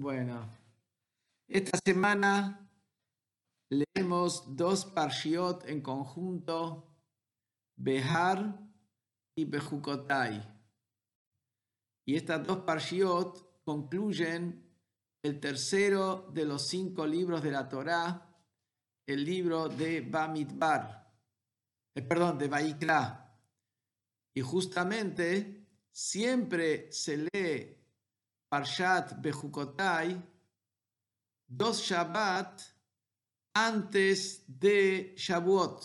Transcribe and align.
Bueno, 0.00 0.48
esta 1.46 1.78
semana 1.84 2.66
leemos 3.68 4.56
dos 4.56 4.86
parshiot 4.86 5.68
en 5.68 5.82
conjunto, 5.82 6.88
Behar 7.76 8.58
y 9.36 9.44
Bejukotai. 9.44 10.42
Y 12.06 12.16
estas 12.16 12.46
dos 12.46 12.60
parshiot 12.60 13.62
concluyen 13.62 14.74
el 15.22 15.38
tercero 15.38 16.30
de 16.32 16.46
los 16.46 16.66
cinco 16.66 17.06
libros 17.06 17.42
de 17.42 17.50
la 17.50 17.68
Torá, 17.68 18.26
el 19.06 19.22
libro 19.22 19.68
de 19.68 20.00
Bamidbar, 20.00 21.12
eh, 21.94 22.00
perdón, 22.00 22.38
de 22.38 22.48
Vaikra. 22.48 23.38
Y 24.32 24.40
justamente 24.40 25.68
siempre 25.92 26.90
se 26.90 27.18
lee 27.18 27.79
Parshat 28.50 29.14
Bejukotai 29.22 30.20
dos 31.46 31.82
Shabbat 31.82 32.60
antes 33.54 34.44
de 34.46 35.14
Shavuot. 35.16 35.82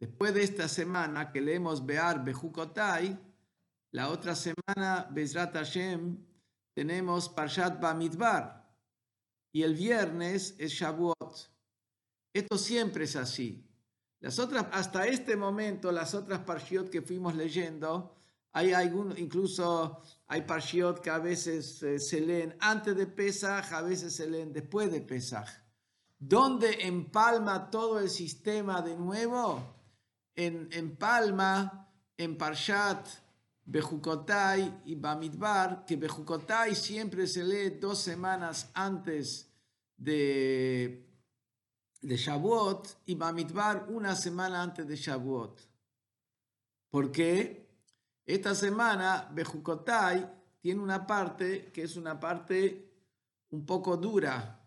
Después 0.00 0.34
de 0.34 0.42
esta 0.42 0.68
semana 0.68 1.30
que 1.30 1.40
leemos 1.40 1.84
Bear 1.84 2.24
Bejukotai, 2.24 3.18
la 3.92 4.08
otra 4.08 4.34
semana, 4.34 5.08
Bezrat 5.10 5.54
Hashem, 5.54 6.16
tenemos 6.74 7.28
Parshat 7.28 7.80
Bamidbar. 7.80 8.62
Y 9.52 9.62
el 9.62 9.74
viernes 9.74 10.56
es 10.58 10.72
Shavuot. 10.72 11.50
Esto 12.32 12.56
siempre 12.56 13.04
es 13.04 13.16
así. 13.16 13.68
Las 14.20 14.38
otras, 14.38 14.66
hasta 14.72 15.06
este 15.06 15.36
momento, 15.36 15.92
las 15.92 16.14
otras 16.14 16.40
Parshiot 16.40 16.88
que 16.88 17.02
fuimos 17.02 17.34
leyendo, 17.34 18.14
hay 18.52 18.72
algún, 18.72 19.16
incluso 19.18 20.02
hay 20.32 20.40
Parshiot 20.40 21.02
que 21.02 21.10
a 21.10 21.18
veces 21.18 21.82
eh, 21.82 21.98
se 21.98 22.18
leen 22.18 22.56
antes 22.58 22.96
de 22.96 23.06
Pesach, 23.06 23.70
a 23.70 23.82
veces 23.82 24.14
se 24.14 24.26
leen 24.26 24.50
después 24.50 24.90
de 24.90 25.02
Pesach. 25.02 25.46
¿Dónde 26.18 26.86
empalma 26.86 27.68
todo 27.68 28.00
el 28.00 28.08
sistema 28.08 28.80
de 28.80 28.96
nuevo? 28.96 29.62
En, 30.34 30.70
empalma 30.72 31.86
en 32.16 32.38
Parshat 32.38 33.06
Bejukotai 33.66 34.80
y 34.86 34.94
Bamidbar, 34.94 35.84
que 35.84 35.96
Bejukotai 35.96 36.74
siempre 36.76 37.26
se 37.26 37.44
lee 37.44 37.78
dos 37.78 37.98
semanas 37.98 38.70
antes 38.72 39.52
de, 39.98 41.10
de 42.00 42.16
Shavuot 42.16 43.02
y 43.04 43.16
Bamidbar 43.16 43.88
una 43.90 44.16
semana 44.16 44.62
antes 44.62 44.88
de 44.88 44.96
Shavuot. 44.96 45.60
¿Por 46.88 47.12
qué? 47.12 47.71
Esta 48.24 48.54
semana 48.54 49.28
Bejukotai 49.32 50.28
tiene 50.60 50.80
una 50.80 51.06
parte 51.06 51.72
que 51.72 51.82
es 51.82 51.96
una 51.96 52.20
parte 52.20 52.88
un 53.50 53.66
poco 53.66 53.96
dura, 53.96 54.64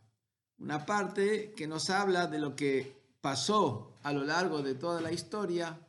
una 0.57 0.85
parte 0.85 1.53
que 1.53 1.67
nos 1.67 1.89
habla 1.89 2.27
de 2.27 2.39
lo 2.39 2.55
que 2.55 2.95
pasó 3.21 3.97
a 4.03 4.11
lo 4.11 4.23
largo 4.23 4.61
de 4.61 4.75
toda 4.75 5.01
la 5.01 5.11
historia, 5.11 5.79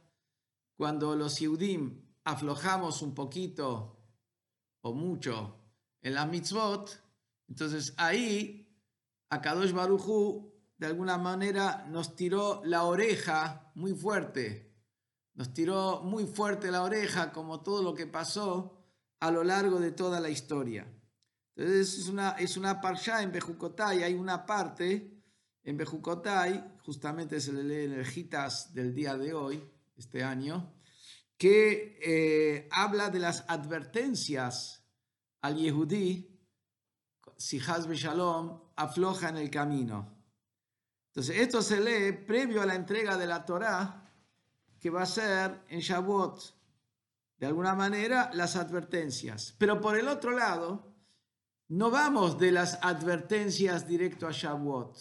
cuando 0.77 1.17
los 1.17 1.39
Yehudim 1.39 2.03
aflojamos 2.25 3.03
un 3.03 3.14
poquito 3.14 3.98
o 4.83 4.92
mucho 4.92 5.56
en 6.03 6.14
la 6.14 6.25
mitzvot, 6.25 7.03
entonces 7.48 7.94
ahí 7.97 8.67
Akadosh 9.31 9.72
Baruchu 9.72 10.53
de 10.78 10.87
alguna 10.87 11.19
manera 11.19 11.87
nos 11.89 12.14
tiró 12.14 12.62
la 12.64 12.84
oreja 12.84 13.72
muy 13.75 13.92
fuerte, 13.92 14.66
nos 15.37 15.53
tiró 15.53 16.01
muy 16.03 16.27
fuerte 16.27 16.70
la 16.70 16.83
oreja 16.83 17.31
como 17.31 17.61
todo 17.61 17.83
lo 17.83 17.95
que 17.95 18.06
pasó 18.06 18.83
a 19.20 19.31
lo 19.31 19.45
largo 19.45 19.78
de 19.78 19.93
toda 19.93 20.19
la 20.19 20.31
historia. 20.31 20.91
Entonces 21.55 21.98
es 21.98 22.09
una, 22.09 22.31
es 22.33 22.56
una 22.56 22.81
parsha 22.81 23.23
en 23.23 23.33
Bejucotai, 23.33 24.03
hay 24.03 24.15
una 24.15 24.45
parte 24.45 25.23
en 25.62 25.77
Bejucotai, 25.77 26.78
justamente 26.84 27.41
se 27.41 27.53
le 27.53 27.62
lee 27.62 27.84
en 27.84 27.93
el 27.93 28.06
Gitas 28.06 28.73
del 28.75 28.95
día 28.95 29.17
de 29.17 29.34
hoy, 29.34 29.62
este 29.97 30.22
año, 30.22 30.75
que 31.37 31.99
eh, 32.03 32.69
habla 32.72 33.11
de 33.11 33.19
las 33.19 33.44
advertencias 33.49 34.84
al 35.43 35.56
Yehudí, 35.56 36.41
si 37.37 37.59
Hazbe 37.59 37.97
Shalom 37.97 38.71
afloja 38.77 39.28
en 39.28 39.37
el 39.37 39.50
camino. 39.50 40.16
Entonces, 41.09 41.38
esto 41.38 41.61
se 41.61 41.81
lee 41.81 42.12
previo 42.27 42.62
a 42.62 42.66
la 42.66 42.75
entrega 42.75 43.16
de 43.16 43.27
la 43.27 43.44
Torá, 43.44 44.06
va 44.91 45.03
a 45.03 45.07
ser 45.07 45.63
en 45.69 45.81
Shavuot. 45.81 46.55
De 47.39 47.47
alguna 47.47 47.75
manera, 47.75 48.31
las 48.33 48.57
advertencias. 48.57 49.55
Pero 49.59 49.81
por 49.81 49.97
el 49.97 50.09
otro 50.09 50.31
lado, 50.31 50.95
no 51.69 51.91
vamos 51.91 52.39
de 52.39 52.53
las 52.53 52.79
advertencias 52.83 53.87
directo 53.87 54.27
a 54.27 54.33
Shavuot. 54.33 54.97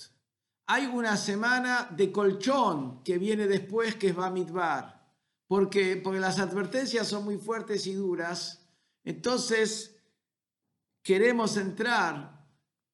Hay 0.68 0.88
una 0.88 1.16
semana 1.16 1.88
de 1.96 2.12
colchón 2.12 3.04
que 3.04 3.18
viene 3.18 3.48
después, 3.48 3.96
que 3.96 4.10
es 4.10 4.16
Bamidbar. 4.16 4.96
¿Por? 5.48 5.70
Porque 5.70 6.20
las 6.20 6.40
advertencias 6.40 7.08
son 7.08 7.24
muy 7.24 7.38
fuertes 7.38 7.86
y 7.86 7.94
duras. 7.94 8.66
Entonces, 9.04 9.96
queremos 11.04 11.56
entrar 11.58 12.44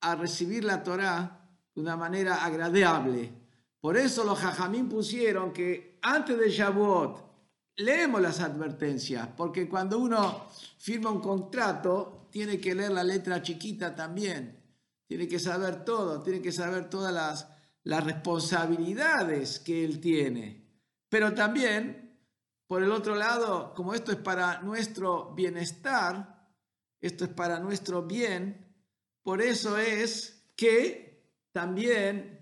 a 0.02 0.16
recibir 0.16 0.66
la 0.66 0.84
Torá 0.84 1.50
de 1.74 1.82
una 1.82 1.96
manera 1.96 2.44
agradable. 2.44 3.41
Por 3.82 3.98
eso 3.98 4.24
los 4.24 4.38
jajamín 4.38 4.88
pusieron 4.88 5.52
que 5.52 5.98
antes 6.04 6.38
de 6.38 6.50
Shavuot 6.52 7.32
leemos 7.78 8.22
las 8.22 8.40
advertencias, 8.40 9.28
porque 9.36 9.68
cuando 9.68 9.98
uno 9.98 10.46
firma 10.78 11.10
un 11.10 11.20
contrato, 11.20 12.28
tiene 12.30 12.60
que 12.60 12.76
leer 12.76 12.92
la 12.92 13.04
letra 13.04 13.42
chiquita 13.42 13.96
también, 13.96 14.58
tiene 15.08 15.28
que 15.28 15.40
saber 15.40 15.84
todo, 15.84 16.22
tiene 16.22 16.42
que 16.42 16.52
saber 16.52 16.90
todas 16.90 17.12
las, 17.12 17.48
las 17.84 18.04
responsabilidades 18.04 19.60
que 19.60 19.84
él 19.84 20.00
tiene. 20.00 20.64
Pero 21.10 21.34
también, 21.34 22.20
por 22.68 22.84
el 22.84 22.92
otro 22.92 23.16
lado, 23.16 23.74
como 23.74 23.96
esto 23.96 24.12
es 24.12 24.20
para 24.20 24.62
nuestro 24.62 25.34
bienestar, 25.34 26.48
esto 27.02 27.26
es 27.26 27.32
para 27.32 27.60
nuestro 27.60 28.04
bien, 28.04 28.76
por 29.24 29.42
eso 29.42 29.78
es 29.78 30.52
que 30.56 31.28
también 31.52 32.41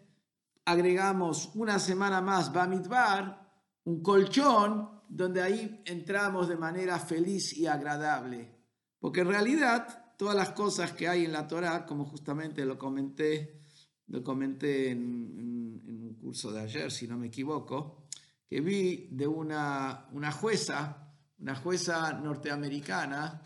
agregamos 0.69 1.49
una 1.55 1.79
semana 1.79 2.21
más 2.21 2.53
Bamidbar, 2.53 3.49
un 3.85 4.03
colchón 4.03 5.01
donde 5.09 5.41
ahí 5.41 5.81
entramos 5.85 6.47
de 6.47 6.57
manera 6.57 6.99
feliz 6.99 7.57
y 7.57 7.65
agradable. 7.65 8.55
Porque 8.99 9.21
en 9.21 9.29
realidad 9.29 10.15
todas 10.15 10.35
las 10.35 10.51
cosas 10.51 10.91
que 10.91 11.07
hay 11.07 11.25
en 11.25 11.31
la 11.31 11.47
Torah, 11.47 11.87
como 11.87 12.05
justamente 12.05 12.65
lo 12.65 12.77
comenté, 12.77 13.63
lo 14.07 14.23
comenté 14.23 14.91
en, 14.91 15.81
un 15.87 16.15
curso 16.21 16.51
de 16.51 16.61
ayer, 16.61 16.91
si 16.91 17.07
no 17.07 17.17
me 17.17 17.27
equivoco, 17.27 18.07
que 18.47 18.61
vi 18.61 19.07
de 19.11 19.25
una, 19.25 20.07
una 20.11 20.31
jueza, 20.31 21.15
una 21.39 21.55
jueza 21.55 22.13
norteamericana, 22.13 23.41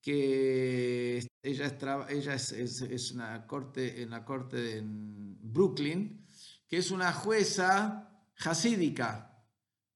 que 0.00 1.18
ella, 1.42 1.66
es, 1.66 2.52
ella 2.52 2.90
es, 2.90 3.12
una 3.12 3.46
corte, 3.46 4.02
en 4.02 4.10
la 4.10 4.24
corte 4.24 4.78
en 4.78 5.36
Brooklyn, 5.40 6.25
que 6.68 6.78
es 6.78 6.90
una 6.90 7.12
jueza 7.12 8.10
jasídica, 8.34 9.44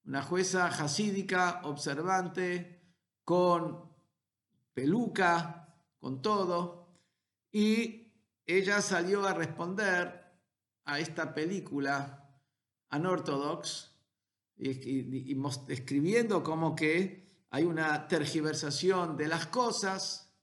una 0.04 0.22
jueza 0.22 0.70
jasídica, 0.70 1.60
observante, 1.64 2.94
con 3.24 3.90
peluca, 4.72 5.76
con 5.98 6.22
todo, 6.22 6.88
y 7.52 8.12
ella 8.46 8.80
salió 8.80 9.26
a 9.26 9.34
responder 9.34 10.20
a 10.84 10.98
esta 10.98 11.34
película 11.34 12.28
unorthodox, 12.90 13.90
y, 14.56 15.32
y, 15.32 15.42
escribiendo 15.68 16.42
como 16.42 16.74
que 16.74 17.44
hay 17.50 17.64
una 17.64 18.06
tergiversación 18.08 19.16
de 19.16 19.28
las 19.28 19.46
cosas, 19.46 20.34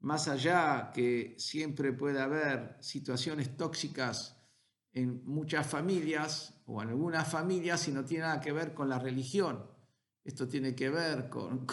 más 0.00 0.28
allá 0.28 0.90
que 0.92 1.34
siempre 1.38 1.92
puede 1.92 2.20
haber 2.20 2.76
situaciones 2.80 3.56
tóxicas 3.56 4.35
en 4.96 5.22
muchas 5.26 5.66
familias 5.66 6.54
o 6.64 6.82
en 6.82 6.88
algunas 6.88 7.28
familias 7.28 7.86
y 7.86 7.92
no 7.92 8.02
tiene 8.02 8.24
nada 8.24 8.40
que 8.40 8.50
ver 8.50 8.72
con 8.72 8.88
la 8.88 8.98
religión. 8.98 9.62
Esto 10.24 10.48
tiene 10.48 10.74
que 10.74 10.88
ver 10.88 11.28
con, 11.28 11.66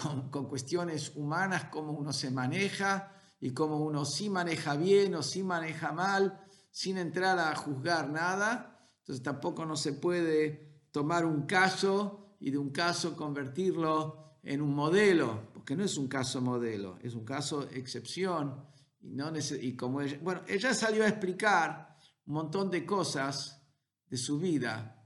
cuestiones 0.50 1.14
humanas, 1.16 1.66
cómo 1.72 1.94
uno 1.94 2.12
se 2.12 2.30
maneja 2.30 3.14
y 3.40 3.52
cómo 3.52 3.78
uno 3.78 4.04
sí 4.04 4.30
maneja 4.30 4.76
bien 4.76 5.16
o 5.16 5.24
sí 5.24 5.42
maneja 5.42 5.94
mal, 5.94 6.46
sin 6.70 6.98
entrar 6.98 7.40
a 7.40 7.56
juzgar 7.56 8.10
nada. 8.10 8.90
Entonces 9.00 9.24
tampoco 9.24 9.66
no 9.66 9.78
se 9.78 9.94
puede 9.94 10.90
tomar 10.92 11.26
un 11.26 11.44
caso 11.44 12.36
y 12.42 12.52
de 12.52 12.58
un 12.58 12.72
caso 12.72 13.16
convertirlo 13.16 14.38
en 14.44 14.62
un 14.62 14.76
modelo, 14.76 15.48
porque 15.54 15.78
no 15.78 15.86
es 15.86 15.98
un 15.98 16.10
caso 16.10 16.42
modelo, 16.42 17.00
es 17.02 17.16
un 17.16 17.24
caso 17.24 17.70
excepción. 17.72 18.66
Y, 19.00 19.16
no 19.16 19.32
y 19.62 19.78
como 19.78 20.02
bueno, 20.22 20.42
ella 20.46 20.74
salió 20.74 21.06
a 21.06 21.08
explicar 21.08 21.93
un 22.26 22.34
montón 22.34 22.70
de 22.72 22.86
cosas 22.86 23.62
de 24.08 24.18
su 24.18 24.40
vida. 24.40 25.04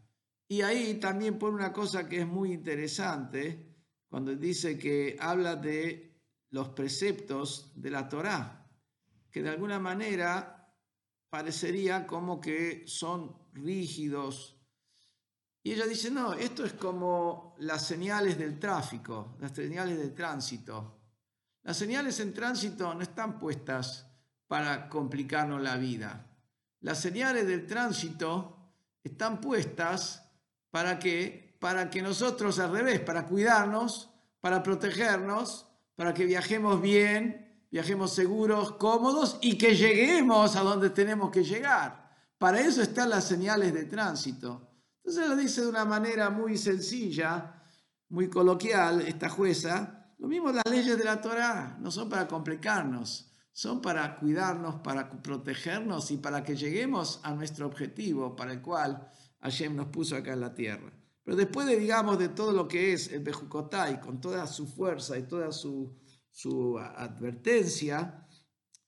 Y 0.47 0.61
ahí 0.61 0.95
también 0.95 1.37
pone 1.37 1.55
una 1.55 1.73
cosa 1.73 2.07
que 2.07 2.21
es 2.21 2.27
muy 2.27 2.53
interesante, 2.53 3.75
cuando 4.09 4.35
dice 4.35 4.77
que 4.77 5.17
habla 5.19 5.55
de 5.55 6.07
los 6.49 6.69
preceptos 6.69 7.73
de 7.75 7.89
la 7.89 8.07
Torá. 8.07 8.63
que 9.29 9.43
de 9.43 9.49
alguna 9.49 9.77
manera 9.77 10.73
parecería 11.29 12.07
como 12.07 12.39
que 12.39 12.87
son 12.87 13.37
rígidos. 13.53 14.57
Y 15.61 15.73
ella 15.73 15.85
dice, 15.85 16.09
no, 16.09 16.33
esto 16.33 16.65
es 16.65 16.73
como 16.73 17.55
las 17.59 17.85
señales 17.85 18.37
del 18.37 18.57
tráfico, 18.57 19.35
las 19.39 19.51
señales 19.51 19.97
del 19.97 20.15
tránsito. 20.15 21.01
Las 21.63 21.77
señales 21.77 22.19
en 22.21 22.33
tránsito 22.33 22.93
no 22.93 23.01
están 23.01 23.37
puestas 23.37 24.09
para 24.47 24.87
complicarnos 24.87 25.61
la 25.61 25.75
vida. 25.75 26.25
Las 26.81 26.99
señales 26.99 27.47
del 27.47 27.65
tránsito 27.65 28.71
están 29.03 29.41
puestas 29.41 30.23
para 30.69 30.99
que, 30.99 31.57
para 31.59 31.89
que 31.89 32.01
nosotros 32.01 32.59
al 32.59 32.71
revés, 32.71 32.99
para 32.99 33.25
cuidarnos, 33.25 34.09
para 34.41 34.61
protegernos, 34.61 35.67
para 35.95 36.13
que 36.13 36.25
viajemos 36.25 36.81
bien, 36.81 37.65
viajemos 37.71 38.13
seguros, 38.13 38.73
cómodos 38.73 39.37
y 39.41 39.57
que 39.57 39.75
lleguemos 39.75 40.55
a 40.55 40.61
donde 40.61 40.89
tenemos 40.89 41.31
que 41.31 41.43
llegar. 41.43 42.07
Para 42.37 42.59
eso 42.59 42.81
están 42.81 43.09
las 43.09 43.25
señales 43.25 43.73
de 43.73 43.85
tránsito. 43.85 44.69
Entonces 44.97 45.27
lo 45.27 45.35
dice 45.35 45.61
de 45.61 45.67
una 45.67 45.85
manera 45.85 46.29
muy 46.29 46.57
sencilla, 46.57 47.63
muy 48.09 48.29
coloquial 48.29 49.01
esta 49.01 49.29
jueza, 49.29 50.13
lo 50.19 50.27
mismo 50.27 50.51
las 50.51 50.63
leyes 50.69 50.97
de 50.97 51.03
la 51.03 51.21
Torah, 51.21 51.77
no 51.79 51.91
son 51.91 52.09
para 52.09 52.27
complicarnos, 52.27 53.31
son 53.57 53.81
para 53.81 54.19
cuidarnos, 54.19 54.75
para 54.81 55.09
protegernos 55.09 56.11
y 56.11 56.17
para 56.17 56.43
que 56.43 56.55
lleguemos 56.55 57.19
a 57.23 57.33
nuestro 57.33 57.65
objetivo 57.65 58.35
para 58.35 58.53
el 58.53 58.61
cual 58.61 59.09
Hashem 59.41 59.75
nos 59.75 59.87
puso 59.87 60.15
acá 60.15 60.33
en 60.33 60.41
la 60.41 60.53
tierra. 60.53 60.93
Pero 61.23 61.35
después 61.35 61.65
de, 61.65 61.75
digamos, 61.75 62.19
de 62.19 62.29
todo 62.29 62.51
lo 62.51 62.67
que 62.67 62.93
es 62.93 63.11
el 63.11 63.23
Bejucotai, 63.23 63.99
con 63.99 64.21
toda 64.21 64.45
su 64.45 64.67
fuerza 64.67 65.17
y 65.17 65.23
toda 65.23 65.51
su, 65.51 65.97
su 66.29 66.77
advertencia, 66.77 68.27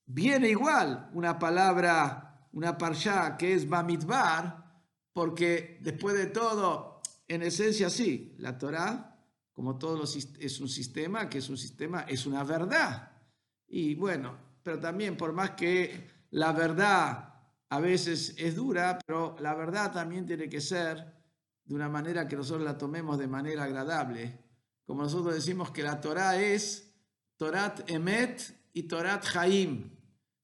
viene 0.06 0.50
igual 0.50 1.10
una 1.14 1.40
palabra, 1.40 2.48
una 2.54 2.78
parsha 2.78 3.38
que 3.38 3.56
es 3.56 3.68
Bamidbar, 3.68 4.84
porque 5.12 5.80
después 5.82 6.16
de 6.16 6.28
todo, 6.28 7.02
en 7.28 7.42
esencia 7.42 7.90
sí, 7.90 8.36
la 8.38 8.56
Torah 8.56 9.18
como 9.52 9.80
todo 9.80 10.04
es 10.04 10.60
un 10.62 10.70
sistema 10.70 11.28
que 11.28 11.40
es 11.40 11.50
un 11.50 11.58
sistema, 11.58 12.02
es 12.02 12.28
una 12.28 12.44
verdad. 12.44 13.12
Y 13.68 13.96
bueno, 13.96 14.49
pero 14.64 14.80
también 14.80 15.18
por 15.18 15.34
más 15.34 15.52
que 15.52 16.10
la 16.32 16.52
verdad 16.52 17.34
a 17.70 17.80
veces 17.80 18.36
es 18.38 18.56
dura, 18.56 19.00
pero 19.06 19.36
la 19.40 19.54
verdad 19.54 19.92
también 19.92 20.26
tiene 20.26 20.50
que 20.50 20.62
ser 20.62 21.14
de 21.66 21.76
una 21.76 21.88
manera 21.88 22.28
que 22.28 22.36
nosotros 22.36 22.64
la 22.64 22.78
tomemos 22.78 23.18
de 23.18 23.28
manera 23.28 23.64
agradable. 23.64 24.40
Como 24.86 25.04
nosotros 25.04 25.36
decimos 25.36 25.70
que 25.70 25.84
la 25.84 26.02
Torah 26.02 26.42
es 26.42 26.96
Torat 27.38 27.90
Emet 27.90 28.72
y 28.74 28.84
Torat 28.84 29.24
Haim. 29.36 29.96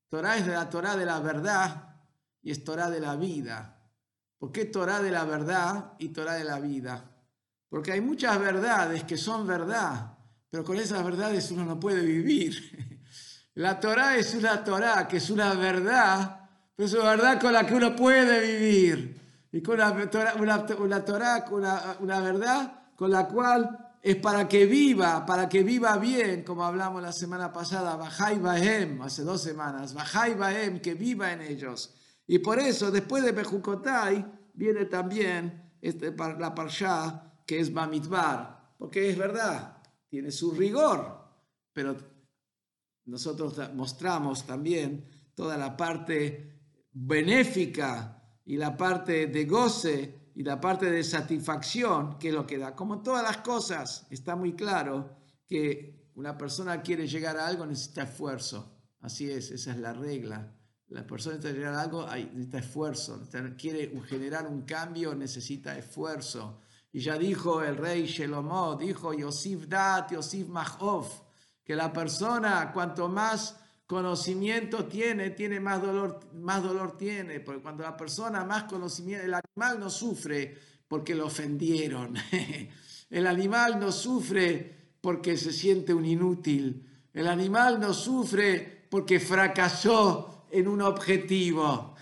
Torah 0.07 0.37
es 0.37 0.45
de 0.45 0.53
la 0.53 0.69
Torah 0.69 0.95
de 0.95 1.05
la 1.05 1.19
verdad 1.19 1.95
y 2.43 2.51
es 2.51 2.63
Torah 2.63 2.91
de 2.91 2.99
la 2.99 3.15
vida. 3.15 3.75
¿Por 4.37 4.51
qué 4.51 4.65
Torah 4.65 5.01
de 5.01 5.09
la 5.09 5.25
verdad 5.25 5.93
y 5.97 6.09
Torah 6.09 6.35
de 6.35 6.43
la 6.43 6.59
vida? 6.59 7.11
Porque 7.69 7.91
hay 7.91 8.01
muchas 8.01 8.39
verdades 8.39 9.03
que 9.03 9.17
son 9.17 9.47
verdad, 9.47 10.19
pero 10.51 10.63
con 10.63 10.77
esas 10.77 11.03
verdades 11.03 11.49
uno 11.49 11.65
no 11.65 11.79
puede 11.79 12.05
vivir. 12.05 12.91
La 13.55 13.79
Torah 13.79 14.17
es 14.17 14.33
una 14.35 14.63
Torah, 14.63 15.07
que 15.07 15.17
es 15.17 15.29
una 15.29 15.53
verdad, 15.53 16.49
pero 16.75 16.87
es 16.87 16.93
una 16.93 17.11
verdad 17.11 17.39
con 17.39 17.53
la 17.53 17.65
que 17.65 17.73
uno 17.73 17.95
puede 17.95 18.41
vivir. 18.41 19.21
Y 19.51 19.61
con 19.61 19.79
una 19.79 20.09
Torah, 20.09 20.33
una, 20.35 21.45
una, 21.49 21.97
una 21.99 22.19
verdad 22.19 22.79
con 22.97 23.11
la 23.11 23.27
cual 23.27 23.93
es 24.01 24.17
para 24.17 24.47
que 24.47 24.65
viva, 24.65 25.25
para 25.25 25.47
que 25.47 25.63
viva 25.63 25.97
bien, 25.97 26.43
como 26.43 26.65
hablamos 26.65 27.01
la 27.01 27.13
semana 27.13 27.53
pasada, 27.53 27.95
Bajai 27.95 28.39
Bahem, 28.39 29.01
hace 29.01 29.23
dos 29.23 29.41
semanas, 29.41 29.93
Bajai 29.93 30.35
Bahem, 30.35 30.81
que 30.81 30.93
viva 30.93 31.31
en 31.31 31.41
ellos. 31.41 31.95
Y 32.27 32.39
por 32.39 32.59
eso, 32.59 32.91
después 32.91 33.23
de 33.23 33.31
Bejucotai, 33.31 34.25
viene 34.53 34.85
también 34.85 35.71
este, 35.81 36.13
la 36.13 36.53
Parshá 36.53 37.31
que 37.45 37.59
es 37.59 37.73
Bamidbar, 37.73 38.73
porque 38.77 39.09
es 39.09 39.17
verdad, 39.17 39.77
tiene 40.09 40.31
su 40.31 40.51
rigor, 40.51 41.23
pero 41.71 41.95
nosotros 43.05 43.59
mostramos 43.73 44.45
también 44.45 45.05
toda 45.35 45.57
la 45.57 45.75
parte 45.77 46.55
benéfica 46.91 48.23
y 48.45 48.57
la 48.57 48.75
parte 48.75 49.27
de 49.27 49.45
goce 49.45 50.31
y 50.35 50.43
la 50.43 50.59
parte 50.59 50.89
de 50.89 51.03
satisfacción 51.03 52.17
que 52.17 52.29
es 52.29 52.33
lo 52.33 52.45
que 52.45 52.57
da. 52.57 52.75
Como 52.75 53.01
todas 53.01 53.23
las 53.23 53.37
cosas, 53.37 54.07
está 54.09 54.35
muy 54.35 54.53
claro 54.53 55.17
que 55.47 56.11
una 56.15 56.37
persona 56.37 56.81
quiere 56.81 57.07
llegar 57.07 57.37
a 57.37 57.47
algo 57.47 57.65
necesita 57.65 58.03
esfuerzo. 58.03 58.71
Así 59.01 59.29
es, 59.29 59.51
esa 59.51 59.71
es 59.71 59.77
la 59.77 59.93
regla. 59.93 60.55
La 60.87 61.05
persona 61.05 61.35
necesita 61.35 61.57
llegar 61.57 61.73
a 61.73 61.81
algo 61.81 62.05
necesita 62.05 62.59
esfuerzo. 62.59 63.27
Quiere 63.57 63.91
generar 64.07 64.47
un 64.47 64.61
cambio 64.63 65.13
necesita 65.15 65.77
esfuerzo. 65.77 66.61
Y 66.91 67.01
ya 67.01 67.17
dijo 67.17 67.61
el 67.61 67.75
rey 67.75 68.05
Shelomo, 68.05 68.75
dijo 68.77 69.13
Yosif 69.13 69.67
Dat, 69.67 70.11
Yosif 70.11 70.47
Mahov, 70.47 71.24
que 71.65 71.75
la 71.75 71.91
persona 71.91 72.71
cuanto 72.71 73.09
más 73.09 73.57
conocimiento 73.87 74.85
tiene, 74.85 75.31
tiene 75.31 75.59
más 75.59 75.81
dolor, 75.81 76.19
más 76.35 76.63
dolor 76.63 76.97
tiene, 76.97 77.39
porque 77.39 77.61
cuando 77.61 77.83
la 77.83 77.97
persona 77.97 78.45
más 78.45 78.63
conocimiento, 78.63 79.25
el 79.25 79.33
animal 79.33 79.79
no 79.79 79.89
sufre 79.89 80.57
porque 80.87 81.15
lo 81.15 81.25
ofendieron, 81.25 82.15
el 83.09 83.27
animal 83.27 83.79
no 83.79 83.91
sufre 83.91 84.93
porque 85.01 85.37
se 85.37 85.51
siente 85.51 85.93
un 85.93 86.05
inútil, 86.05 86.87
el 87.13 87.27
animal 87.27 87.79
no 87.79 87.93
sufre 87.93 88.85
porque 88.89 89.19
fracasó 89.19 90.45
en 90.51 90.67
un 90.67 90.81
objetivo. 90.81 91.95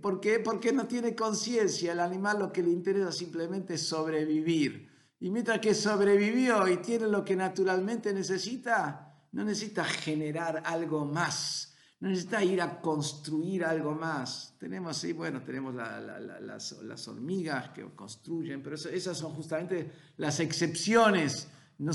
¿Por 0.00 0.20
qué? 0.20 0.38
Porque 0.38 0.72
no 0.72 0.86
tiene 0.86 1.16
conciencia. 1.16 1.92
El 1.92 2.00
animal 2.00 2.38
lo 2.38 2.52
que 2.52 2.62
le 2.62 2.70
interesa 2.70 3.10
simplemente 3.10 3.74
es 3.74 3.82
sobrevivir. 3.82 4.89
Y 5.20 5.30
mientras 5.30 5.60
que 5.60 5.74
sobrevivió 5.74 6.66
y 6.66 6.78
tiene 6.78 7.06
lo 7.06 7.24
que 7.24 7.36
naturalmente 7.36 8.12
necesita, 8.14 9.14
no 9.32 9.44
necesita 9.44 9.84
generar 9.84 10.62
algo 10.64 11.04
más. 11.04 11.76
No 12.00 12.08
necesita 12.08 12.42
ir 12.42 12.62
a 12.62 12.80
construir 12.80 13.62
algo 13.62 13.92
más. 13.94 14.56
Tenemos, 14.58 14.96
sí, 14.96 15.12
bueno, 15.12 15.42
tenemos 15.42 15.74
las, 15.74 17.08
hormigas 17.08 17.68
que 17.70 17.84
construyen, 17.94 18.62
pero 18.62 18.76
esas 18.76 19.18
son 19.18 19.32
justamente 19.34 19.92
las 20.16 20.40
excepciones. 20.40 21.48
No, 21.76 21.92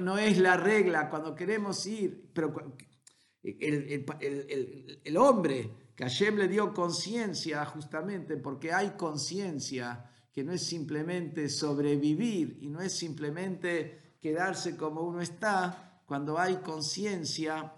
no, 0.00 0.18
es 0.18 0.38
la 0.38 0.56
regla. 0.56 1.08
Cuando 1.08 1.36
queremos 1.36 1.86
ir, 1.86 2.30
pero 2.34 2.76
el, 3.44 4.04
el, 4.20 5.00
el 5.04 5.16
hombre 5.16 5.70
que 5.94 6.02
Hashem 6.02 6.36
le 6.36 6.48
dio 6.48 6.74
conciencia 6.74 7.64
justamente 7.64 8.36
porque 8.36 8.72
hay 8.72 8.90
conciencia 8.96 10.10
que 10.36 10.44
no 10.44 10.52
es 10.52 10.66
simplemente 10.66 11.48
sobrevivir 11.48 12.58
y 12.60 12.68
no 12.68 12.82
es 12.82 12.92
simplemente 12.92 14.18
quedarse 14.20 14.76
como 14.76 15.00
uno 15.00 15.22
está, 15.22 16.02
cuando 16.04 16.38
hay 16.38 16.56
conciencia, 16.56 17.72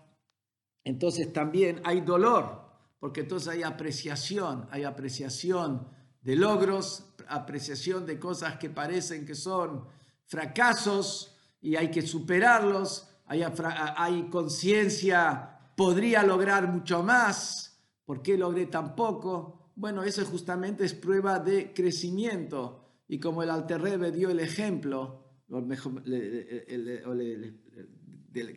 entonces 0.82 1.32
también 1.32 1.80
hay 1.84 2.00
dolor, 2.00 2.68
porque 2.98 3.20
entonces 3.20 3.46
hay 3.50 3.62
apreciación, 3.62 4.66
hay 4.72 4.82
apreciación 4.82 5.88
de 6.20 6.34
logros, 6.34 7.14
apreciación 7.28 8.04
de 8.04 8.18
cosas 8.18 8.56
que 8.56 8.70
parecen 8.70 9.24
que 9.24 9.36
son 9.36 9.86
fracasos 10.26 11.36
y 11.60 11.76
hay 11.76 11.92
que 11.92 12.02
superarlos, 12.02 13.08
hay, 13.26 14.28
conciencia, 14.32 15.60
podría 15.76 16.24
lograr 16.24 16.66
mucho 16.66 17.04
más, 17.04 17.68
¿Por 18.04 18.20
qué 18.22 18.36
logré 18.36 18.66
tan 18.66 18.96
poco? 18.96 19.57
Bueno, 19.78 20.02
eso 20.02 20.25
justamente 20.26 20.85
es 20.85 20.92
prueba 20.92 21.38
de 21.38 21.73
crecimiento. 21.73 22.85
Y 23.06 23.20
como 23.20 23.44
el 23.44 23.50
Alterrebe 23.50 24.11
dio 24.11 24.28
el 24.28 24.40
ejemplo, 24.40 25.23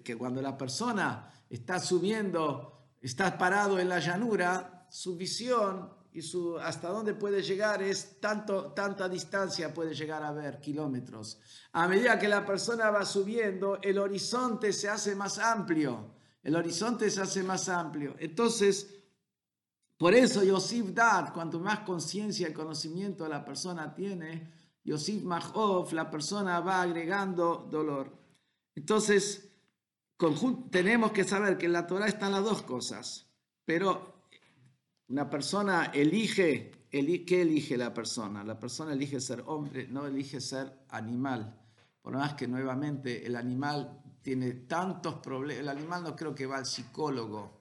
que 0.04 0.18
cuando 0.18 0.42
la 0.42 0.58
persona 0.58 1.32
está 1.48 1.80
subiendo, 1.80 2.96
está 3.00 3.38
parado 3.38 3.78
en 3.78 3.88
la 3.88 4.00
llanura, 4.00 4.88
su 4.90 5.16
visión 5.16 5.94
y 6.12 6.24
su 6.24 6.58
hasta 6.58 6.90
dónde 6.90 7.14
puede 7.14 7.44
llegar 7.44 7.84
es 7.84 8.20
tanto, 8.20 8.74
tanta 8.74 9.08
distancia 9.08 9.72
puede 9.72 9.94
llegar 9.94 10.24
a 10.24 10.32
ver, 10.32 10.60
kilómetros. 10.60 11.40
A 11.74 11.88
medida 11.88 12.18
que 12.18 12.30
la 12.30 12.44
persona 12.44 12.90
va 12.90 13.06
subiendo, 13.06 13.78
el 13.84 14.00
horizonte 14.00 14.74
se 14.74 14.90
hace 14.90 15.14
más 15.14 15.38
amplio. 15.38 16.16
El 16.42 16.56
horizonte 16.56 17.12
se 17.12 17.22
hace 17.22 17.44
más 17.44 17.70
amplio. 17.70 18.16
Entonces, 18.18 19.01
por 20.02 20.16
eso 20.16 20.44
Yosif 20.44 20.96
Dad, 20.96 21.32
cuanto 21.32 21.60
más 21.60 21.82
conciencia 21.82 22.50
y 22.50 22.54
conocimiento 22.54 23.28
la 23.28 23.46
persona 23.46 23.94
tiene, 23.94 24.50
Yosif 24.84 25.22
Mahov, 25.22 25.94
la 25.94 26.10
persona 26.10 26.60
va 26.60 26.82
agregando 26.82 27.68
dolor. 27.70 28.12
Entonces, 28.74 29.52
tenemos 30.72 31.12
que 31.12 31.24
saber 31.24 31.56
que 31.56 31.68
en 31.68 31.74
la 31.74 31.86
Torah 31.86 32.08
están 32.08 32.32
las 32.32 32.44
dos 32.44 32.64
cosas, 32.64 33.28
pero 33.64 34.26
una 35.08 35.30
persona 35.30 35.92
elige, 35.94 36.72
¿qué 36.90 37.42
elige 37.44 37.78
la 37.78 37.94
persona? 37.94 38.44
La 38.44 38.60
persona 38.60 38.94
elige 38.94 39.22
ser 39.22 39.44
hombre, 39.46 39.88
no 39.88 40.08
elige 40.08 40.42
ser 40.42 40.80
animal. 40.90 41.62
Por 42.02 42.14
más 42.14 42.34
que 42.34 42.48
nuevamente 42.48 43.24
el 43.28 43.36
animal 43.36 44.02
tiene 44.24 44.52
tantos 44.52 45.14
problemas, 45.20 45.62
el 45.62 45.70
animal 45.70 46.02
no 46.02 46.16
creo 46.16 46.34
que 46.34 46.48
va 46.48 46.58
al 46.58 46.66
psicólogo 46.66 47.60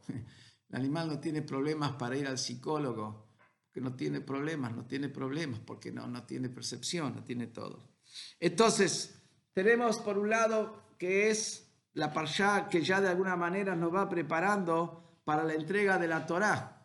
El 0.71 0.77
animal 0.77 1.09
no 1.09 1.21
tiene 1.21 1.43
problemas 1.43 1.93
para 1.93 2.17
ir 2.17 2.27
al 2.27 2.39
psicólogo, 2.39 3.29
porque 3.67 3.81
no 3.81 3.95
tiene 3.95 4.21
problemas, 4.21 4.75
no 4.75 4.87
tiene 4.87 5.09
problemas, 5.09 5.61
porque 5.61 5.91
no, 5.91 6.07
no 6.07 6.25
tiene 6.25 6.49
percepción, 6.49 7.15
no 7.15 7.25
tiene 7.25 7.49
todo. 7.49 7.91
Entonces, 8.39 9.21
tenemos 9.53 9.99
por 9.99 10.17
un 10.19 10.31
lado 10.31 10.95
que 10.99 11.31
es 11.31 11.73
la 11.95 12.13
parsha 12.13 12.69
que 12.69 12.83
ya 12.83 13.01
de 13.01 13.09
alguna 13.09 13.37
manera 13.37 13.75
nos 13.75 13.95
va 13.95 14.09
preparando 14.09 15.21
para 15.25 15.45
la 15.45 15.55
entrega 15.55 15.99
de 15.99 16.09
la 16.09 16.27
Torá. 16.27 16.77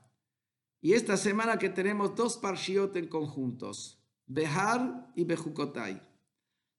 Y 0.82 0.94
esta 0.94 1.18
semana 1.18 1.58
que 1.58 1.70
tenemos 1.70 2.15
dos 2.15 2.38
parshiot 2.38 2.96
en 2.96 3.08
conjuntos, 3.08 4.04
Behar 4.25 5.12
y 5.15 5.24
Bejukotai. 5.24 6.01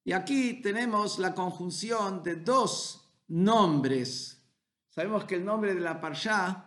Y 0.04 0.12
aquí 0.12 0.60
tenemos 0.60 1.18
la 1.18 1.34
conjunción 1.34 2.22
de 2.22 2.36
dos 2.36 3.10
nombres. 3.28 4.44
Sabemos 4.88 5.24
que 5.24 5.34
el 5.34 5.44
nombre 5.44 5.74
de 5.74 5.80
la 5.80 6.00
parsha 6.00 6.65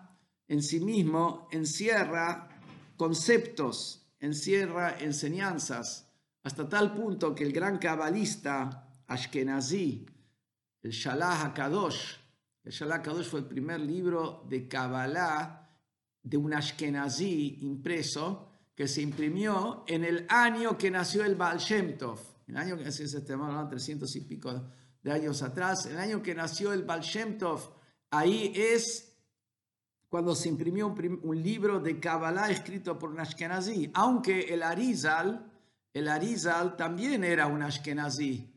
en 0.49 0.61
sí 0.63 0.79
mismo 0.81 1.47
encierra 1.51 2.49
conceptos, 2.97 4.11
encierra 4.19 4.97
enseñanzas, 4.99 6.09
hasta 6.43 6.67
tal 6.67 6.93
punto 6.93 7.33
que 7.33 7.45
el 7.45 7.53
gran 7.53 7.77
cabalista 7.77 8.89
Ashkenazi, 9.07 10.05
el 10.81 10.91
Shalah 10.91 11.45
HaKadosh, 11.45 12.15
el 12.63 12.71
Shalah 12.71 12.95
HaKadosh 12.95 13.27
fue 13.27 13.39
el 13.41 13.45
primer 13.45 13.79
libro 13.79 14.43
de 14.49 14.67
Kabbalah 14.67 15.69
de 16.23 16.37
un 16.37 16.53
Ashkenazi 16.53 17.59
impreso 17.61 18.49
que 18.75 18.87
se 18.87 19.01
imprimió 19.01 19.83
en 19.87 20.03
el 20.03 20.25
año 20.29 20.77
que 20.77 20.89
nació 20.89 21.23
el 21.23 21.35
Baal 21.35 21.59
Shem 21.59 21.95
el 22.47 22.57
año 22.57 22.75
que 22.75 22.85
nació, 22.85 23.05
este 23.05 23.21
300 23.21 24.15
y 24.15 24.21
pico 24.21 24.63
de 25.03 25.11
años 25.11 25.43
atrás, 25.43 25.85
el 25.85 25.97
año 25.97 26.23
que 26.23 26.33
nació 26.33 26.73
el 26.73 26.83
Baal 26.83 27.01
Shem 27.01 27.37
ahí 28.09 28.51
es 28.55 29.08
cuando 30.09 30.33
se 30.35 30.49
imprimió 30.49 30.87
un, 30.87 31.43
libro 31.43 31.79
de 31.79 31.99
Kabbalah 31.99 32.49
escrito 32.49 32.97
por 32.97 33.11
un 33.11 33.19
Ashkenazi, 33.19 33.91
aunque 33.93 34.51
el 34.53 34.63
Arizal, 34.63 35.51
el 35.93 36.07
Arizal 36.07 36.75
también 36.75 37.23
era 37.23 37.45
un 37.45 37.61
Ashkenazi, 37.61 38.51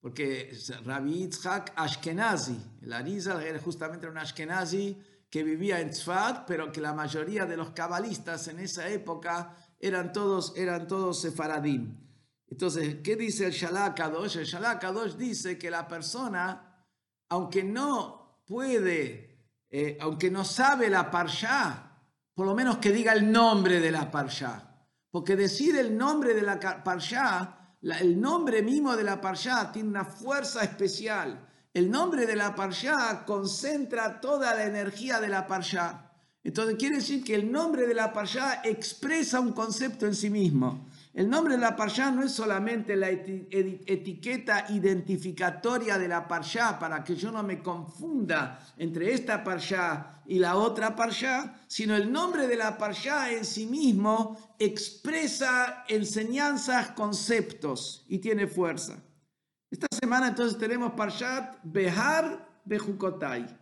porque 0.00 0.50
Rabbi 0.84 1.12
Yitzhak 1.12 1.72
Ashkenazi, 1.76 2.58
el 2.80 2.92
Arizal 2.94 3.42
era 3.42 3.58
justamente 3.58 4.06
un 4.06 4.16
Ashkenazi 4.16 4.98
que 5.28 5.42
vivía 5.42 5.80
en 5.80 5.90
Tzfat, 5.90 6.46
pero 6.46 6.72
que 6.72 6.80
la 6.80 6.94
mayoría 6.94 7.44
de 7.44 7.56
los 7.56 7.70
cabalistas 7.70 8.48
en 8.48 8.60
esa 8.60 8.88
época 8.88 9.56
eran 9.78 10.12
todos, 10.12 10.54
eran 10.56 10.86
todos 10.86 11.20
sefaradim. 11.20 11.98
Entonces, 12.46 12.98
¿qué 13.02 13.16
dice 13.16 13.46
el 13.46 13.52
Shalak 13.52 13.96
Kadosh? 13.96 14.36
El 14.36 14.44
Shalak 14.44 14.80
Kadosh 14.80 15.16
dice 15.16 15.58
que 15.58 15.70
la 15.70 15.88
persona, 15.88 16.86
aunque 17.28 17.64
no 17.64 18.42
puede 18.46 19.33
eh, 19.76 19.98
aunque 20.00 20.30
no 20.30 20.44
sabe 20.44 20.88
la 20.88 21.10
parsha, 21.10 21.90
por 22.32 22.46
lo 22.46 22.54
menos 22.54 22.78
que 22.78 22.92
diga 22.92 23.12
el 23.12 23.32
nombre 23.32 23.80
de 23.80 23.90
la 23.90 24.08
parsha. 24.08 24.62
Porque 25.10 25.34
decir 25.34 25.74
el 25.76 25.98
nombre 25.98 26.32
de 26.32 26.42
la 26.42 26.60
parsha, 26.84 27.74
el 27.82 28.20
nombre 28.20 28.62
mismo 28.62 28.94
de 28.94 29.02
la 29.02 29.20
parsha 29.20 29.72
tiene 29.72 29.88
una 29.88 30.04
fuerza 30.04 30.62
especial. 30.62 31.44
El 31.72 31.90
nombre 31.90 32.24
de 32.24 32.36
la 32.36 32.54
parsha 32.54 33.24
concentra 33.26 34.20
toda 34.20 34.54
la 34.54 34.64
energía 34.64 35.18
de 35.18 35.28
la 35.28 35.44
parsha. 35.48 36.08
Entonces 36.44 36.76
quiere 36.78 36.98
decir 36.98 37.24
que 37.24 37.34
el 37.34 37.50
nombre 37.50 37.88
de 37.88 37.94
la 37.94 38.12
parsha 38.12 38.60
expresa 38.62 39.40
un 39.40 39.54
concepto 39.54 40.06
en 40.06 40.14
sí 40.14 40.30
mismo. 40.30 40.86
El 41.14 41.30
nombre 41.30 41.54
de 41.54 41.60
la 41.60 41.76
parsha 41.76 42.10
no 42.10 42.24
es 42.24 42.32
solamente 42.32 42.96
la 42.96 43.08
etiqueta 43.08 44.66
identificatoria 44.70 45.96
de 45.96 46.08
la 46.08 46.26
parsha 46.26 46.76
para 46.76 47.04
que 47.04 47.14
yo 47.14 47.30
no 47.30 47.44
me 47.44 47.62
confunda 47.62 48.58
entre 48.78 49.14
esta 49.14 49.44
parsha 49.44 50.22
y 50.26 50.40
la 50.40 50.56
otra 50.56 50.96
parsha, 50.96 51.54
sino 51.68 51.94
el 51.94 52.10
nombre 52.10 52.48
de 52.48 52.56
la 52.56 52.76
parsha 52.76 53.30
en 53.30 53.44
sí 53.44 53.66
mismo 53.66 54.56
expresa 54.58 55.84
enseñanzas, 55.86 56.90
conceptos 56.90 58.04
y 58.08 58.18
tiene 58.18 58.48
fuerza. 58.48 59.00
Esta 59.70 59.86
semana 59.92 60.26
entonces 60.26 60.58
tenemos 60.58 60.94
parshat 60.94 61.58
Behar 61.62 62.60
Bejukotai. 62.64 63.56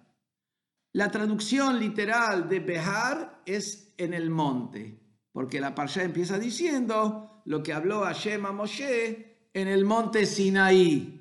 La 0.94 1.10
traducción 1.10 1.78
literal 1.78 2.48
de 2.48 2.60
Behar 2.60 3.42
es 3.44 3.92
en 3.98 4.14
el 4.14 4.30
monte, 4.30 4.98
porque 5.32 5.60
la 5.60 5.74
parsha 5.74 6.02
empieza 6.02 6.38
diciendo 6.38 7.28
lo 7.44 7.62
que 7.62 7.72
habló 7.72 8.02
Hashem 8.02 8.46
a 8.46 8.52
Moshe 8.52 9.48
en 9.52 9.68
el 9.68 9.84
monte 9.84 10.26
Sinaí. 10.26 11.18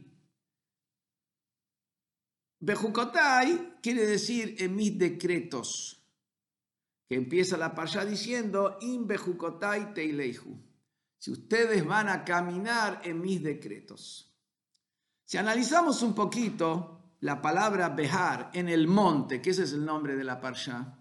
Bejukotai 2.60 3.80
quiere 3.82 4.06
decir 4.06 4.56
en 4.60 4.76
mis 4.76 4.98
decretos, 4.98 5.98
que 7.10 7.16
empieza 7.16 7.58
la 7.58 7.74
parsha 7.74 8.06
diciendo, 8.06 8.78
In 8.82 9.08
Bejukotai 9.08 9.94
Teileihu. 9.94 10.58
Si 11.18 11.32
ustedes 11.32 11.86
van 11.86 12.10
a 12.10 12.24
caminar 12.24 13.02
en 13.04 13.22
mis 13.22 13.44
decretos. 13.44 14.32
Si 15.26 15.38
analizamos 15.38 16.02
un 16.02 16.16
poquito 16.16 17.16
la 17.20 17.42
palabra 17.42 17.90
Behar 17.90 18.50
en 18.54 18.70
el 18.70 18.88
monte, 18.88 19.42
que 19.42 19.52
ese 19.52 19.64
es 19.64 19.74
el 19.74 19.86
nombre 19.86 20.16
de 20.16 20.24
la 20.24 20.40
parsha, 20.40 20.98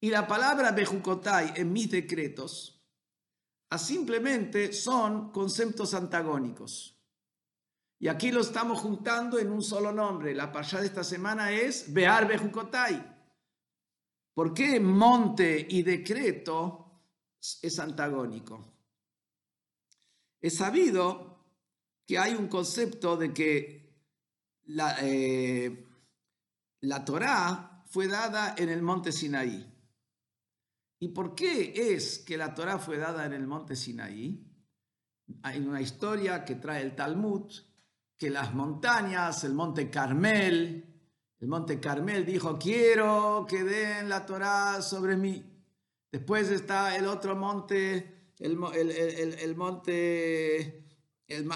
y 0.00 0.10
la 0.10 0.26
palabra 0.26 0.72
Bejukotai 0.72 1.54
en 1.56 1.72
mis 1.72 1.90
decretos, 1.90 2.75
simplemente 3.78 4.72
son 4.72 5.30
conceptos 5.32 5.94
antagónicos. 5.94 6.96
Y 7.98 8.08
aquí 8.08 8.30
lo 8.30 8.40
estamos 8.40 8.80
juntando 8.80 9.38
en 9.38 9.50
un 9.50 9.62
solo 9.62 9.92
nombre. 9.92 10.34
La 10.34 10.52
pasada 10.52 10.82
de 10.82 10.88
esta 10.88 11.04
semana 11.04 11.50
es 11.50 11.92
Bear 11.92 12.28
Bejukotai. 12.28 13.14
¿Por 14.34 14.52
qué 14.52 14.78
monte 14.78 15.66
y 15.70 15.82
decreto 15.82 17.00
es 17.62 17.78
antagónico? 17.78 18.74
Es 20.40 20.56
sabido 20.56 21.44
que 22.06 22.18
hay 22.18 22.34
un 22.34 22.48
concepto 22.48 23.16
de 23.16 23.32
que 23.32 24.04
la, 24.64 24.98
eh, 25.00 25.88
la 26.80 27.04
Torá 27.04 27.84
fue 27.88 28.08
dada 28.08 28.54
en 28.58 28.68
el 28.68 28.82
monte 28.82 29.10
Sinaí. 29.10 29.75
¿Y 30.98 31.08
por 31.08 31.34
qué 31.34 31.94
es 31.94 32.18
que 32.18 32.36
la 32.36 32.54
Torá 32.54 32.78
fue 32.78 32.98
dada 32.98 33.26
en 33.26 33.32
el 33.32 33.46
monte 33.46 33.76
Sinaí? 33.76 34.44
Hay 35.42 35.60
una 35.60 35.80
historia 35.80 36.44
que 36.44 36.54
trae 36.54 36.82
el 36.82 36.94
Talmud, 36.94 37.52
que 38.16 38.30
las 38.30 38.54
montañas, 38.54 39.44
el 39.44 39.54
monte 39.54 39.90
Carmel, 39.90 40.86
el 41.38 41.48
monte 41.48 41.78
Carmel 41.78 42.24
dijo, 42.24 42.58
quiero 42.58 43.46
que 43.48 43.62
den 43.62 44.08
la 44.08 44.24
Torá 44.24 44.80
sobre 44.80 45.16
mí. 45.16 45.44
Después 46.10 46.50
está 46.50 46.96
el 46.96 47.06
otro 47.06 47.36
monte, 47.36 48.32
el, 48.38 48.58
el 49.38 49.56
monte 49.56 50.86
el 51.28 51.50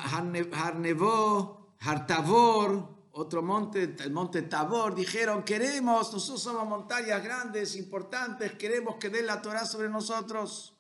Harnevó, 0.53 1.77
Hartavor, 1.79 3.00
otro 3.13 3.43
monte, 3.43 3.97
el 3.99 4.13
monte 4.13 4.43
Tabor, 4.43 4.95
dijeron, 4.95 5.43
queremos, 5.43 6.13
nosotros 6.13 6.43
somos 6.43 6.69
montañas 6.69 7.23
grandes, 7.23 7.77
importantes, 7.77 8.53
queremos 8.53 8.97
que 8.97 9.11
den 9.11 9.27
la 9.27 9.43
Torah 9.43 9.65
sobre 9.65 9.89
nosotros. 9.89 10.77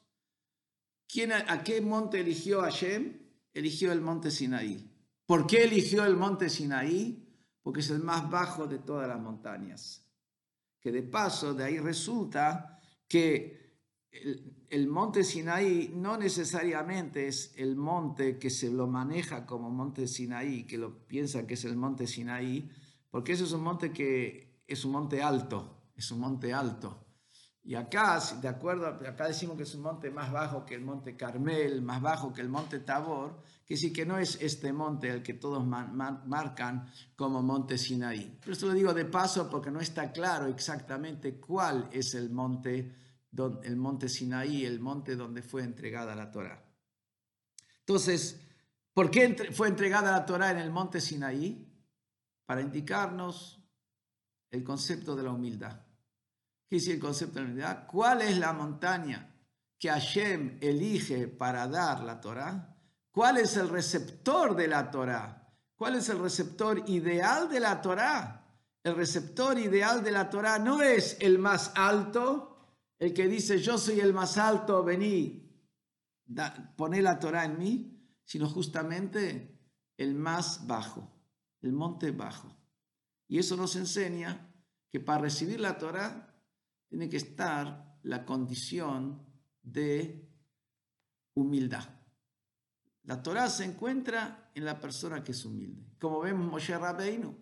¿Quién, 1.08 1.32
¿A 1.32 1.62
qué 1.64 1.80
monte 1.80 2.20
eligió 2.20 2.60
Hashem? 2.60 3.18
Eligió 3.52 3.90
el 3.90 4.00
monte 4.00 4.30
Sinaí. 4.30 4.88
¿Por 5.26 5.46
qué 5.46 5.64
eligió 5.64 6.04
el 6.04 6.16
monte 6.16 6.49
Sinaí? 6.49 7.26
Porque 7.62 7.80
es 7.80 7.90
el 7.90 8.00
más 8.00 8.30
bajo 8.30 8.66
de 8.66 8.78
todas 8.78 9.08
las 9.08 9.20
montañas. 9.20 10.06
Que 10.80 10.92
de 10.92 11.02
paso, 11.02 11.52
de 11.52 11.64
ahí 11.64 11.78
resulta 11.78 12.80
que 13.08 13.76
monte 14.88 15.24
Sinaí 15.24 15.92
no 15.94 16.16
necesariamente 16.16 17.26
es 17.26 17.52
el 17.56 17.74
monte 17.76 18.38
que 18.38 18.50
se 18.50 18.70
lo 18.70 18.86
maneja 18.86 19.44
como 19.44 19.68
monte 19.68 20.06
Sinaí, 20.06 20.64
que 20.64 20.78
lo 20.78 21.06
piensa 21.08 21.46
que 21.46 21.54
es 21.54 21.64
el 21.64 21.76
monte 21.76 22.06
Sinaí, 22.06 22.70
porque 23.10 23.32
eso 23.32 23.44
es 23.44 23.52
un 23.52 23.64
monte 23.64 23.92
que 23.92 24.62
es 24.66 24.84
un 24.84 24.92
monte 24.92 25.22
alto, 25.22 25.90
es 25.96 26.10
un 26.12 26.20
monte 26.20 26.52
alto. 26.54 27.04
Y 27.62 27.74
acá, 27.74 28.20
de 28.40 28.48
acuerdo, 28.48 28.86
acá 28.86 29.26
decimos 29.26 29.56
que 29.56 29.64
es 29.64 29.74
un 29.74 29.82
monte 29.82 30.10
más 30.10 30.32
bajo 30.32 30.64
que 30.64 30.74
el 30.74 30.80
monte 30.82 31.16
Carmel, 31.16 31.82
más 31.82 32.00
bajo 32.00 32.32
que 32.32 32.40
el 32.40 32.48
monte 32.48 32.78
Tabor, 32.78 33.42
que 33.66 33.76
sí 33.76 33.92
que 33.92 34.06
no 34.06 34.18
es 34.18 34.40
este 34.40 34.72
monte 34.72 35.08
el 35.08 35.22
que 35.22 35.34
todos 35.34 35.66
marcan 35.66 36.86
como 37.16 37.42
monte 37.42 37.76
Sinaí. 37.76 38.38
Pero 38.40 38.52
esto 38.52 38.66
lo 38.66 38.72
digo 38.72 38.94
de 38.94 39.04
paso 39.04 39.50
porque 39.50 39.70
no 39.70 39.80
está 39.80 40.10
claro 40.10 40.46
exactamente 40.46 41.38
cuál 41.38 41.88
es 41.92 42.14
el 42.14 42.30
monte 42.30 42.94
el 43.62 43.76
monte 43.76 44.08
Sinaí, 44.08 44.64
el 44.64 44.80
monte 44.80 45.16
donde 45.16 45.42
fue 45.42 45.62
entregada 45.62 46.14
la 46.14 46.30
Torah. 46.30 46.64
Entonces, 47.80 48.40
¿por 48.92 49.10
qué 49.10 49.50
fue 49.52 49.68
entregada 49.68 50.12
la 50.12 50.26
Torah 50.26 50.50
en 50.50 50.58
el 50.58 50.70
monte 50.70 51.00
Sinaí? 51.00 51.66
Para 52.44 52.60
indicarnos 52.60 53.62
el 54.50 54.64
concepto 54.64 55.14
de 55.14 55.22
la 55.22 55.30
humildad. 55.30 55.80
¿Qué 56.68 56.76
es 56.76 56.88
el 56.88 56.99
concepto 56.99 57.34
de 57.34 57.44
la 57.44 57.50
humildad? 57.50 57.87
¿Cuál 57.87 58.22
es 58.22 58.38
la 58.38 58.52
montaña 58.52 59.34
que 59.78 59.88
Hashem 59.88 60.58
elige 60.60 61.28
para 61.28 61.68
dar 61.68 62.02
la 62.02 62.20
Torah? 62.20 62.76
¿Cuál 63.10 63.38
es 63.38 63.56
el 63.56 63.68
receptor 63.68 64.56
de 64.56 64.68
la 64.68 64.90
Torah? 64.90 65.49
¿Cuál 65.76 65.96
es 65.96 66.08
el 66.08 66.18
receptor 66.18 66.82
ideal 66.88 67.49
de 67.49 67.60
la 67.60 67.80
Torah? 67.80 68.40
el 68.82 68.96
receptor 68.96 69.58
ideal 69.58 70.02
de 70.02 70.10
la 70.10 70.30
Torah 70.30 70.58
no 70.58 70.82
es 70.82 71.16
el 71.20 71.38
más 71.38 71.72
alto, 71.75 72.50
el 73.00 73.14
que 73.14 73.26
dice 73.26 73.59
yo 73.59 73.78
soy 73.78 73.99
el 73.99 74.12
más 74.12 74.38
alto, 74.38 74.85
vení, 74.85 75.50
poné 76.76 77.02
la 77.02 77.19
Torah 77.19 77.47
en 77.47 77.59
mí, 77.59 78.07
sino 78.23 78.49
justamente 78.49 79.59
el 79.97 80.14
más 80.14 80.66
bajo, 80.66 81.11
el 81.62 81.73
monte 81.73 82.12
bajo. 82.12 82.57
Y 83.26 83.38
eso 83.38 83.57
nos 83.57 83.75
enseña 83.75 84.54
que 84.90 85.00
para 85.00 85.23
recibir 85.23 85.61
la 85.61 85.78
Torah 85.78 86.45
tiene 86.88 87.09
que 87.09 87.16
estar 87.16 87.99
la 88.02 88.25
condición 88.26 89.26
de 89.62 90.28
humildad. 91.35 91.88
La 93.04 93.23
Torah 93.23 93.49
se 93.49 93.64
encuentra 93.64 94.50
en 94.54 94.66
la 94.66 94.78
persona 94.78 95.25
que 95.25 95.33
es 95.33 95.45
humilde. 95.47 95.97
Como 95.99 96.21
vemos 96.21 96.50
Moshe 96.50 96.76
Rabbeinu. 96.76 97.35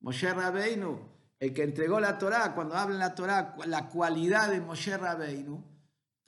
Moshe 0.00 0.32
Rabbeinu, 0.34 0.98
el 1.40 1.52
que 1.52 1.62
entregó 1.62 2.00
la 2.00 2.18
Torah, 2.18 2.54
cuando 2.54 2.74
habla 2.74 2.94
en 2.94 3.00
la 3.00 3.14
Torah 3.14 3.56
la 3.66 3.88
cualidad 3.88 4.50
de 4.50 4.60
Moshe 4.60 4.96
Rabbeinu, 4.96 5.62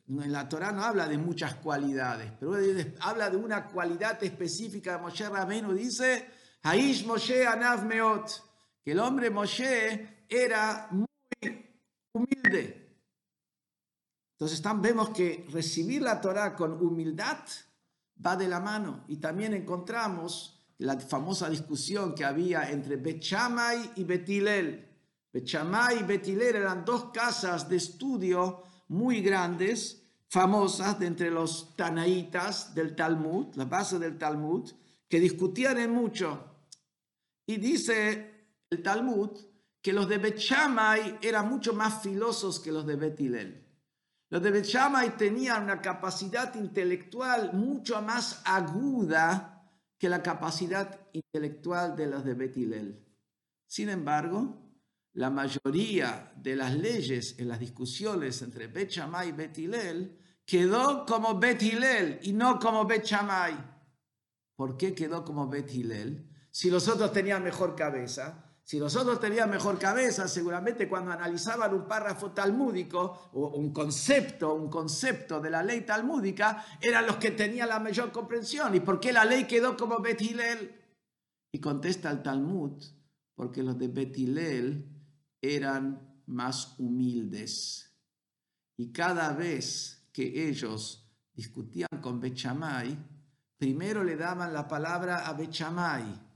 en 0.09 0.33
la 0.33 0.49
Torah 0.49 0.73
no 0.73 0.85
habla 0.85 1.09
de 1.09 1.19
muchas 1.19 1.55
cualidades, 1.57 2.33
pero 2.39 2.55
habla 3.01 3.29
de 3.31 3.37
una 3.37 3.67
cualidad 3.67 4.23
específica 4.23 4.93
de 4.93 4.99
Moshe 4.99 5.29
Rabbeinu. 5.29 5.73
Dice, 5.73 6.29
Haish 6.63 7.07
Moshe 7.07 7.47
Anav 7.47 7.85
Meot, 7.85 8.31
que 8.85 8.93
el 8.93 9.01
hombre 9.01 9.31
Moshe 9.31 10.27
era 10.29 10.89
muy 10.91 11.07
humilde. 12.13 12.87
Entonces 14.39 14.63
vemos 14.81 15.11
que 15.11 15.47
recibir 15.51 16.03
la 16.03 16.21
Torah 16.21 16.55
con 16.55 16.73
humildad 16.73 17.39
va 18.25 18.37
de 18.37 18.49
la 18.49 18.61
mano. 18.61 19.05
Y 19.09 19.17
también 19.17 19.55
encontramos 19.55 20.63
la 20.79 20.99
famosa 21.01 21.49
discusión 21.49 22.15
que 22.15 22.25
había 22.25 22.71
entre 22.71 22.97
Bet 22.97 23.25
y 23.97 24.05
Betilel. 24.05 24.96
Bet 25.33 25.49
y 25.53 26.03
Betilel 26.03 26.57
eran 26.57 26.85
dos 26.85 27.11
casas 27.13 27.69
de 27.69 27.77
estudio 27.77 28.63
muy 28.89 29.21
grandes, 29.21 30.03
famosas 30.29 30.99
de 30.99 31.07
entre 31.07 31.31
los 31.31 31.77
tanaitas 31.77 32.75
del 32.75 32.95
Talmud, 32.95 33.55
la 33.55 33.65
base 33.65 33.99
del 33.99 34.19
Talmud, 34.19 34.71
que 35.09 35.21
discutían 35.21 35.91
mucho. 35.91 36.57
Y 37.47 37.59
dice 37.59 38.49
el 38.71 38.83
Talmud 38.83 39.31
que 39.81 39.93
los 39.93 40.09
de 40.09 40.19
Bet 40.19 40.41
eran 41.23 41.49
mucho 41.49 41.73
más 41.75 42.03
filosos 42.03 42.59
que 42.59 42.73
los 42.73 42.87
de 42.87 42.97
Betilel. 42.97 43.67
Los 44.29 44.43
de 44.43 44.51
Bechamay 44.51 45.17
tenían 45.17 45.63
una 45.63 45.81
capacidad 45.81 46.53
intelectual 46.57 47.53
mucho 47.53 48.03
más 48.03 48.43
aguda 48.45 49.71
que 49.99 50.09
la 50.09 50.23
capacidad 50.23 51.01
intelectual 51.13 51.95
de 51.95 52.07
los 52.09 52.25
de 52.25 52.35
Betilel. 52.35 53.07
Sin 53.67 53.89
embargo, 53.89 54.66
la 55.17 55.31
mayoría 55.31 56.31
de 56.37 56.55
las 56.55 56.75
leyes 56.75 57.37
en 57.39 57.49
las 57.49 57.59
discusiones 57.59 58.43
entre 58.43 58.67
Bechamay 58.67 59.31
y 59.31 59.33
Betilel 59.33 60.19
quedó 60.45 61.07
como 61.07 61.39
Betilel 61.39 62.21
y 62.23 62.35
no 62.35 62.59
como 62.59 62.85
Bechamay. 62.85 63.55
¿Por 64.55 64.77
qué 64.77 64.95
quedó 64.95 65.25
como 65.25 65.49
Betilel? 65.49 66.29
Si 66.51 66.71
los 66.71 66.87
otros 66.89 67.13
tenían 67.13 67.43
mejor 67.43 67.75
cabeza, 67.75 68.45
si 68.63 68.79
nosotros 68.79 69.19
teníamos 69.19 69.55
mejor 69.55 69.79
cabeza, 69.79 70.29
seguramente 70.29 70.87
cuando 70.87 71.13
analizaban 71.13 71.73
un 71.73 71.87
párrafo 71.87 72.33
talmúdico 72.33 73.31
o 73.33 73.57
un 73.57 73.73
concepto, 73.73 74.53
un 74.53 74.69
concepto 74.69 75.41
de 75.41 75.49
la 75.49 75.63
ley 75.63 75.81
talmúdica, 75.81 76.63
eran 76.79 77.07
los 77.07 77.17
que 77.17 77.31
tenían 77.31 77.71
la 77.71 77.81
mayor 77.81 78.13
comprensión. 78.13 78.75
¿Y 78.75 78.81
por 78.81 79.01
qué 79.01 79.15
la 79.15 79.25
ley 79.25 79.45
quedó 79.45 79.79
como 79.79 79.99
Betilel? 80.01 80.79
Y 81.53 81.59
contesta 81.59 82.11
el 82.11 82.23
Talmud, 82.23 82.83
porque 83.35 83.63
los 83.63 83.79
de 83.79 83.89
Betilel 83.89 84.96
eran 85.41 86.23
más 86.27 86.75
humildes. 86.79 87.93
Y 88.77 88.93
cada 88.93 89.33
vez 89.33 90.09
que 90.13 90.49
ellos 90.49 91.09
discutían 91.35 91.89
con 92.01 92.21
Bechamay, 92.21 92.97
primero 93.57 94.05
le 94.05 94.17
daban 94.17 94.53
la 94.53 94.67
palabra 94.67 95.27
a 95.27 95.33
Bechamay 95.33 96.27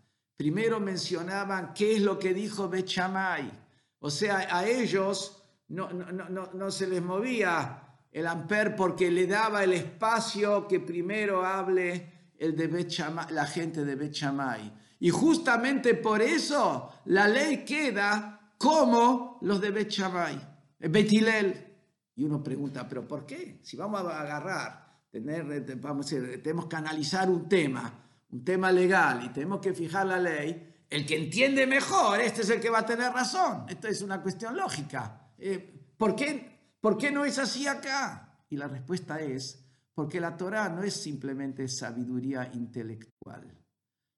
Primero 0.41 0.81
mencionaban 0.81 1.75
qué 1.75 1.97
es 1.97 2.01
lo 2.01 2.19
que 2.19 2.33
dijo 2.33 2.67
Bechamay. 2.67 3.51
O 3.99 4.11
sea, 4.11 4.49
a 4.51 4.67
ellos 4.67 5.45
no, 5.69 5.91
no, 5.93 6.71
se 6.71 6.87
les 6.87 7.03
movía 7.03 7.83
el 8.11 8.27
amper 8.27 8.75
porque 8.75 9.11
le 9.11 9.27
daba 9.27 9.63
el 9.63 9.75
espacio 9.75 10.67
que 10.67 10.81
primero 10.81 11.45
hable 11.45 12.33
el 12.39 12.57
de 12.57 12.89
la 13.33 13.45
gente 13.45 13.85
de 13.85 13.95
Bechamay. 13.97 14.73
Y 15.01 15.11
justamente 15.11 15.93
por 15.93 16.23
eso 16.23 16.91
la 17.05 17.29
ley 17.29 17.63
queda 17.63 18.40
como 18.61 19.39
los 19.41 19.61
de 19.61 19.71
Bechamay, 19.71 20.39
Betilel. 20.79 21.67
Y 22.15 22.25
uno 22.25 22.43
pregunta, 22.43 22.87
¿pero 22.87 23.09
por 23.09 23.25
qué? 23.25 23.61
Si 23.63 23.77
vamos 23.77 24.03
a 24.03 24.21
agarrar, 24.21 25.07
tener, 25.11 25.77
vamos 25.77 26.13
a 26.13 26.17
decir, 26.17 26.43
tenemos 26.43 26.67
que 26.67 26.77
analizar 26.77 27.31
un 27.31 27.49
tema 27.49 28.11
un 28.33 28.45
tema 28.45 28.71
legal 28.71 29.25
y 29.25 29.29
tenemos 29.31 29.61
que 29.61 29.73
fijar 29.73 30.07
la 30.07 30.19
ley, 30.19 30.85
el 30.89 31.07
que 31.07 31.17
entiende 31.17 31.67
mejor, 31.67 32.21
este 32.21 32.43
es 32.43 32.51
el 32.51 32.61
que 32.61 32.71
va 32.71 32.81
a 32.81 32.87
tener 32.87 33.13
razón. 33.13 33.65
Esto 33.69 33.89
es 33.89 34.03
una 34.03 34.23
cuestión 34.23 34.57
lógica. 34.57 35.33
Eh, 35.39 35.95
¿por, 35.97 36.17
qué, 36.17 36.75
¿Por 36.81 36.97
qué 36.97 37.11
no 37.11 37.25
es 37.25 37.39
así 37.39 37.67
acá? 37.67 38.45
Y 38.49 38.57
la 38.57 38.69
respuesta 38.69 39.21
es, 39.21 39.65
porque 39.95 40.21
la 40.21 40.37
Torah 40.37 40.69
no 40.69 40.83
es 40.83 40.95
simplemente 40.95 41.69
sabiduría 41.69 42.51
intelectual. 42.55 43.57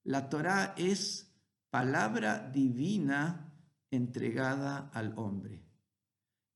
La 0.04 0.28
Torah 0.28 0.74
es 0.76 1.30
palabra 1.70 2.50
divina 2.50 3.51
entregada 3.92 4.90
al 4.92 5.16
hombre. 5.16 5.64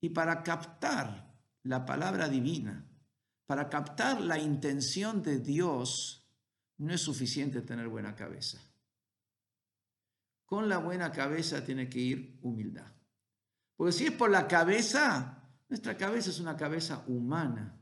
Y 0.01 0.09
para 0.09 0.43
captar 0.43 1.33
la 1.63 1.85
palabra 1.85 2.29
divina, 2.29 2.85
para 3.47 3.69
captar 3.69 4.21
la 4.21 4.39
intención 4.39 5.23
de 5.23 5.39
Dios, 5.39 6.29
no 6.79 6.93
es 6.93 7.01
suficiente 7.01 7.63
tener 7.63 7.89
buena 7.89 8.17
cabeza. 8.17 8.61
Con 10.45 10.69
la 10.69 10.79
buena 10.79 11.13
cabeza 11.13 11.65
tiene 11.65 11.89
que 11.89 12.01
ir 12.01 12.39
humildad. 12.43 12.93
Porque 13.77 13.93
si 13.93 14.07
es 14.07 14.13
por 14.13 14.31
la 14.31 14.49
cabeza, 14.49 15.43
nuestra 15.69 15.97
cabeza 15.97 16.31
es 16.31 16.41
una 16.41 16.57
cabeza 16.57 17.05
humana. 17.07 17.79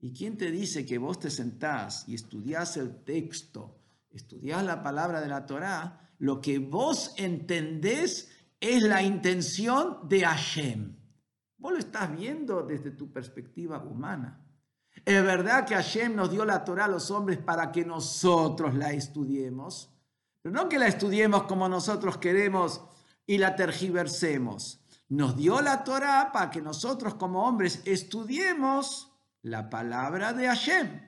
¿Y 0.00 0.12
quién 0.12 0.36
te 0.36 0.50
dice 0.50 0.86
que 0.86 0.98
vos 0.98 1.18
te 1.18 1.30
sentás 1.30 2.08
y 2.08 2.14
estudiás 2.14 2.76
el 2.78 3.04
texto, 3.04 3.78
estudiás 4.10 4.64
la 4.64 4.82
palabra 4.82 5.20
de 5.20 5.28
la 5.28 5.44
Torá, 5.46 6.10
lo 6.18 6.40
que 6.40 6.58
vos 6.58 7.14
entendés 7.16 8.30
es 8.60 8.82
la 8.82 9.02
intención 9.02 10.08
de 10.08 10.20
Hashem? 10.20 10.96
Vos 11.56 11.72
lo 11.72 11.78
estás 11.78 12.16
viendo 12.16 12.62
desde 12.62 12.90
tu 12.90 13.12
perspectiva 13.12 13.82
humana. 13.82 14.46
Es 15.04 15.22
verdad 15.24 15.66
que 15.66 15.74
Hashem 15.74 16.14
nos 16.14 16.30
dio 16.30 16.44
la 16.44 16.64
Torah 16.64 16.84
a 16.84 16.88
los 16.88 17.10
hombres 17.10 17.38
para 17.38 17.72
que 17.72 17.84
nosotros 17.84 18.74
la 18.74 18.92
estudiemos, 18.92 19.90
pero 20.42 20.54
no 20.54 20.68
que 20.68 20.78
la 20.78 20.86
estudiemos 20.86 21.44
como 21.44 21.68
nosotros 21.68 22.18
queremos 22.18 22.82
y 23.26 23.38
la 23.38 23.56
tergiversemos. 23.56 24.80
Nos 25.08 25.36
dio 25.36 25.60
la 25.60 25.84
Torah 25.84 26.30
para 26.32 26.50
que 26.50 26.62
nosotros 26.62 27.14
como 27.14 27.46
hombres 27.46 27.82
estudiemos 27.84 29.12
la 29.42 29.70
palabra 29.70 30.32
de 30.32 30.46
Hashem, 30.46 31.00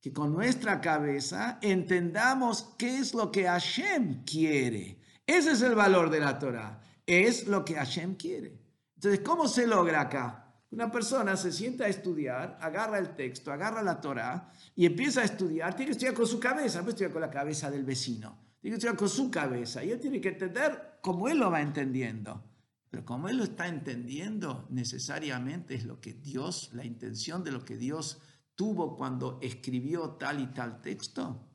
que 0.00 0.12
con 0.12 0.32
nuestra 0.32 0.80
cabeza 0.80 1.58
entendamos 1.62 2.74
qué 2.78 2.98
es 2.98 3.14
lo 3.14 3.30
que 3.30 3.46
Hashem 3.46 4.24
quiere. 4.24 5.00
Ese 5.26 5.52
es 5.52 5.62
el 5.62 5.74
valor 5.74 6.10
de 6.10 6.20
la 6.20 6.38
Torah, 6.38 6.80
es 7.06 7.46
lo 7.46 7.64
que 7.64 7.74
Hashem 7.74 8.16
quiere. 8.16 8.60
Entonces, 8.94 9.20
¿cómo 9.20 9.48
se 9.48 9.66
logra 9.66 10.02
acá? 10.02 10.40
Una 10.70 10.90
persona 10.90 11.36
se 11.36 11.52
sienta 11.52 11.84
a 11.84 11.88
estudiar, 11.88 12.58
agarra 12.60 12.98
el 12.98 13.14
texto, 13.14 13.52
agarra 13.52 13.82
la 13.82 14.00
Torah 14.00 14.52
y 14.74 14.86
empieza 14.86 15.20
a 15.20 15.24
estudiar. 15.24 15.76
Tiene 15.76 15.90
que 15.90 15.92
estudiar 15.92 16.14
con 16.14 16.26
su 16.26 16.40
cabeza, 16.40 16.82
no 16.82 16.88
estudiar 16.88 17.12
con 17.12 17.20
la 17.20 17.30
cabeza 17.30 17.70
del 17.70 17.84
vecino. 17.84 18.36
Tiene 18.60 18.74
que 18.74 18.78
estudiar 18.78 18.96
con 18.96 19.08
su 19.08 19.30
cabeza 19.30 19.84
y 19.84 19.92
él 19.92 20.00
tiene 20.00 20.20
que 20.20 20.30
entender 20.30 20.98
como 21.00 21.28
él 21.28 21.38
lo 21.38 21.50
va 21.50 21.60
entendiendo. 21.60 22.42
Pero 22.90 23.04
como 23.04 23.28
él 23.28 23.36
lo 23.36 23.44
está 23.44 23.68
entendiendo, 23.68 24.66
necesariamente 24.70 25.74
es 25.74 25.84
lo 25.84 26.00
que 26.00 26.14
Dios, 26.14 26.70
la 26.72 26.84
intención 26.84 27.44
de 27.44 27.52
lo 27.52 27.64
que 27.64 27.76
Dios 27.76 28.20
tuvo 28.54 28.96
cuando 28.96 29.38
escribió 29.42 30.12
tal 30.12 30.40
y 30.40 30.46
tal 30.46 30.80
texto. 30.80 31.46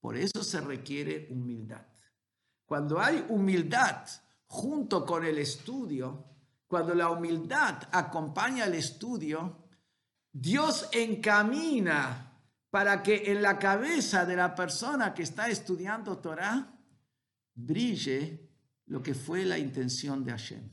Por 0.00 0.16
eso 0.16 0.42
se 0.42 0.60
requiere 0.60 1.28
humildad. 1.30 1.86
Cuando 2.66 3.00
hay 3.00 3.24
humildad 3.28 4.06
junto 4.50 5.06
con 5.06 5.24
el 5.24 5.38
estudio, 5.38 6.24
cuando 6.66 6.92
la 6.92 7.10
humildad 7.10 7.84
acompaña 7.92 8.64
el 8.64 8.74
estudio, 8.74 9.68
Dios 10.32 10.88
encamina 10.92 12.36
para 12.68 13.00
que 13.02 13.30
en 13.30 13.42
la 13.42 13.58
cabeza 13.58 14.26
de 14.26 14.34
la 14.34 14.54
persona 14.54 15.14
que 15.14 15.22
está 15.22 15.48
estudiando 15.48 16.18
Torah 16.18 16.76
brille 17.54 18.48
lo 18.86 19.00
que 19.00 19.14
fue 19.14 19.44
la 19.44 19.56
intención 19.56 20.24
de 20.24 20.32
Hashem. 20.32 20.68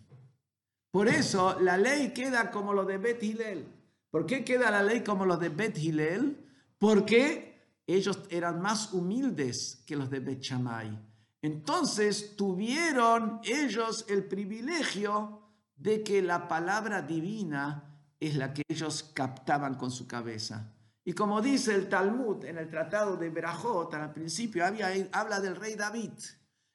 Por 0.90 1.08
eso 1.08 1.60
la 1.60 1.78
ley 1.78 2.14
queda 2.14 2.50
como 2.50 2.74
lo 2.74 2.84
de 2.84 2.98
Bet 2.98 3.22
Hillel. 3.22 3.68
¿Por 4.10 4.26
qué 4.26 4.44
queda 4.44 4.72
la 4.72 4.82
ley 4.82 5.04
como 5.04 5.24
lo 5.24 5.38
de 5.38 5.50
Bet 5.50 5.78
Hillel? 5.78 6.44
Porque 6.80 7.80
ellos 7.86 8.22
eran 8.32 8.60
más 8.60 8.92
humildes 8.92 9.84
que 9.86 9.96
los 9.96 10.10
de 10.10 10.20
Bet 10.20 10.42
Shammai. 10.42 11.07
Entonces 11.42 12.36
tuvieron 12.36 13.40
ellos 13.44 14.06
el 14.10 14.26
privilegio 14.26 15.42
de 15.76 16.04
que 16.04 16.22
la 16.22 16.48
palabra 16.48 17.02
divina 17.02 18.02
es 18.20 18.36
la 18.36 18.54
que 18.54 18.64
ellos 18.68 19.12
captaban 19.14 19.76
con 19.76 19.92
su 19.92 20.08
cabeza. 20.08 20.74
Y 21.06 21.14
como 21.14 21.42
dice 21.42 21.74
el 21.74 21.88
Talmud 21.88 22.44
en 22.46 22.58
el 22.58 22.70
Tratado 22.70 23.16
de 23.16 23.30
Berajot, 23.30 23.94
al 23.94 24.12
principio 24.12 24.66
habla 24.66 25.40
del 25.40 25.56
rey 25.56 25.76
David 25.76 26.12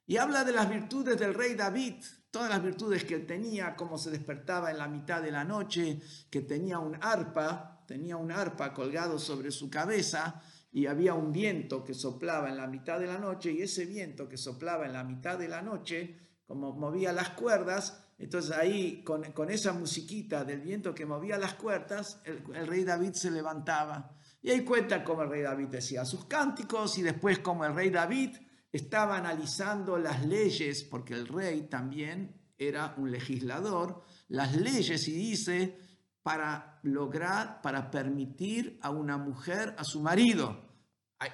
y 0.06 0.16
habla 0.16 0.44
de 0.44 0.52
las 0.52 0.70
virtudes 0.70 1.18
del 1.18 1.34
rey 1.34 1.54
David, 1.54 2.02
todas 2.30 2.48
las 2.48 2.62
virtudes 2.62 3.04
que 3.04 3.18
tenía, 3.18 3.76
cómo 3.76 3.98
se 3.98 4.10
despertaba 4.10 4.70
en 4.70 4.78
la 4.78 4.88
mitad 4.88 5.20
de 5.20 5.32
la 5.32 5.44
noche, 5.44 6.00
que 6.30 6.40
tenía 6.40 6.78
un 6.78 6.96
arpa, 7.02 7.84
tenía 7.86 8.16
un 8.16 8.32
arpa 8.32 8.72
colgado 8.72 9.18
sobre 9.18 9.50
su 9.50 9.68
cabeza 9.68 10.40
y 10.72 10.86
había 10.86 11.12
un 11.12 11.32
viento 11.32 11.84
que 11.84 11.92
soplaba 11.92 12.48
en 12.48 12.56
la 12.56 12.66
mitad 12.66 12.98
de 12.98 13.06
la 13.06 13.18
noche 13.18 13.52
y 13.52 13.60
ese 13.60 13.84
viento 13.84 14.26
que 14.26 14.38
soplaba 14.38 14.86
en 14.86 14.94
la 14.94 15.04
mitad 15.04 15.38
de 15.38 15.46
la 15.46 15.60
noche, 15.60 16.18
como 16.46 16.72
movía 16.72 17.12
las 17.12 17.30
cuerdas, 17.30 18.02
entonces 18.18 18.52
ahí 18.52 19.02
con, 19.04 19.50
esa 19.50 19.74
musiquita 19.74 20.44
del 20.44 20.62
viento 20.62 20.94
que 20.94 21.04
movía 21.04 21.36
las 21.36 21.54
cuerdas, 21.54 22.22
el, 22.24 22.66
rey 22.66 22.84
David 22.84 23.12
se 23.12 23.30
levantaba. 23.30 24.16
Y 24.40 24.50
ahí 24.50 24.64
cuenta 24.64 25.04
cómo 25.04 25.22
el 25.22 25.28
rey 25.28 25.42
David 25.42 25.68
decía 25.68 26.04
sus 26.06 26.24
cánticos 26.24 26.96
y 26.98 27.02
después 27.02 27.40
cómo 27.40 27.66
el 27.66 27.74
rey 27.74 27.90
David 27.90 28.36
estaba 28.72 29.18
analizando 29.18 29.98
las 29.98 30.24
leyes, 30.24 30.84
porque 30.84 31.12
el 31.12 31.28
rey 31.28 31.68
también 31.68 32.40
era 32.56 32.94
un 32.96 33.10
legislador, 33.10 34.02
las 34.28 34.56
leyes 34.56 35.06
y 35.06 35.12
dice, 35.12 35.78
para 36.22 36.78
lograr, 36.82 37.60
para 37.62 37.90
permitir 37.90 38.78
a 38.82 38.90
una 38.90 39.18
mujer 39.18 39.74
a 39.78 39.84
su 39.84 40.00
marido. 40.00 40.56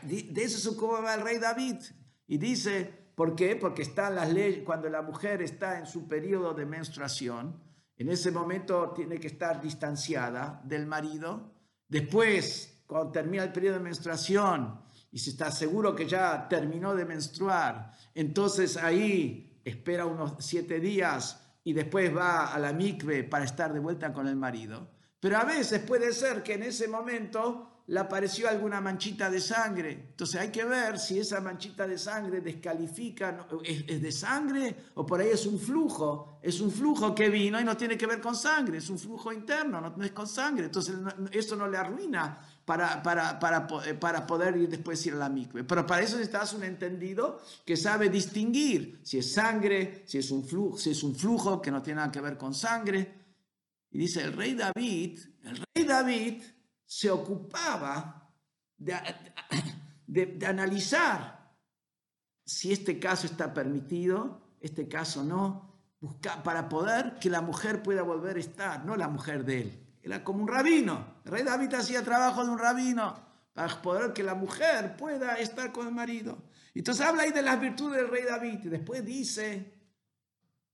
De 0.02 0.42
eso 0.42 0.58
se 0.58 0.68
ocupaba 0.68 1.14
el 1.14 1.22
rey 1.22 1.38
David. 1.38 1.76
Y 2.26 2.38
dice, 2.38 3.10
¿por 3.14 3.34
qué? 3.34 3.56
Porque 3.56 3.82
están 3.82 4.14
las 4.14 4.32
leyes, 4.32 4.64
cuando 4.64 4.88
la 4.88 5.02
mujer 5.02 5.42
está 5.42 5.78
en 5.78 5.86
su 5.86 6.06
periodo 6.06 6.54
de 6.54 6.66
menstruación, 6.66 7.62
en 7.96 8.08
ese 8.10 8.30
momento 8.30 8.92
tiene 8.94 9.18
que 9.18 9.26
estar 9.26 9.60
distanciada 9.60 10.60
del 10.64 10.86
marido. 10.86 11.52
Después, 11.88 12.82
cuando 12.86 13.10
termina 13.10 13.44
el 13.44 13.52
periodo 13.52 13.78
de 13.78 13.84
menstruación 13.84 14.80
y 15.10 15.18
se 15.18 15.30
está 15.30 15.50
seguro 15.50 15.94
que 15.96 16.06
ya 16.06 16.48
terminó 16.48 16.94
de 16.94 17.04
menstruar, 17.04 17.92
entonces 18.14 18.76
ahí 18.76 19.60
espera 19.64 20.06
unos 20.06 20.34
siete 20.38 20.80
días 20.80 21.47
y 21.64 21.72
después 21.72 22.14
va 22.16 22.52
a 22.52 22.58
la 22.58 22.72
mikve 22.72 23.24
para 23.24 23.44
estar 23.44 23.72
de 23.72 23.80
vuelta 23.80 24.12
con 24.12 24.26
el 24.26 24.36
marido. 24.36 24.88
Pero 25.20 25.36
a 25.38 25.44
veces 25.44 25.80
puede 25.80 26.12
ser 26.12 26.42
que 26.42 26.54
en 26.54 26.62
ese 26.62 26.88
momento 26.88 27.78
le 27.88 28.00
apareció 28.00 28.48
alguna 28.48 28.80
manchita 28.80 29.30
de 29.30 29.40
sangre. 29.40 30.08
Entonces 30.10 30.40
hay 30.40 30.50
que 30.50 30.64
ver 30.64 30.98
si 30.98 31.18
esa 31.18 31.40
manchita 31.40 31.86
de 31.86 31.96
sangre 31.96 32.42
descalifica, 32.42 33.46
es, 33.64 34.00
de 34.00 34.12
sangre 34.12 34.76
o 34.94 35.06
por 35.06 35.20
ahí 35.20 35.30
es 35.30 35.46
un 35.46 35.58
flujo. 35.58 36.38
Es 36.42 36.60
un 36.60 36.70
flujo 36.70 37.14
que 37.14 37.30
vino 37.30 37.58
y 37.58 37.64
no 37.64 37.76
tiene 37.76 37.96
que 37.96 38.06
ver 38.06 38.20
con 38.20 38.36
sangre, 38.36 38.78
es 38.78 38.90
un 38.90 38.98
flujo 38.98 39.32
interno, 39.32 39.80
no 39.80 40.04
es 40.04 40.12
con 40.12 40.28
sangre. 40.28 40.66
Entonces 40.66 40.96
eso 41.32 41.56
no 41.56 41.66
le 41.66 41.78
arruina 41.78 42.38
para, 42.68 43.02
para, 43.02 43.38
para, 43.38 43.66
eh, 43.86 43.94
para 43.94 44.26
poder 44.26 44.54
ir 44.58 44.68
después 44.68 45.04
ir 45.06 45.14
a 45.14 45.16
la 45.16 45.30
mikve. 45.30 45.64
Pero 45.64 45.86
para 45.86 46.02
eso 46.02 46.18
necesitas 46.18 46.52
un 46.52 46.64
entendido 46.64 47.40
que 47.64 47.78
sabe 47.78 48.10
distinguir 48.10 49.00
si 49.02 49.16
es 49.16 49.32
sangre, 49.32 50.02
si 50.04 50.18
es 50.18 50.30
un 50.30 50.44
flujo, 50.44 50.76
si 50.76 50.90
es 50.90 51.02
un 51.02 51.14
flujo 51.14 51.62
que 51.62 51.70
no 51.70 51.80
tiene 51.80 51.96
nada 51.96 52.12
que 52.12 52.20
ver 52.20 52.36
con 52.36 52.52
sangre. 52.52 53.14
Y 53.90 53.96
dice 53.96 54.22
el 54.22 54.34
rey 54.34 54.52
David, 54.52 55.18
el 55.44 55.64
rey 55.74 55.84
David 55.86 56.42
se 56.84 57.10
ocupaba 57.10 58.30
de, 58.76 58.96
de, 60.06 60.46
analizar 60.46 61.56
si 62.44 62.70
este 62.70 62.98
caso 62.98 63.26
está 63.26 63.54
permitido, 63.54 64.56
este 64.60 64.88
caso 64.88 65.24
no, 65.24 65.80
para 66.44 66.68
poder 66.68 67.18
que 67.18 67.30
la 67.30 67.40
mujer 67.40 67.82
pueda 67.82 68.02
volver 68.02 68.36
a 68.36 68.40
estar, 68.40 68.84
no 68.84 68.94
la 68.94 69.08
mujer 69.08 69.46
de 69.46 69.62
él, 69.62 69.87
era 70.08 70.24
como 70.24 70.42
un 70.42 70.48
rabino. 70.48 71.20
El 71.24 71.32
rey 71.32 71.42
David 71.44 71.74
hacía 71.74 72.02
trabajo 72.02 72.44
de 72.44 72.50
un 72.50 72.58
rabino 72.58 73.18
para 73.52 73.80
poder 73.82 74.12
que 74.12 74.22
la 74.22 74.34
mujer 74.34 74.96
pueda 74.96 75.34
estar 75.34 75.72
con 75.72 75.86
el 75.86 75.94
marido. 75.94 76.38
Entonces 76.74 77.04
habla 77.04 77.24
ahí 77.24 77.32
de 77.32 77.42
las 77.42 77.60
virtudes 77.60 77.96
del 77.96 78.08
rey 78.08 78.24
David 78.24 78.60
y 78.64 78.68
después 78.68 79.04
dice, 79.04 79.78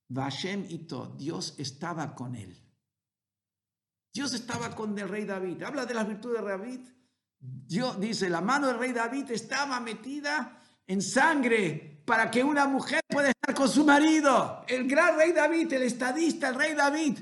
Vashem 0.09 0.64
Ito, 0.68 1.14
Dios 1.18 1.55
estaba 1.59 2.14
con 2.14 2.37
él. 2.37 2.57
Dios 4.12 4.33
estaba 4.35 4.75
con 4.75 4.97
el 4.97 5.09
rey 5.09 5.25
David. 5.25 5.62
Habla 5.62 5.87
de 5.87 5.94
las 5.94 6.07
virtudes 6.07 6.40
de 6.40 6.49
David. 6.49 6.81
Dios 7.40 7.99
dice, 7.99 8.31
la 8.31 8.40
mano 8.40 8.68
del 8.68 8.79
rey 8.79 8.92
David 8.92 9.31
estaba 9.33 9.81
metida 9.81 10.61
en 10.87 11.03
sangre 11.03 12.03
para 12.05 12.31
que 12.31 12.44
una 12.44 12.66
mujer 12.66 13.01
pueda 13.09 13.31
estar 13.31 13.55
con 13.55 13.68
su 13.68 13.85
marido. 13.85 14.64
El 14.68 14.87
gran 14.88 15.16
rey 15.16 15.33
David, 15.33 15.73
el 15.73 15.83
estadista, 15.83 16.49
el 16.49 16.55
rey 16.55 16.75
David, 16.75 17.18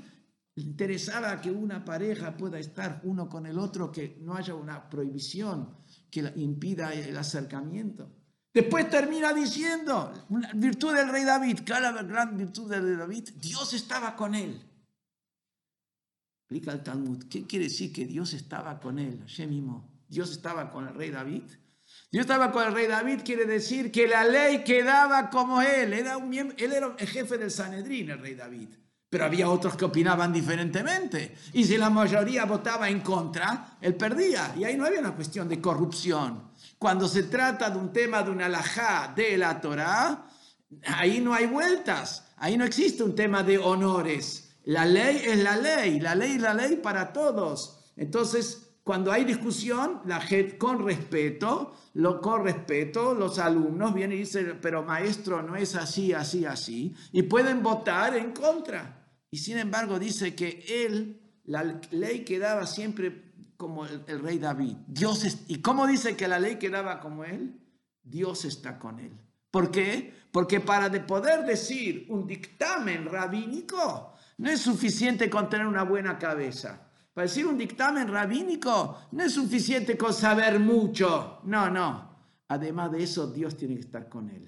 interesaba 0.57 1.41
que 1.41 1.51
una 1.51 1.85
pareja 1.85 2.37
pueda 2.37 2.59
estar 2.59 3.01
uno 3.05 3.29
con 3.29 3.47
el 3.47 3.59
otro, 3.59 3.91
que 3.91 4.19
no 4.21 4.35
haya 4.35 4.55
una 4.55 4.89
prohibición 4.89 5.77
que 6.11 6.33
impida 6.37 6.93
el 6.93 7.17
acercamiento. 7.17 8.11
Después 8.53 8.91
termina 8.91 9.33
diciendo, 9.33 10.13
una 10.29 10.53
virtud 10.53 10.95
del 10.95 11.09
rey 11.09 11.25
David, 11.25 11.61
cada 11.65 12.03
gran 12.03 12.37
virtud 12.37 12.71
del 12.71 12.83
rey 12.83 12.97
David, 12.97 13.29
Dios 13.37 13.73
estaba 13.73 14.15
con 14.15 14.35
él. 14.35 14.61
Explica 16.43 16.73
el 16.73 16.83
Talmud, 16.83 17.25
¿qué 17.31 17.47
quiere 17.47 17.65
decir 17.65 17.93
que 17.93 18.05
Dios 18.05 18.35
estaba 18.35 18.79
con 18.79 18.99
él? 18.99 19.25
mismo, 19.49 19.91
Dios 20.07 20.33
estaba 20.33 20.71
con 20.71 20.87
el 20.87 20.95
rey 20.95 21.11
David. 21.11 21.45
Dios 22.11 22.23
estaba 22.23 22.53
con 22.53 22.67
el 22.67 22.75
rey 22.75 22.87
David, 22.87 23.21
quiere 23.25 23.47
decir 23.47 23.91
que 23.91 24.07
la 24.07 24.25
ley 24.25 24.65
quedaba 24.65 25.31
como 25.31 25.63
él. 25.63 25.95
Era 25.95 26.19
un, 26.19 26.35
él 26.35 26.55
era 26.59 26.95
el 26.99 27.09
jefe 27.09 27.39
del 27.39 27.51
Sanedrín, 27.51 28.11
el 28.11 28.19
rey 28.19 28.35
David 28.35 28.69
pero 29.13 29.27
había 29.27 29.51
otros 29.51 29.77
que 29.77 29.85
opinaban 29.85 30.33
diferentemente. 30.33 31.37
Y 31.53 31.65
si 31.65 31.77
la 31.77 31.91
mayoría 31.91 32.47
votaba 32.47 32.89
en 32.89 33.01
contra, 33.01 33.77
él 33.79 33.95
perdía. 33.95 34.55
Y 34.57 34.65
ahí 34.65 34.75
no 34.75 34.87
había 34.87 35.01
una 35.01 35.15
cuestión 35.15 35.51
de 35.51 35.61
corrupción. 35.61 36.45
Cuando 36.79 37.07
se 37.07 37.25
trata 37.25 37.69
de 37.69 37.77
un 37.77 37.93
tema 37.93 38.23
de 38.23 38.31
una 38.31 38.47
alajá 38.47 39.13
de 39.15 39.37
la 39.37 39.61
Torá, 39.61 40.29
ahí 40.87 41.21
no 41.21 41.35
hay 41.35 41.45
vueltas. 41.45 42.25
Ahí 42.39 42.57
no 42.57 42.65
existe 42.65 43.03
un 43.03 43.15
tema 43.15 43.43
de 43.43 43.59
honores. 43.59 44.55
La 44.65 44.87
ley 44.87 45.21
es 45.27 45.43
la 45.43 45.59
ley, 45.59 46.01
la 46.01 46.15
ley 46.15 46.33
es 46.37 46.41
la 46.41 46.55
ley 46.55 46.77
para 46.77 47.13
todos. 47.13 47.93
Entonces, 47.99 48.77
cuando 48.83 49.13
hay 49.13 49.27
discusión, 49.27 50.01
la 50.07 50.23
gente 50.23 50.57
con 50.57 50.83
respeto, 50.87 51.75
lo, 51.93 52.19
con 52.23 52.45
respeto, 52.45 53.13
los 53.13 53.39
alumnos 53.39 53.93
vienen 53.93 54.17
y 54.17 54.21
dicen, 54.21 54.59
pero 54.63 54.83
maestro, 54.83 55.43
no 55.43 55.55
es 55.55 55.77
así, 55.77 56.15
así, 56.15 56.47
así, 56.47 56.95
y 57.13 57.25
pueden 57.25 57.63
votar 57.63 58.17
en 58.17 58.33
contra. 58.33 59.01
Y 59.33 59.39
sin 59.39 59.57
embargo 59.57 59.99
dice 59.99 60.35
que 60.35 60.63
él, 60.85 61.19
la 61.45 61.81
ley 61.91 62.23
quedaba 62.23 62.67
siempre 62.67 63.33
como 63.57 63.87
el, 63.87 64.21
rey 64.21 64.39
David. 64.39 64.77
Dios 64.87 65.39
¿Y 65.49 65.63
cómo 65.63 65.87
dice 65.87 66.17
que 66.17 66.29
la 66.29 66.39
ley 66.39 66.57
quedaba 66.57 67.01
como 67.01 67.25
él? 67.25 67.59
Dios 68.03 68.45
está 68.45 68.79
con 68.79 69.01
él. 69.01 69.19
¿Por 69.51 69.71
qué? 69.71 70.13
Porque 70.31 70.61
para 70.61 70.91
de 70.91 71.01
poder 71.01 71.47
decir 71.47 72.05
un 72.11 72.27
dictamen 72.27 73.07
rabínico, 73.07 74.13
no 74.37 74.51
es 74.51 74.61
suficiente 74.61 75.31
con 75.31 75.49
tener 75.49 75.67
una 75.67 75.85
buena 75.85 76.19
cabeza. 76.19 76.91
Para 77.15 77.27
decir 77.27 77.47
un 77.47 77.57
dictamen 77.57 78.09
rabínico, 78.09 78.99
no 79.13 79.25
es 79.25 79.33
suficiente 79.33 79.97
con 79.97 80.13
saber 80.13 80.61
mucho. 80.61 81.41
No, 81.45 81.71
no. 81.71 82.19
Además 82.49 82.93
de 82.93 83.03
eso, 83.03 83.33
Dios 83.33 83.57
tiene 83.57 83.77
que 83.77 83.81
estar 83.81 84.11
con 84.11 84.29
él. 84.29 84.47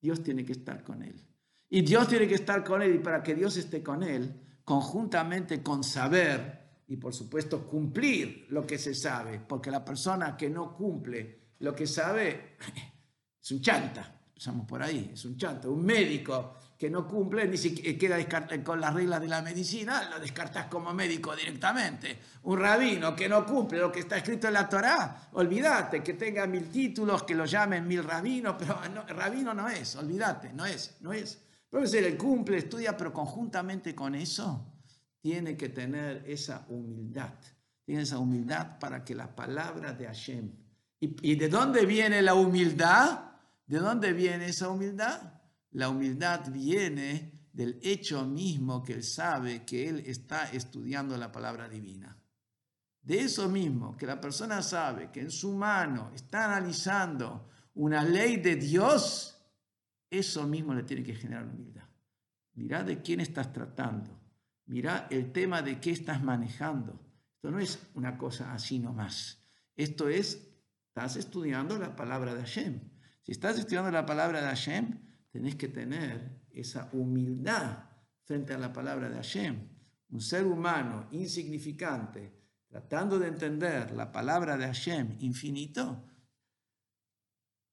Dios 0.00 0.22
tiene 0.22 0.42
que 0.42 0.52
estar 0.52 0.82
con 0.82 1.02
él. 1.02 1.22
Y 1.68 1.82
Dios 1.82 2.08
tiene 2.08 2.28
que 2.28 2.34
estar 2.34 2.62
con 2.62 2.82
él 2.82 2.94
y 2.94 2.98
para 2.98 3.22
que 3.22 3.34
Dios 3.34 3.56
esté 3.56 3.82
con 3.82 4.02
él, 4.02 4.58
conjuntamente 4.64 5.62
con 5.62 5.82
saber 5.82 6.66
y 6.88 6.96
por 6.96 7.12
supuesto 7.12 7.66
cumplir 7.66 8.46
lo 8.50 8.66
que 8.66 8.78
se 8.78 8.94
sabe, 8.94 9.40
porque 9.40 9.70
la 9.70 9.84
persona 9.84 10.36
que 10.36 10.48
no 10.48 10.74
cumple 10.74 11.46
lo 11.60 11.74
que 11.74 11.86
sabe 11.86 12.56
es 13.42 13.50
un 13.50 13.60
chanta, 13.60 14.20
empezamos 14.28 14.66
por 14.66 14.82
ahí, 14.82 15.10
es 15.12 15.24
un 15.24 15.36
chanta, 15.36 15.68
un 15.68 15.84
médico 15.84 16.54
que 16.78 16.90
no 16.90 17.06
cumple, 17.08 17.48
ni 17.48 17.56
siquiera 17.56 18.18
queda 18.18 18.62
con 18.62 18.80
las 18.80 18.92
reglas 18.92 19.20
de 19.20 19.28
la 19.28 19.40
medicina, 19.40 20.10
lo 20.10 20.20
descartas 20.20 20.66
como 20.66 20.92
médico 20.92 21.34
directamente. 21.34 22.18
Un 22.42 22.58
rabino 22.58 23.16
que 23.16 23.30
no 23.30 23.46
cumple 23.46 23.78
lo 23.78 23.90
que 23.90 24.00
está 24.00 24.18
escrito 24.18 24.48
en 24.48 24.52
la 24.52 24.68
Torá, 24.68 25.28
olvídate, 25.32 26.02
que 26.02 26.12
tenga 26.12 26.46
mil 26.46 26.68
títulos, 26.68 27.22
que 27.22 27.34
lo 27.34 27.46
llamen 27.46 27.88
mil 27.88 28.04
rabinos, 28.04 28.56
pero 28.58 28.78
rabino 29.08 29.54
no 29.54 29.68
es, 29.68 29.96
olvídate, 29.96 30.52
no 30.52 30.66
es, 30.66 30.98
no 31.00 31.14
es. 31.14 31.45
Puede 31.76 31.88
ser 31.88 32.04
el 32.04 32.16
cumple, 32.16 32.56
estudia, 32.56 32.96
pero 32.96 33.12
conjuntamente 33.12 33.94
con 33.94 34.14
eso 34.14 34.80
tiene 35.20 35.58
que 35.58 35.68
tener 35.68 36.24
esa 36.26 36.64
humildad. 36.70 37.34
Tiene 37.84 38.00
esa 38.00 38.18
humildad 38.18 38.78
para 38.78 39.04
que 39.04 39.14
la 39.14 39.36
palabra 39.36 39.92
de 39.92 40.06
Hashem. 40.06 40.52
¿Y, 41.00 41.34
de 41.34 41.48
dónde 41.50 41.84
viene 41.84 42.22
la 42.22 42.32
humildad? 42.32 43.32
¿De 43.66 43.78
dónde 43.78 44.14
viene 44.14 44.46
esa 44.46 44.70
humildad? 44.70 45.34
La 45.72 45.90
humildad 45.90 46.50
viene 46.50 47.46
del 47.52 47.78
hecho 47.82 48.24
mismo 48.24 48.82
que 48.82 48.94
él 48.94 49.04
sabe 49.04 49.66
que 49.66 49.86
él 49.86 50.02
está 50.06 50.50
estudiando 50.52 51.18
la 51.18 51.30
palabra 51.30 51.68
divina. 51.68 52.16
De 53.02 53.20
eso 53.20 53.50
mismo, 53.50 53.94
que 53.98 54.06
la 54.06 54.18
persona 54.18 54.62
sabe 54.62 55.10
que 55.12 55.20
en 55.20 55.30
su 55.30 55.52
mano 55.52 56.10
está 56.14 56.46
analizando 56.46 57.50
una 57.74 58.02
ley 58.02 58.38
de 58.38 58.56
Dios, 58.56 59.35
eso 60.10 60.46
mismo 60.46 60.74
le 60.74 60.82
tiene 60.82 61.02
que 61.02 61.14
generar 61.14 61.46
humildad. 61.46 61.88
Mira 62.54 62.82
de 62.82 63.02
quién 63.02 63.20
estás 63.20 63.52
tratando. 63.52 64.18
Mira 64.66 65.06
el 65.10 65.32
tema 65.32 65.62
de 65.62 65.80
qué 65.80 65.90
estás 65.90 66.22
manejando. 66.22 67.00
Esto 67.34 67.50
no 67.50 67.58
es 67.58 67.78
una 67.94 68.16
cosa 68.16 68.52
así 68.52 68.78
nomás. 68.78 69.42
Esto 69.74 70.08
es, 70.08 70.48
estás 70.88 71.16
estudiando 71.16 71.78
la 71.78 71.94
palabra 71.94 72.34
de 72.34 72.40
Hashem. 72.40 72.80
Si 73.22 73.32
estás 73.32 73.58
estudiando 73.58 73.90
la 73.90 74.06
palabra 74.06 74.40
de 74.40 74.46
Hashem, 74.46 74.98
tenés 75.30 75.56
que 75.56 75.68
tener 75.68 76.46
esa 76.50 76.88
humildad 76.92 77.90
frente 78.24 78.54
a 78.54 78.58
la 78.58 78.72
palabra 78.72 79.08
de 79.08 79.16
Hashem. 79.16 79.68
Un 80.08 80.20
ser 80.20 80.46
humano 80.46 81.08
insignificante, 81.10 82.32
tratando 82.68 83.18
de 83.18 83.28
entender 83.28 83.90
la 83.92 84.10
palabra 84.10 84.56
de 84.56 84.66
Hashem 84.66 85.16
infinito, 85.20 86.04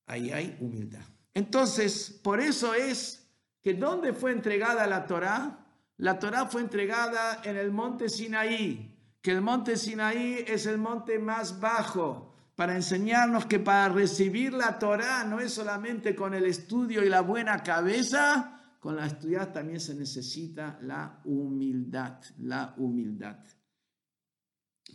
ahí 0.05 0.31
hay 0.31 0.57
humildad. 0.59 1.12
Entonces, 1.33 2.19
por 2.23 2.39
eso 2.39 2.73
es 2.73 3.27
que 3.61 3.73
¿dónde 3.73 4.13
fue 4.13 4.31
entregada 4.31 4.85
la 4.87 5.07
Torá? 5.07 5.65
La 5.97 6.19
Torá 6.19 6.45
fue 6.45 6.61
entregada 6.61 7.41
en 7.43 7.57
el 7.57 7.71
monte 7.71 8.09
Sinaí, 8.09 8.93
que 9.21 9.31
el 9.31 9.41
monte 9.41 9.77
Sinaí 9.77 10.43
es 10.47 10.65
el 10.65 10.77
monte 10.77 11.17
más 11.17 11.59
bajo, 11.59 12.35
para 12.55 12.75
enseñarnos 12.75 13.45
que 13.45 13.59
para 13.59 13.89
recibir 13.89 14.53
la 14.53 14.77
Torá 14.77 15.23
no 15.23 15.39
es 15.39 15.53
solamente 15.53 16.15
con 16.15 16.33
el 16.33 16.45
estudio 16.45 17.03
y 17.03 17.09
la 17.09 17.21
buena 17.21 17.63
cabeza, 17.63 18.77
con 18.79 18.95
la 18.95 19.07
estudiar 19.07 19.51
también 19.53 19.79
se 19.79 19.95
necesita 19.95 20.77
la 20.81 21.21
humildad, 21.23 22.19
la 22.39 22.73
humildad. 22.77 23.39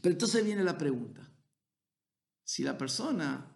Pero 0.01 0.13
entonces 0.13 0.45
viene 0.45 0.63
la 0.63 0.79
pregunta, 0.79 1.29
si 2.45 2.63
la 2.63 2.77
persona, 2.79 3.51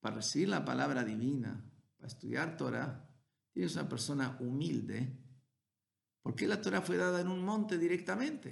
para 0.00 0.16
recibir 0.16 0.48
la 0.48 0.64
palabra 0.64 1.04
divina, 1.04 1.60
para 2.04 2.12
estudiar 2.12 2.54
Torah, 2.54 3.08
es 3.54 3.76
una 3.76 3.88
persona 3.88 4.36
humilde, 4.40 5.10
¿por 6.20 6.34
qué 6.34 6.46
la 6.46 6.60
Torah 6.60 6.82
fue 6.82 6.98
dada 6.98 7.18
en 7.22 7.28
un 7.28 7.42
monte 7.42 7.78
directamente? 7.78 8.50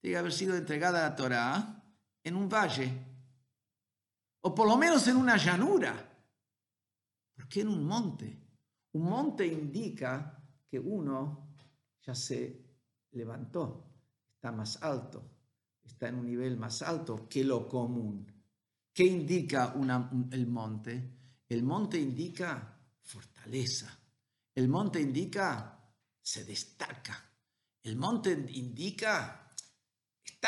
Tiene 0.00 0.14
que 0.14 0.18
haber 0.18 0.32
sido 0.32 0.54
entregada 0.54 1.02
la 1.02 1.16
Torah 1.16 1.84
en 2.22 2.36
un 2.36 2.48
valle, 2.48 2.88
o 4.42 4.54
por 4.54 4.68
lo 4.68 4.76
menos 4.76 5.08
en 5.08 5.16
una 5.16 5.36
llanura. 5.36 6.08
¿Por 7.34 7.48
qué 7.48 7.62
en 7.62 7.68
un 7.68 7.84
monte? 7.84 8.40
Un 8.92 9.10
monte 9.10 9.44
indica 9.44 10.40
que 10.64 10.78
uno 10.78 11.48
ya 12.00 12.14
se 12.14 12.64
levantó, 13.10 13.90
está 14.36 14.52
más 14.52 14.80
alto, 14.84 15.32
está 15.82 16.10
en 16.10 16.14
un 16.14 16.26
nivel 16.26 16.56
más 16.56 16.80
alto 16.80 17.28
que 17.28 17.42
lo 17.42 17.68
común. 17.68 18.24
¿Qué 18.92 19.02
indica 19.02 19.74
el 20.30 20.46
monte? 20.46 21.10
El 21.48 21.64
monte 21.64 21.98
indica 21.98 22.70
fortaleza. 23.44 23.98
El 24.54 24.68
monte 24.68 25.00
indica 25.00 25.78
se 26.22 26.44
destaca. 26.44 27.22
El 27.82 27.96
monte 27.96 28.46
indica 28.52 29.40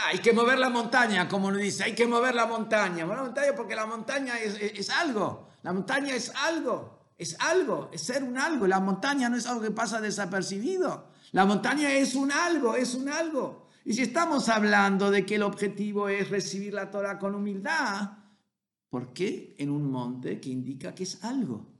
hay 0.08 0.18
que 0.18 0.34
mover 0.34 0.58
la 0.58 0.68
montaña, 0.68 1.26
como 1.26 1.50
nos 1.50 1.60
dice, 1.60 1.84
hay 1.84 1.94
que 1.94 2.06
mover 2.06 2.34
la 2.34 2.46
montaña. 2.46 3.04
Mover 3.04 3.18
la 3.18 3.24
montaña 3.24 3.52
porque 3.56 3.74
la 3.74 3.86
montaña 3.86 4.38
es, 4.38 4.90
algo, 4.90 5.48
la 5.62 5.72
montaña 5.72 6.14
es 6.14 6.30
algo, 6.34 7.12
es 7.16 7.34
algo, 7.40 7.90
es 7.92 8.02
ser 8.02 8.22
un 8.22 8.36
algo. 8.36 8.66
La 8.66 8.80
montaña 8.80 9.28
no 9.28 9.36
es 9.36 9.46
algo 9.46 9.62
que 9.62 9.70
pasa 9.70 10.00
desapercibido. 10.00 11.12
La 11.32 11.46
montaña 11.46 11.92
es 11.92 12.14
un 12.14 12.30
algo, 12.30 12.76
es 12.76 12.94
un 12.94 13.08
algo. 13.08 13.68
Y 13.84 13.94
si 13.94 14.02
estamos 14.02 14.48
hablando 14.50 15.10
de 15.10 15.24
que 15.24 15.36
el 15.36 15.42
objetivo 15.42 16.08
es 16.08 16.28
recibir 16.28 16.74
la 16.74 16.90
Torah 16.90 17.18
con 17.18 17.34
humildad, 17.34 18.18
¿por 18.90 19.12
qué 19.12 19.54
en 19.58 19.70
un 19.70 19.90
monte 19.90 20.40
que 20.40 20.50
indica 20.50 20.94
que 20.94 21.04
es 21.04 21.24
algo? 21.24 21.75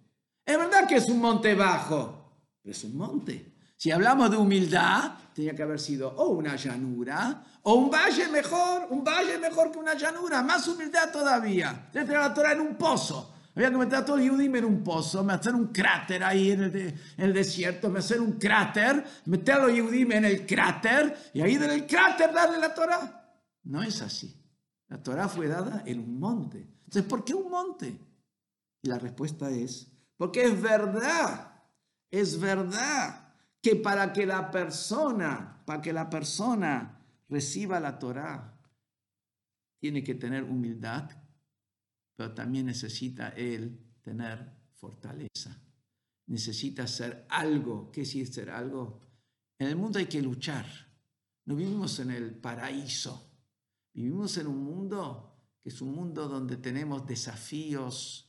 Es 0.46 0.56
verdad 0.56 0.87
que 0.87 0.96
es 0.96 1.09
un 1.09 1.20
monte 1.20 1.56
bajo, 1.56 2.30
pero 2.62 2.72
es 2.72 2.85
un 2.85 2.96
monte. 2.96 3.56
Si 3.76 3.90
hablamos 3.90 4.30
de 4.30 4.37
humildad, 4.37 5.12
tenía 5.35 5.54
que 5.54 5.64
haber 5.64 5.80
sido 5.80 6.09
o 6.16 6.28
una 6.28 6.54
llanura 6.54 7.44
o 7.62 7.74
un 7.74 7.90
valle 7.90 8.28
mejor, 8.28 8.87
un 8.90 9.02
valle 9.02 9.38
mejor 9.38 9.72
que 9.72 9.78
una 9.78 9.94
llanura, 9.94 10.42
más 10.42 10.66
humildad 10.68 11.11
todavía. 11.11 11.90
Tener 11.92 12.16
la 12.16 12.32
Torah 12.32 12.52
en 12.52 12.61
un 12.61 12.76
pozo. 12.76 13.35
Había 13.56 13.70
que 13.70 13.76
meter 13.76 13.96
a 13.96 14.04
todos 14.04 14.20
los 14.20 14.38
en 14.38 14.64
un 14.64 14.85
pozo, 14.85 15.28
hacer 15.28 15.54
un 15.54 15.68
cráter 15.68 16.22
ahí 16.22 16.52
en 16.52 16.94
el, 17.16 17.32
desierto, 17.32 17.92
hacer 17.96 18.20
un 18.20 18.32
cráter, 18.32 19.02
meter 19.24 19.54
a 19.56 19.66
los 19.66 19.92
en 19.92 20.24
el 20.24 20.46
cráter 20.46 21.16
y 21.32 21.40
ahí 21.40 21.56
del 21.56 21.87
cráter 21.87 22.32
darle 22.32 22.59
la 22.59 22.72
Torah. 22.72 23.35
No 23.64 23.82
es 23.82 24.00
así. 24.00 24.32
La 24.88 25.02
Torah 25.02 25.28
fue 25.28 25.48
dada 25.48 25.82
en 25.87 25.98
un 26.00 26.20
monte. 26.20 26.59
Entonces, 26.85 27.02
¿por 27.04 27.24
qué 27.24 27.35
un 27.35 27.50
monte? 27.50 27.98
Y 28.82 28.88
la 28.88 28.98
respuesta 28.98 29.50
es, 29.50 29.90
porque 30.16 30.44
es 30.44 30.61
verdad, 30.61 31.62
es 32.11 32.40
verdad 32.40 33.35
que 33.61 33.76
para 33.76 34.12
que 34.12 34.26
la 34.26 34.50
persona, 34.50 35.62
para 35.66 35.83
que 35.83 35.92
la 35.92 36.09
persona 36.09 37.05
reciba 37.29 37.81
la 37.81 37.98
Torah, 37.98 38.57
tiene 39.79 40.02
que 40.02 40.14
tener 40.14 40.44
humildad, 40.44 41.11
pero 42.16 42.33
también 42.33 42.66
necesita 42.66 43.29
él 43.31 43.79
tener 44.02 44.52
fortaleza. 44.74 45.61
Necesita 46.26 46.87
ser 46.87 47.26
algo. 47.29 47.90
¿Qué 47.92 48.02
es 48.02 48.35
ser 48.35 48.50
algo? 48.50 49.00
En 49.59 49.68
el 49.68 49.76
mundo 49.76 49.98
hay 49.98 50.07
que 50.07 50.22
luchar. 50.22 50.66
No 51.44 51.55
vivimos 51.55 51.98
en 52.00 52.11
el 52.11 52.35
paraíso. 52.35 53.31
Vivimos 53.92 54.37
en 54.38 54.46
un 54.48 54.64
mundo 54.64 55.37
que 55.62 55.68
es 55.70 55.81
un 55.81 55.94
mundo 55.94 56.29
donde 56.29 56.57
tenemos 56.57 57.07
desafíos. 57.07 58.26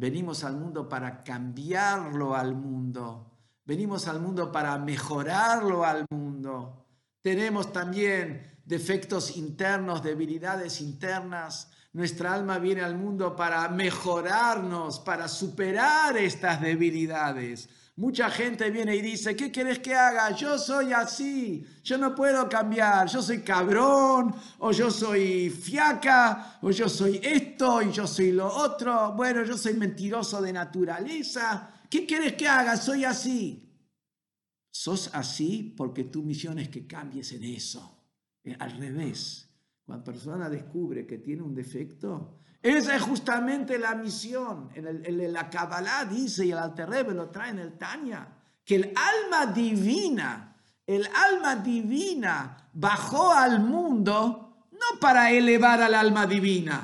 Venimos 0.00 0.42
al 0.44 0.56
mundo 0.56 0.88
para 0.88 1.22
cambiarlo 1.22 2.34
al 2.34 2.54
mundo 2.54 3.30
Venimos 3.70 4.08
al 4.08 4.18
mundo 4.18 4.50
para 4.50 4.76
mejorarlo 4.78 5.84
al 5.84 6.04
mundo. 6.10 6.88
Tenemos 7.20 7.72
también 7.72 8.42
defectos 8.64 9.36
internos, 9.36 10.02
debilidades 10.02 10.80
internas. 10.80 11.70
Nuestra 11.92 12.34
alma 12.34 12.58
viene 12.58 12.82
al 12.82 12.96
mundo 12.96 13.36
para 13.36 13.68
mejorarnos, 13.68 14.98
para 14.98 15.28
superar 15.28 16.16
estas 16.16 16.60
debilidades. 16.60 17.68
Mucha 18.00 18.30
gente 18.30 18.70
viene 18.70 18.96
y 18.96 19.02
dice, 19.02 19.36
¿qué 19.36 19.50
quieres 19.50 19.80
que 19.80 19.94
haga? 19.94 20.34
Yo 20.34 20.58
soy 20.58 20.90
así, 20.90 21.66
yo 21.84 21.98
no 21.98 22.14
puedo 22.14 22.48
cambiar, 22.48 23.06
yo 23.06 23.20
soy 23.20 23.42
cabrón, 23.42 24.34
o 24.58 24.72
yo 24.72 24.90
soy 24.90 25.50
fiaca, 25.50 26.58
o 26.62 26.70
yo 26.70 26.88
soy 26.88 27.20
esto 27.22 27.82
y 27.82 27.92
yo 27.92 28.06
soy 28.06 28.32
lo 28.32 28.46
otro. 28.46 29.12
Bueno, 29.12 29.44
yo 29.44 29.54
soy 29.54 29.74
mentiroso 29.74 30.40
de 30.40 30.50
naturaleza. 30.50 31.74
¿Qué 31.90 32.06
quieres 32.06 32.32
que 32.32 32.48
haga? 32.48 32.78
Soy 32.78 33.04
así. 33.04 33.70
Sos 34.70 35.10
así 35.12 35.74
porque 35.76 36.04
tu 36.04 36.22
misión 36.22 36.58
es 36.58 36.70
que 36.70 36.86
cambies 36.86 37.32
en 37.32 37.44
eso. 37.44 38.02
Eh, 38.42 38.56
al 38.58 38.78
revés, 38.78 39.54
cuando 39.84 40.04
persona 40.04 40.48
descubre 40.48 41.06
que 41.06 41.18
tiene 41.18 41.42
un 41.42 41.54
defecto, 41.54 42.39
esa 42.62 42.96
es 42.96 43.02
justamente 43.02 43.78
la 43.78 43.94
misión. 43.94 44.70
En, 44.74 44.86
el, 44.86 45.32
la 45.32 45.48
Kabbalah 45.48 46.04
dice, 46.04 46.46
y 46.46 46.52
el 46.52 46.58
Alterrebe 46.58 47.14
lo 47.14 47.30
trae 47.30 47.50
en 47.50 47.58
el 47.58 47.78
Tanya, 47.78 48.28
que 48.64 48.76
el 48.76 48.94
alma 48.94 49.52
divina, 49.52 50.56
el 50.86 51.08
alma 51.14 51.56
divina 51.56 52.68
bajó 52.72 53.32
al 53.32 53.60
mundo 53.60 54.68
no 54.72 55.00
para 55.00 55.30
elevar 55.30 55.82
al 55.82 55.94
alma 55.94 56.26
divina, 56.26 56.80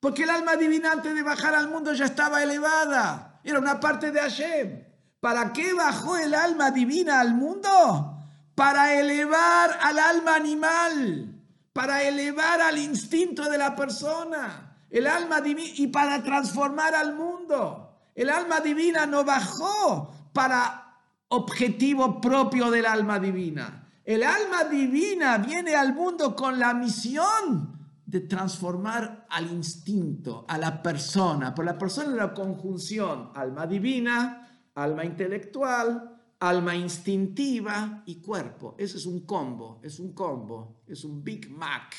porque 0.00 0.24
el 0.24 0.30
alma 0.30 0.56
divina 0.56 0.92
antes 0.92 1.14
de 1.14 1.22
bajar 1.22 1.54
al 1.54 1.68
mundo 1.68 1.92
ya 1.92 2.04
estaba 2.04 2.42
elevada 2.42 3.28
era 3.42 3.58
una 3.58 3.80
parte 3.80 4.10
de 4.10 4.20
Hashem. 4.20 4.84
¿Para 5.20 5.52
qué 5.52 5.72
bajó 5.72 6.16
el 6.16 6.34
alma 6.34 6.70
divina 6.70 7.20
al 7.20 7.34
mundo? 7.34 8.14
Para 8.54 8.94
elevar 8.94 9.78
al 9.80 9.98
alma 9.98 10.34
animal, 10.36 11.34
para 11.72 12.02
elevar 12.02 12.60
al 12.60 12.78
instinto 12.78 13.48
de 13.48 13.58
la 13.58 13.74
persona, 13.74 14.67
el 14.90 15.06
alma 15.06 15.40
divina 15.40 15.70
y 15.76 15.86
para 15.88 16.22
transformar 16.22 16.94
al 16.94 17.14
mundo. 17.14 17.96
El 18.14 18.30
alma 18.30 18.60
divina 18.60 19.06
no 19.06 19.24
bajó 19.24 20.12
para 20.32 20.96
objetivo 21.28 22.20
propio 22.20 22.70
del 22.70 22.86
alma 22.86 23.18
divina. 23.18 23.88
El 24.04 24.22
alma 24.22 24.64
divina 24.64 25.38
viene 25.38 25.74
al 25.76 25.94
mundo 25.94 26.34
con 26.34 26.58
la 26.58 26.72
misión 26.72 27.78
de 28.06 28.20
transformar 28.20 29.26
al 29.28 29.52
instinto, 29.52 30.46
a 30.48 30.56
la 30.56 30.82
persona. 30.82 31.54
Por 31.54 31.66
la 31.66 31.76
persona 31.76 32.08
es 32.08 32.16
la 32.16 32.32
conjunción 32.32 33.30
alma 33.34 33.66
divina, 33.66 34.48
alma 34.74 35.04
intelectual, 35.04 36.18
alma 36.40 36.74
instintiva 36.74 38.02
y 38.06 38.22
cuerpo. 38.22 38.74
Ese 38.78 38.96
es 38.96 39.04
un 39.04 39.26
combo, 39.26 39.80
es 39.82 40.00
un 40.00 40.14
combo, 40.14 40.80
es 40.86 41.04
un 41.04 41.22
Big 41.22 41.50
Mac, 41.50 41.94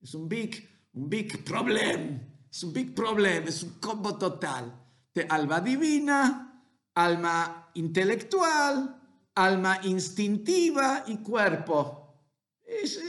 es 0.00 0.14
un 0.14 0.28
big, 0.28 0.66
un 0.92 1.08
big 1.08 1.44
problem, 1.44 2.20
es 2.50 2.62
un 2.62 2.72
big 2.72 2.94
problem, 2.94 3.48
es 3.48 3.62
un 3.62 3.78
combo 3.80 4.16
total 4.16 4.72
de 5.14 5.26
alma 5.28 5.60
divina, 5.60 6.64
alma 6.94 7.70
intelectual, 7.74 9.00
alma 9.34 9.80
instintiva 9.84 11.04
y 11.06 11.18
cuerpo. 11.18 12.24
eso 12.64 13.00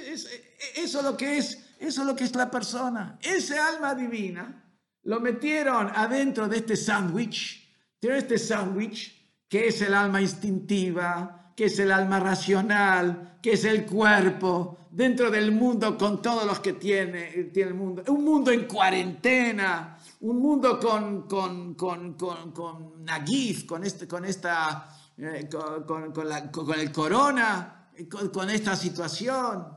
es 0.76 1.04
lo 1.04 1.18
que 1.18 1.38
es 1.38 1.68
eso 1.80 2.02
es 2.02 2.08
lo 2.08 2.16
que 2.16 2.26
es 2.26 2.36
la 2.36 2.52
persona. 2.52 3.18
Ese 3.22 3.58
alma 3.58 3.96
divina 3.96 4.64
lo 5.04 5.20
metieron 5.20 5.92
adentro 5.96 6.48
de 6.48 6.58
este 6.58 6.76
sándwich, 6.76 7.68
de 8.00 8.18
este 8.20 8.38
sándwich 8.38 9.22
¿Qué 9.52 9.68
es 9.68 9.82
el 9.82 9.94
alma 9.94 10.22
instintiva? 10.22 11.41
¿Qué 11.62 11.68
es 11.68 11.78
el 11.78 11.92
alma 11.92 12.20
racional? 12.20 13.38
¿Qué 13.40 13.52
es 13.52 13.66
el 13.66 13.86
cuerpo? 13.86 14.88
Dentro 14.90 15.30
del 15.30 15.52
mundo 15.52 15.96
con 15.96 16.20
todos 16.20 16.44
los 16.44 16.60
que 16.60 16.74
tiene, 16.74 17.52
el 17.54 17.74
mundo. 17.76 18.04
Un 18.08 18.24
mundo 18.24 18.50
en 18.50 18.66
cuarentena, 18.66 19.96
un 20.22 20.40
mundo 20.40 20.80
con, 20.80 21.28
con, 21.28 21.76
con, 21.76 22.16
con, 22.16 22.52
con 22.52 23.06
Nagif, 23.06 23.68
con, 23.68 23.84
este, 23.84 24.08
con, 24.08 24.26
esta, 24.26 24.90
eh, 25.16 25.48
con, 25.52 26.12
con, 26.12 26.28
la, 26.28 26.52
con, 26.52 26.80
el 26.80 26.92
corona, 26.92 27.92
con, 28.10 28.50
esta 28.50 28.76
situación. 28.76 29.68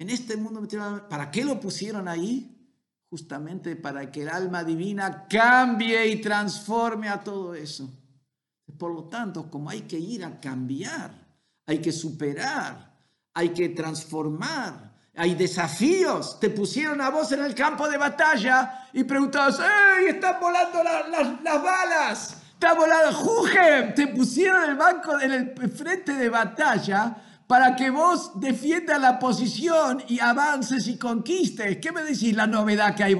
En 0.00 0.10
este 0.10 0.36
mundo, 0.36 0.66
¿para 1.08 1.30
qué 1.30 1.44
lo 1.44 1.60
pusieron 1.60 2.08
ahí? 2.08 2.74
Justamente 3.08 3.76
para 3.76 4.10
que 4.10 4.22
el 4.22 4.30
alma 4.30 4.64
divina 4.64 5.28
cambie 5.30 6.08
y 6.08 6.20
transforme 6.20 7.08
a 7.08 7.22
todo 7.22 7.54
eso. 7.54 7.88
Por 8.78 8.94
lo 8.94 9.04
tanto, 9.04 9.50
como 9.50 9.70
hay 9.70 9.82
que 9.82 9.98
ir 9.98 10.24
a 10.24 10.40
cambiar, 10.40 11.10
hay 11.66 11.78
que 11.78 11.92
superar, 11.92 12.92
hay 13.34 13.50
que 13.50 13.70
transformar, 13.70 14.92
hay 15.14 15.34
desafíos. 15.34 16.38
Te 16.40 16.50
pusieron 16.50 17.00
a 17.00 17.10
vos 17.10 17.32
en 17.32 17.44
el 17.44 17.54
campo 17.54 17.88
de 17.88 17.98
batalla 17.98 18.88
y 18.92 19.04
preguntabas, 19.04 19.60
¡Ey, 19.60 20.06
están 20.06 20.40
volando 20.40 20.82
las 20.82 21.62
balas! 21.62 22.36
¡Está 22.54 22.74
volando 22.74 23.12
Juge! 23.12 23.92
Te 23.94 24.08
pusieron 24.08 24.64
en 24.64 24.70
el 24.70 24.76
banco, 24.76 25.20
en 25.20 25.32
el 25.32 25.70
frente 25.70 26.12
de 26.12 26.28
batalla 26.28 27.16
para 27.46 27.76
que 27.76 27.90
vos 27.90 28.40
defiendas 28.40 29.00
la 29.00 29.18
posición 29.18 30.02
y 30.08 30.20
avances 30.20 30.86
y 30.88 30.96
conquistes. 30.96 31.78
¿Qué 31.78 31.92
me 31.92 32.02
decís 32.02 32.34
la 32.34 32.46
novedad 32.46 32.94
que 32.94 33.04
hay, 33.04 33.16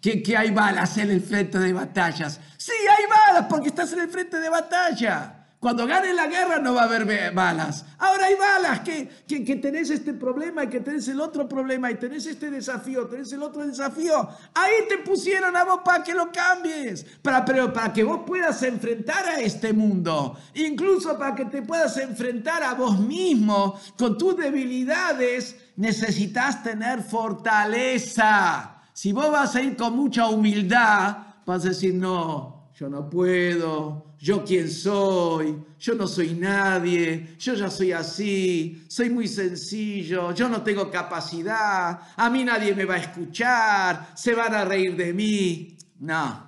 que, 0.00 0.22
que 0.22 0.36
hay 0.36 0.50
balas 0.50 0.96
en 0.98 1.10
el 1.10 1.20
frente 1.20 1.58
de 1.58 1.72
batallas? 1.72 2.40
Sí, 2.56 2.72
hay 2.72 3.04
balas 3.06 3.46
porque 3.48 3.68
estás 3.68 3.92
en 3.92 4.00
el 4.00 4.08
frente 4.08 4.40
de 4.40 4.48
batalla. 4.48 5.45
Cuando 5.66 5.84
gane 5.84 6.14
la 6.14 6.28
guerra 6.28 6.60
no 6.60 6.74
va 6.74 6.82
a 6.82 6.84
haber 6.84 7.32
balas. 7.34 7.84
Ahora 7.98 8.26
hay 8.26 8.36
balas, 8.36 8.80
que, 8.82 9.08
que, 9.26 9.56
tenés 9.56 9.90
este 9.90 10.14
problema 10.14 10.62
y 10.62 10.68
que 10.68 10.78
tenés 10.78 11.08
el 11.08 11.20
otro 11.20 11.48
problema 11.48 11.90
y 11.90 11.96
tenés 11.96 12.24
este 12.26 12.52
desafío, 12.52 13.08
tenés 13.08 13.32
el 13.32 13.42
otro 13.42 13.66
desafío. 13.66 14.28
Ahí 14.54 14.86
te 14.88 14.98
pusieron 14.98 15.56
a 15.56 15.64
vos 15.64 15.80
para 15.84 16.04
que 16.04 16.14
lo 16.14 16.30
cambies, 16.30 17.04
para, 17.20 17.44
pero 17.44 17.72
para 17.72 17.92
que 17.92 18.04
vos 18.04 18.20
puedas 18.24 18.62
enfrentar 18.62 19.26
a 19.26 19.40
este 19.40 19.72
mundo, 19.72 20.38
incluso 20.54 21.18
para 21.18 21.34
que 21.34 21.46
te 21.46 21.62
puedas 21.62 21.96
enfrentar 21.96 22.62
a 22.62 22.74
vos 22.74 23.00
mismo 23.00 23.76
con 23.98 24.16
tus 24.16 24.36
debilidades, 24.36 25.56
necesitas 25.74 26.62
tener 26.62 27.02
fortaleza. 27.02 28.82
Si 28.92 29.10
vos 29.10 29.32
vas 29.32 29.56
a 29.56 29.62
ir 29.62 29.76
con 29.76 29.96
mucha 29.96 30.28
humildad, 30.28 31.16
vas 31.44 31.64
a 31.64 31.70
decir, 31.70 31.92
no, 31.92 32.70
yo 32.72 32.88
no 32.88 33.10
puedo, 33.10 34.05
yo 34.26 34.44
quién 34.44 34.68
soy, 34.68 35.56
yo 35.78 35.94
no 35.94 36.08
soy 36.08 36.34
nadie, 36.34 37.36
yo 37.38 37.54
ya 37.54 37.70
soy 37.70 37.92
así, 37.92 38.84
soy 38.88 39.08
muy 39.08 39.28
sencillo, 39.28 40.32
yo 40.32 40.48
no 40.48 40.62
tengo 40.62 40.90
capacidad, 40.90 42.00
a 42.16 42.28
mí 42.28 42.42
nadie 42.42 42.74
me 42.74 42.84
va 42.84 42.94
a 42.94 42.98
escuchar, 42.98 44.08
se 44.16 44.34
van 44.34 44.52
a 44.52 44.64
reír 44.64 44.96
de 44.96 45.12
mí. 45.12 45.78
No, 46.00 46.44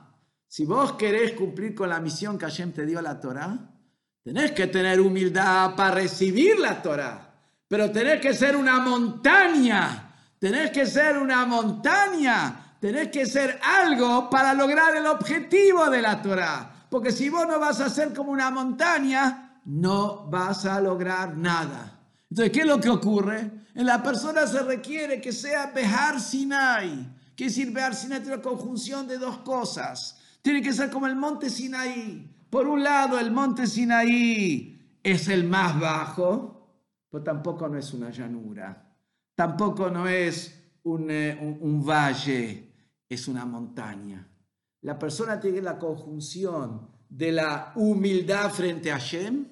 si 0.49 0.64
vos 0.64 0.95
querés 0.95 1.35
cumplir 1.35 1.73
con 1.73 1.88
la 1.88 2.01
misión 2.01 2.37
que 2.37 2.47
Hashem 2.47 2.73
te 2.73 2.85
dio 2.85 3.01
la 3.01 3.21
Torah, 3.21 3.57
tenés 4.25 4.51
que 4.51 4.67
tener 4.67 5.01
humildad 5.01 5.77
para 5.77 5.95
recibir 5.95 6.59
la 6.59 6.83
Torah, 6.83 7.33
pero 7.69 7.93
tenés 7.93 8.21
que 8.21 8.35
ser 8.35 8.57
una 8.57 8.81
montaña, 8.81 10.17
tenés 10.41 10.73
que 10.73 10.85
ser 10.85 11.17
una 11.17 11.47
montaña, 11.47 12.75
tenés 12.81 13.07
que 13.07 13.25
ser 13.25 13.61
algo 13.62 14.29
para 14.29 14.53
lograr 14.53 14.97
el 14.97 15.07
objetivo 15.07 15.88
de 15.88 16.03
la 16.03 16.21
Torah. 16.21 16.75
Porque 16.90 17.12
si 17.12 17.29
vos 17.29 17.46
no 17.46 17.59
vas 17.61 17.81
a 17.81 17.90
ser 17.90 18.14
como 18.14 18.33
una 18.33 18.51
montaña, 18.51 19.61
no 19.64 20.27
vas 20.29 20.64
a 20.64 20.81
lograr 20.81 21.37
nada. 21.37 22.01
Entonces, 22.31 22.53
¿qué 22.53 22.61
es 22.61 22.66
lo 22.66 22.81
que 22.81 22.90
ocurre? 22.90 23.51
En 23.74 23.87
la 23.87 24.03
persona 24.03 24.46
se 24.46 24.62
requiere 24.62 25.20
que 25.20 25.33
sea 25.33 25.66
Behar 25.66 26.20
Sinai. 26.20 27.09
¿Qué 27.37 27.44
decir 27.44 27.72
Behar 27.72 27.94
Sinai? 27.94 28.20
Tiene 28.20 28.35
una 28.35 28.42
conjunción 28.42 29.07
de 29.07 29.18
dos 29.18 29.38
cosas. 29.38 30.18
Tiene 30.42 30.62
que 30.62 30.72
ser 30.72 30.90
como 30.90 31.07
el 31.07 31.16
monte 31.16 31.51
Sinaí. 31.51 32.35
Por 32.51 32.66
un 32.66 32.83
lado, 32.83 33.18
el 33.18 33.31
monte 33.31 33.66
Sinaí 33.66 34.98
es 35.03 35.29
el 35.29 35.44
más 35.44 35.79
bajo, 35.79 36.68
pero 37.11 37.22
tampoco 37.22 37.68
no 37.68 37.79
es 37.79 37.92
una 37.92 38.11
llanura. 38.11 38.94
Tampoco 39.35 39.90
no 39.90 40.09
es 40.09 40.72
un, 40.83 41.11
eh, 41.11 41.59
un 41.61 41.85
valle, 41.85 42.72
es 43.09 43.29
una 43.29 43.44
montaña. 43.44 44.27
La 44.83 44.99
persona 44.99 45.41
tiene 45.41 45.61
la 45.61 45.79
conjunción 45.79 46.88
de 47.09 47.33
la 47.33 47.73
humildad 47.77 48.51
frente 48.51 48.93
a 48.93 48.99
Hashem 48.99 49.47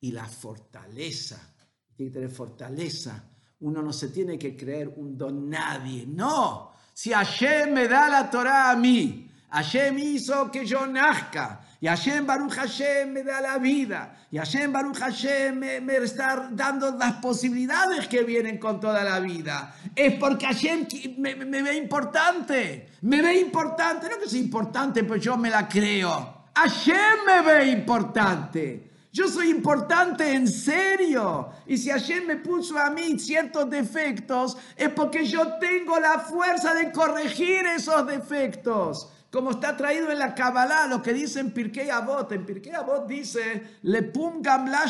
y 0.00 0.12
la 0.12 0.26
fortaleza. 0.26 1.54
Tiene 1.94 2.10
que 2.10 2.14
tener 2.14 2.30
fortaleza. 2.30 3.24
Uno 3.60 3.82
no 3.82 3.92
se 3.92 4.08
tiene 4.08 4.38
que 4.38 4.56
creer 4.56 4.88
un 4.96 5.16
don 5.16 5.48
nadie. 5.48 6.06
No. 6.06 6.72
Si 6.92 7.12
Hashem 7.12 7.72
me 7.72 7.88
da 7.88 8.08
la 8.08 8.30
Torah 8.30 8.70
a 8.70 8.76
mí, 8.76 9.30
Hashem 9.50 9.98
hizo 9.98 10.50
que 10.50 10.64
yo 10.64 10.86
nazca. 10.86 11.65
Y 11.80 11.88
Hashem 11.88 12.26
Baruch 12.26 12.54
Hashem 12.54 13.12
me 13.12 13.22
da 13.22 13.40
la 13.40 13.58
vida. 13.58 14.16
Y 14.30 14.38
Hashem 14.38 14.72
Baruch 14.72 14.98
Hashem 14.98 15.58
me, 15.58 15.96
está 15.96 16.48
dando 16.50 16.96
las 16.96 17.14
posibilidades 17.14 18.08
que 18.08 18.22
vienen 18.22 18.58
con 18.58 18.80
toda 18.80 19.04
la 19.04 19.20
vida. 19.20 19.74
Es 19.94 20.14
porque 20.14 20.46
Hashem 20.46 20.86
me, 21.18 21.34
ve 21.34 21.76
importante. 21.76 22.88
Me 23.02 23.20
ve 23.20 23.40
importante. 23.40 24.08
No 24.08 24.18
que 24.18 24.28
sea 24.28 24.40
importante, 24.40 25.04
pero 25.04 25.16
yo 25.16 25.36
me 25.36 25.50
la 25.50 25.68
creo. 25.68 26.44
Hashem 26.54 27.26
me 27.26 27.42
ve 27.42 27.66
importante. 27.66 28.90
Yo 29.12 29.28
soy 29.28 29.50
importante 29.50 30.32
en 30.32 30.48
serio. 30.48 31.50
Y 31.66 31.76
si 31.76 31.90
Hashem 31.90 32.26
me 32.26 32.36
puso 32.36 32.78
a 32.78 32.88
mí 32.90 33.18
ciertos 33.18 33.68
defectos, 33.68 34.56
es 34.76 34.88
porque 34.90 35.26
yo 35.26 35.58
tengo 35.58 36.00
la 36.00 36.20
fuerza 36.20 36.74
de 36.74 36.90
corregir 36.90 37.66
esos 37.66 38.06
defectos 38.06 39.12
como 39.36 39.50
está 39.50 39.76
traído 39.76 40.10
en 40.10 40.18
la 40.18 40.34
Kabbalah, 40.34 40.86
lo 40.86 41.02
que 41.02 41.12
dice 41.12 41.40
en 41.40 41.50
Pirkei 41.50 41.90
Avot. 41.90 42.32
En 42.32 42.46
Pirkei 42.46 42.72
Avot 42.72 43.06
dice, 43.06 43.80
Lepum 43.82 44.40
Gamla 44.40 44.86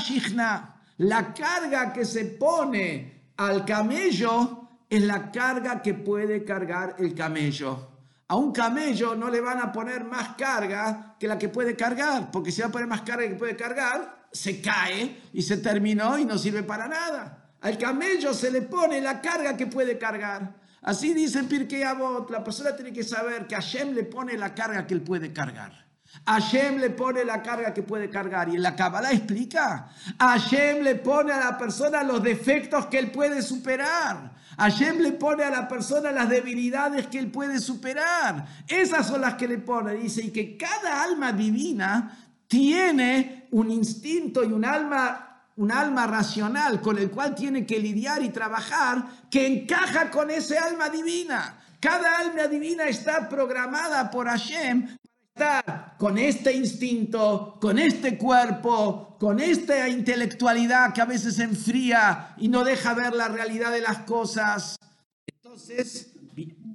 la 0.98 1.34
carga 1.34 1.92
que 1.92 2.04
se 2.04 2.26
pone 2.26 3.32
al 3.38 3.64
camello 3.64 4.68
es 4.88 5.02
la 5.02 5.32
carga 5.32 5.82
que 5.82 5.94
puede 5.94 6.44
cargar 6.44 6.94
el 7.00 7.12
camello. 7.12 7.88
A 8.28 8.36
un 8.36 8.52
camello 8.52 9.16
no 9.16 9.28
le 9.30 9.40
van 9.40 9.58
a 9.58 9.72
poner 9.72 10.04
más 10.04 10.36
carga 10.36 11.16
que 11.18 11.26
la 11.26 11.36
que 11.36 11.48
puede 11.48 11.74
cargar, 11.74 12.30
porque 12.30 12.52
si 12.52 12.60
va 12.60 12.68
a 12.68 12.70
poner 12.70 12.86
más 12.86 13.02
carga 13.02 13.28
que 13.28 13.34
puede 13.34 13.56
cargar, 13.56 14.28
se 14.30 14.60
cae 14.60 15.22
y 15.32 15.42
se 15.42 15.56
terminó 15.56 16.20
y 16.20 16.24
no 16.24 16.38
sirve 16.38 16.62
para 16.62 16.86
nada. 16.86 17.50
Al 17.62 17.76
camello 17.78 18.32
se 18.32 18.52
le 18.52 18.62
pone 18.62 19.00
la 19.00 19.20
carga 19.20 19.56
que 19.56 19.66
puede 19.66 19.98
cargar. 19.98 20.54
Así 20.86 21.14
dice 21.14 21.42
Pirkei 21.42 21.82
Avot, 21.82 22.30
la 22.30 22.44
persona 22.44 22.76
tiene 22.76 22.92
que 22.92 23.02
saber 23.02 23.48
que 23.48 23.56
Hashem 23.56 23.92
le 23.92 24.04
pone 24.04 24.38
la 24.38 24.54
carga 24.54 24.86
que 24.86 24.94
él 24.94 25.02
puede 25.02 25.32
cargar. 25.32 25.84
Hashem 26.24 26.78
le 26.78 26.90
pone 26.90 27.24
la 27.24 27.42
carga 27.42 27.74
que 27.74 27.82
puede 27.82 28.08
cargar. 28.08 28.48
Y 28.48 28.54
en 28.54 28.62
la 28.62 28.76
Kabbalah 28.76 29.10
explica, 29.10 29.88
Hashem 30.16 30.84
le 30.84 30.94
pone 30.94 31.32
a 31.32 31.40
la 31.40 31.58
persona 31.58 32.04
los 32.04 32.22
defectos 32.22 32.86
que 32.86 33.00
él 33.00 33.10
puede 33.10 33.42
superar. 33.42 34.32
Hashem 34.58 35.00
le 35.00 35.10
pone 35.10 35.42
a 35.42 35.50
la 35.50 35.66
persona 35.66 36.12
las 36.12 36.28
debilidades 36.28 37.08
que 37.08 37.18
él 37.18 37.32
puede 37.32 37.58
superar. 37.58 38.46
Esas 38.68 39.08
son 39.08 39.22
las 39.22 39.34
que 39.34 39.48
le 39.48 39.58
pone. 39.58 39.94
Dice, 39.94 40.22
y 40.22 40.30
que 40.30 40.56
cada 40.56 41.02
alma 41.02 41.32
divina 41.32 42.16
tiene 42.46 43.48
un 43.50 43.72
instinto 43.72 44.44
y 44.44 44.52
un 44.52 44.64
alma 44.64 45.25
un 45.56 45.72
alma 45.72 46.06
racional 46.06 46.80
con 46.80 46.98
el 46.98 47.10
cual 47.10 47.34
tiene 47.34 47.66
que 47.66 47.78
lidiar 47.78 48.22
y 48.22 48.28
trabajar 48.28 49.04
que 49.30 49.46
encaja 49.46 50.10
con 50.10 50.30
ese 50.30 50.58
alma 50.58 50.90
divina. 50.90 51.58
Cada 51.80 52.18
alma 52.18 52.46
divina 52.46 52.84
está 52.84 53.28
programada 53.28 54.10
por 54.10 54.26
Hashem 54.26 54.96
para 55.34 55.58
estar 55.58 55.96
con 55.98 56.18
este 56.18 56.52
instinto, 56.52 57.58
con 57.60 57.78
este 57.78 58.18
cuerpo, 58.18 59.16
con 59.18 59.40
esta 59.40 59.88
intelectualidad 59.88 60.92
que 60.92 61.00
a 61.00 61.06
veces 61.06 61.38
enfría 61.38 62.34
y 62.38 62.48
no 62.48 62.64
deja 62.64 62.94
ver 62.94 63.14
la 63.14 63.28
realidad 63.28 63.72
de 63.72 63.80
las 63.80 63.98
cosas. 63.98 64.78
Entonces, 65.26 66.12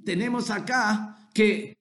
tenemos 0.04 0.50
acá 0.50 1.18
que 1.32 1.76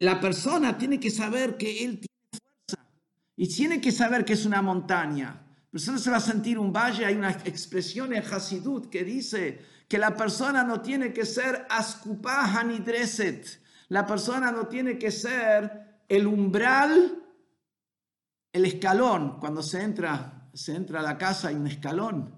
la 0.00 0.20
persona 0.20 0.76
tiene 0.76 0.98
que 0.98 1.10
saber 1.10 1.56
que 1.56 1.84
él 1.84 2.00
tiene 2.00 2.40
fuerza 2.66 2.88
y 3.36 3.48
tiene 3.48 3.80
que 3.80 3.92
saber 3.92 4.24
que 4.24 4.32
es 4.32 4.44
una 4.44 4.60
montaña 4.60 5.41
persona 5.72 5.98
se 5.98 6.10
va 6.10 6.18
a 6.18 6.20
sentir 6.20 6.58
un 6.58 6.72
valle. 6.72 7.06
Hay 7.06 7.16
una 7.16 7.30
expresión 7.30 8.12
en 8.12 8.22
Hasidut 8.22 8.90
que 8.90 9.04
dice 9.04 9.60
que 9.88 9.98
la 9.98 10.14
persona 10.16 10.62
no 10.62 10.80
tiene 10.80 11.12
que 11.12 11.24
ser 11.24 11.66
askupah 11.68 12.58
hanidreset. 12.58 13.60
La 13.88 14.06
persona 14.06 14.52
no 14.52 14.68
tiene 14.68 14.98
que 14.98 15.10
ser 15.10 16.04
el 16.08 16.26
umbral, 16.26 17.22
el 18.52 18.64
escalón. 18.64 19.40
Cuando 19.40 19.62
se 19.62 19.82
entra, 19.82 20.50
se 20.52 20.74
entra 20.74 21.00
a 21.00 21.02
la 21.02 21.16
casa 21.18 21.48
hay 21.48 21.54
un 21.54 21.66
escalón. 21.66 22.34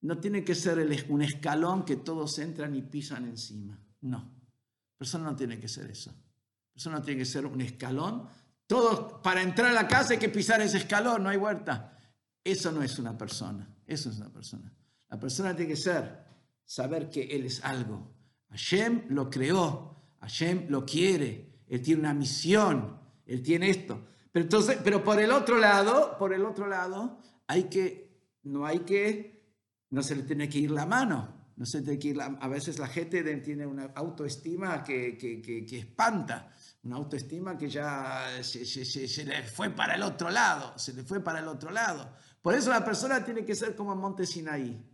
No 0.00 0.18
tiene 0.18 0.42
que 0.42 0.54
ser 0.54 0.78
un 1.08 1.22
escalón 1.22 1.84
que 1.84 1.96
todos 1.96 2.38
entran 2.38 2.74
y 2.74 2.82
pisan 2.82 3.26
encima. 3.26 3.78
No. 4.00 4.18
La 4.18 4.98
persona 4.98 5.24
no 5.30 5.36
tiene 5.36 5.58
que 5.60 5.68
ser 5.68 5.90
eso. 5.90 6.10
La 6.10 6.72
persona 6.72 6.98
no 6.98 7.02
tiene 7.02 7.20
que 7.20 7.26
ser 7.26 7.44
un 7.44 7.60
escalón 7.60 8.28
Todos, 8.66 9.20
para 9.22 9.42
entrar 9.42 9.70
a 9.70 9.74
la 9.74 9.86
casa 9.86 10.14
hay 10.14 10.18
que 10.18 10.30
pisar 10.30 10.62
ese 10.62 10.78
escalón, 10.78 11.22
no 11.22 11.28
hay 11.28 11.36
vuelta. 11.36 11.98
Eso 12.44 12.72
no 12.72 12.82
es 12.82 12.98
una 12.98 13.16
persona, 13.16 13.68
eso 13.86 14.10
es 14.10 14.16
una 14.18 14.32
persona. 14.32 14.72
La 15.08 15.18
persona 15.18 15.54
tiene 15.54 15.72
que 15.72 15.76
ser, 15.76 16.24
saber 16.64 17.08
que 17.08 17.22
Él 17.22 17.44
es 17.44 17.62
algo. 17.64 18.14
Hashem 18.50 19.06
lo 19.08 19.30
creó, 19.30 20.16
Hashem 20.20 20.66
lo 20.68 20.84
quiere, 20.84 21.62
Él 21.68 21.82
tiene 21.82 22.00
una 22.00 22.14
misión, 22.14 22.98
Él 23.26 23.42
tiene 23.42 23.70
esto. 23.70 24.06
Pero, 24.32 24.44
entonces, 24.44 24.78
pero 24.82 25.04
por 25.04 25.20
el 25.20 25.30
otro 25.30 25.58
lado, 25.58 26.16
por 26.18 26.32
el 26.32 26.44
otro 26.44 26.66
lado, 26.66 27.20
hay 27.46 27.64
que, 27.64 28.38
no 28.44 28.66
hay 28.66 28.80
que, 28.80 29.54
no 29.90 30.02
se 30.02 30.16
le 30.16 30.22
tiene 30.22 30.48
que 30.48 30.58
ir 30.58 30.70
la 30.70 30.86
mano. 30.86 31.42
No 31.54 31.66
se 31.66 31.82
tiene 31.82 31.98
que 31.98 32.08
ir 32.08 32.20
a 32.20 32.48
veces 32.48 32.78
la 32.78 32.88
gente 32.88 33.22
tiene 33.36 33.66
una 33.66 33.92
autoestima 33.94 34.82
que, 34.82 35.18
que, 35.18 35.42
que, 35.42 35.78
espanta, 35.78 36.50
una 36.82 36.96
autoestima 36.96 37.58
que 37.58 37.68
ya 37.68 38.26
se, 38.42 38.64
se, 38.64 38.84
se, 38.84 39.24
le 39.24 39.42
fue 39.42 39.70
para 39.70 39.94
el 39.94 40.02
otro 40.02 40.30
lado, 40.30 40.76
se 40.78 40.94
le 40.94 41.04
fue 41.04 41.22
para 41.22 41.40
el 41.40 41.48
otro 41.48 41.70
lado. 41.70 42.10
Por 42.42 42.54
eso 42.54 42.70
la 42.70 42.84
persona 42.84 43.24
tiene 43.24 43.44
que 43.44 43.54
ser 43.54 43.74
como 43.74 43.94
Monte 43.94 44.26
Sinaí. 44.26 44.92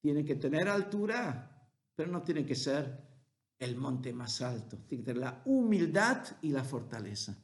Tiene 0.00 0.24
que 0.24 0.36
tener 0.36 0.68
altura, 0.68 1.68
pero 1.94 2.10
no 2.10 2.22
tiene 2.22 2.46
que 2.46 2.54
ser 2.54 3.12
el 3.58 3.76
monte 3.76 4.12
más 4.12 4.40
alto. 4.40 4.78
Tiene 4.88 5.04
que 5.04 5.12
tener 5.12 5.22
la 5.22 5.42
humildad 5.44 6.24
y 6.40 6.50
la 6.50 6.64
fortaleza. 6.64 7.36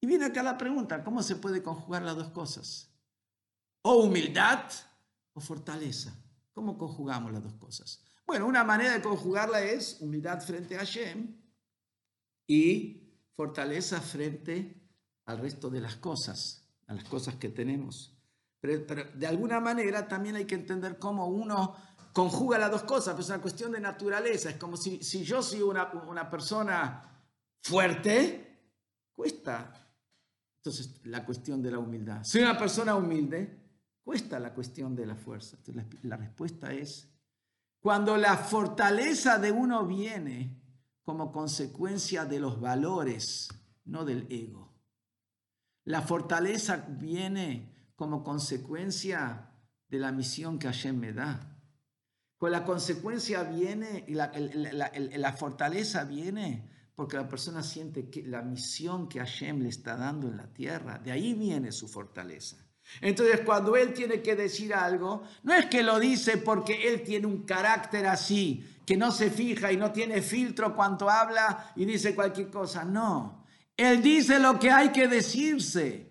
Y 0.00 0.06
viene 0.06 0.26
acá 0.26 0.42
la 0.42 0.58
pregunta, 0.58 1.02
¿cómo 1.02 1.22
se 1.22 1.36
puede 1.36 1.62
conjugar 1.62 2.02
las 2.02 2.16
dos 2.16 2.30
cosas? 2.30 2.94
O 3.82 4.04
humildad 4.04 4.70
o 5.32 5.40
fortaleza. 5.40 6.14
¿Cómo 6.52 6.76
conjugamos 6.76 7.32
las 7.32 7.42
dos 7.42 7.54
cosas? 7.54 8.02
Bueno, 8.26 8.46
una 8.46 8.64
manera 8.64 8.92
de 8.92 9.02
conjugarla 9.02 9.62
es 9.62 10.00
humildad 10.00 10.40
frente 10.40 10.76
a 10.76 10.80
Hashem 10.80 11.40
y 12.46 13.20
fortaleza 13.34 14.00
frente 14.00 14.82
al 15.26 15.38
resto 15.38 15.70
de 15.70 15.80
las 15.80 15.96
cosas, 15.96 16.68
a 16.86 16.94
las 16.94 17.04
cosas 17.04 17.36
que 17.36 17.48
tenemos. 17.48 18.15
De 18.66 19.26
alguna 19.26 19.60
manera 19.60 20.06
también 20.06 20.36
hay 20.36 20.44
que 20.44 20.54
entender 20.54 20.98
cómo 20.98 21.26
uno 21.26 21.74
conjuga 22.12 22.58
las 22.58 22.70
dos 22.70 22.82
cosas, 22.84 23.14
pues 23.14 23.26
es 23.26 23.30
una 23.30 23.42
cuestión 23.42 23.72
de 23.72 23.80
naturaleza. 23.80 24.50
Es 24.50 24.56
como 24.56 24.76
si, 24.76 25.02
si 25.02 25.22
yo 25.22 25.42
soy 25.42 25.62
una, 25.62 25.92
una 26.08 26.30
persona 26.30 27.02
fuerte, 27.62 28.58
cuesta. 29.14 29.72
Entonces, 30.56 31.00
la 31.04 31.24
cuestión 31.24 31.62
de 31.62 31.70
la 31.70 31.78
humildad. 31.78 32.24
Soy 32.24 32.42
una 32.42 32.58
persona 32.58 32.96
humilde, 32.96 33.60
cuesta 34.02 34.40
la 34.40 34.54
cuestión 34.54 34.96
de 34.96 35.06
la 35.06 35.14
fuerza. 35.14 35.56
Entonces, 35.58 36.04
la 36.04 36.16
respuesta 36.16 36.72
es, 36.72 37.08
cuando 37.80 38.16
la 38.16 38.36
fortaleza 38.36 39.38
de 39.38 39.52
uno 39.52 39.86
viene 39.86 40.60
como 41.04 41.30
consecuencia 41.30 42.24
de 42.24 42.40
los 42.40 42.60
valores, 42.60 43.48
no 43.84 44.04
del 44.04 44.26
ego. 44.28 44.74
La 45.84 46.02
fortaleza 46.02 46.84
viene 46.88 47.75
como 47.96 48.22
consecuencia 48.22 49.50
de 49.88 49.98
la 49.98 50.12
misión 50.12 50.58
que 50.58 50.68
Hashem 50.68 50.96
me 50.96 51.12
da. 51.12 51.58
Con 52.38 52.52
la 52.52 52.64
consecuencia 52.64 53.42
viene, 53.44 54.04
y 54.06 54.14
la, 54.14 54.30
la, 54.32 55.32
fortaleza 55.32 56.04
viene 56.04 56.70
porque 56.94 57.16
la 57.16 57.28
persona 57.28 57.62
siente 57.62 58.10
que 58.10 58.22
la 58.22 58.42
misión 58.42 59.08
que 59.08 59.18
Hashem 59.18 59.60
le 59.60 59.70
está 59.70 59.96
dando 59.96 60.28
en 60.28 60.36
la 60.36 60.52
tierra, 60.52 60.98
de 60.98 61.12
ahí 61.12 61.34
viene 61.34 61.72
su 61.72 61.88
fortaleza. 61.88 62.58
Entonces, 63.00 63.40
cuando 63.40 63.76
él 63.76 63.92
tiene 63.92 64.22
que 64.22 64.36
decir 64.36 64.74
algo, 64.74 65.22
no 65.42 65.54
es 65.54 65.66
que 65.66 65.82
lo 65.82 65.98
dice 65.98 66.36
porque 66.36 66.88
él 66.88 67.02
tiene 67.02 67.26
un 67.26 67.44
carácter 67.44 68.06
así, 68.06 68.64
que 68.84 68.96
no 68.96 69.10
se 69.10 69.30
fija 69.30 69.72
y 69.72 69.76
no 69.76 69.90
tiene 69.90 70.22
filtro 70.22 70.76
cuando 70.76 71.10
habla 71.10 71.72
y 71.74 71.84
dice 71.84 72.14
cualquier 72.14 72.50
cosa. 72.50 72.84
No, 72.84 73.44
él 73.76 74.02
dice 74.02 74.38
lo 74.38 74.58
que 74.58 74.70
hay 74.70 74.90
que 74.90 75.08
decirse. 75.08 76.05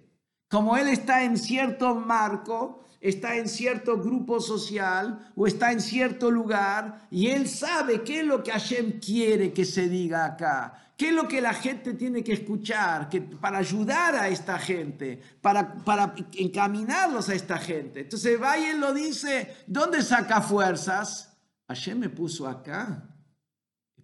Como 0.50 0.78
él 0.78 0.88
está 0.88 1.24
en 1.24 1.38
cierto 1.38 1.96
marco, 1.96 2.86
está 3.02 3.36
en 3.36 3.48
cierto 3.48 3.98
grupo 3.98 4.40
social 4.40 5.32
o 5.36 5.46
está 5.46 5.72
en 5.72 5.80
cierto 5.80 6.32
lugar 6.32 7.08
y 7.12 7.28
él 7.28 7.48
sabe 7.48 8.04
qué 8.04 8.22
es 8.22 8.26
lo 8.26 8.44
que 8.44 8.52
Hashem 8.52 9.00
quiere 9.00 9.54
que 9.54 9.64
se 9.64 9.88
diga 9.88 10.26
acá, 10.26 10.92
qué 10.98 11.10
es 11.10 11.14
lo 11.14 11.28
que 11.28 11.42
la 11.42 11.54
gente 11.54 11.94
tiene 11.94 12.24
que 12.24 12.34
escuchar 12.34 13.08
que, 13.10 13.22
para 13.22 13.60
ayudar 13.60 14.16
a 14.16 14.28
esta 14.30 14.58
gente, 14.58 15.22
para, 15.42 15.76
para 15.84 16.16
encaminarlos 16.34 17.30
a 17.30 17.36
esta 17.36 17.58
gente. 17.58 18.02
Entonces 18.02 18.42
va 18.42 18.58
y 18.58 18.66
él 18.66 18.80
lo 18.80 18.94
dice, 18.94 19.56
¿dónde 19.68 20.02
saca 20.02 20.42
fuerzas? 20.42 21.38
Hashem 21.68 22.00
me 22.00 22.10
puso 22.10 22.48
acá 22.48 23.08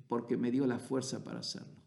porque 0.08 0.38
me 0.38 0.52
dio 0.52 0.68
la 0.68 0.78
fuerza 0.78 1.24
para 1.24 1.40
hacerlo. 1.40 1.82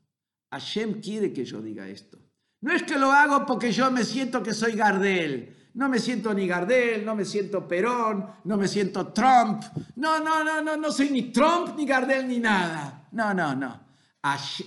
Hashem 0.50 1.00
quiere 1.00 1.32
que 1.32 1.44
yo 1.44 1.60
diga 1.60 1.88
esto. 1.88 2.18
No 2.64 2.72
es 2.72 2.82
que 2.82 2.98
lo 2.98 3.12
hago 3.12 3.44
porque 3.44 3.70
yo 3.70 3.90
me 3.90 4.04
siento 4.04 4.42
que 4.42 4.54
soy 4.54 4.72
Gardel. 4.72 5.54
No 5.74 5.86
me 5.86 5.98
siento 5.98 6.32
ni 6.32 6.46
Gardel, 6.46 7.04
no 7.04 7.14
me 7.14 7.26
siento 7.26 7.68
Perón, 7.68 8.26
no 8.44 8.56
me 8.56 8.68
siento 8.68 9.08
Trump. 9.08 9.62
No, 9.96 10.18
no, 10.18 10.42
no, 10.42 10.62
no, 10.62 10.74
no 10.74 10.90
soy 10.90 11.10
ni 11.10 11.30
Trump, 11.30 11.76
ni 11.76 11.84
Gardel, 11.84 12.26
ni 12.26 12.38
nada. 12.38 13.06
No, 13.12 13.34
no, 13.34 13.54
no. 13.54 13.80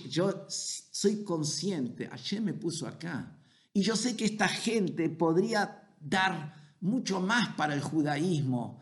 yo 0.08 0.46
soy 0.48 1.24
consciente, 1.24 2.08
ayer 2.12 2.40
me 2.40 2.52
puso 2.52 2.86
acá. 2.86 3.32
Y 3.72 3.82
yo 3.82 3.96
sé 3.96 4.16
que 4.16 4.26
esta 4.26 4.46
gente 4.46 5.08
podría 5.08 5.82
dar 5.98 6.54
mucho 6.80 7.18
más 7.18 7.48
para 7.56 7.74
el 7.74 7.80
judaísmo, 7.80 8.80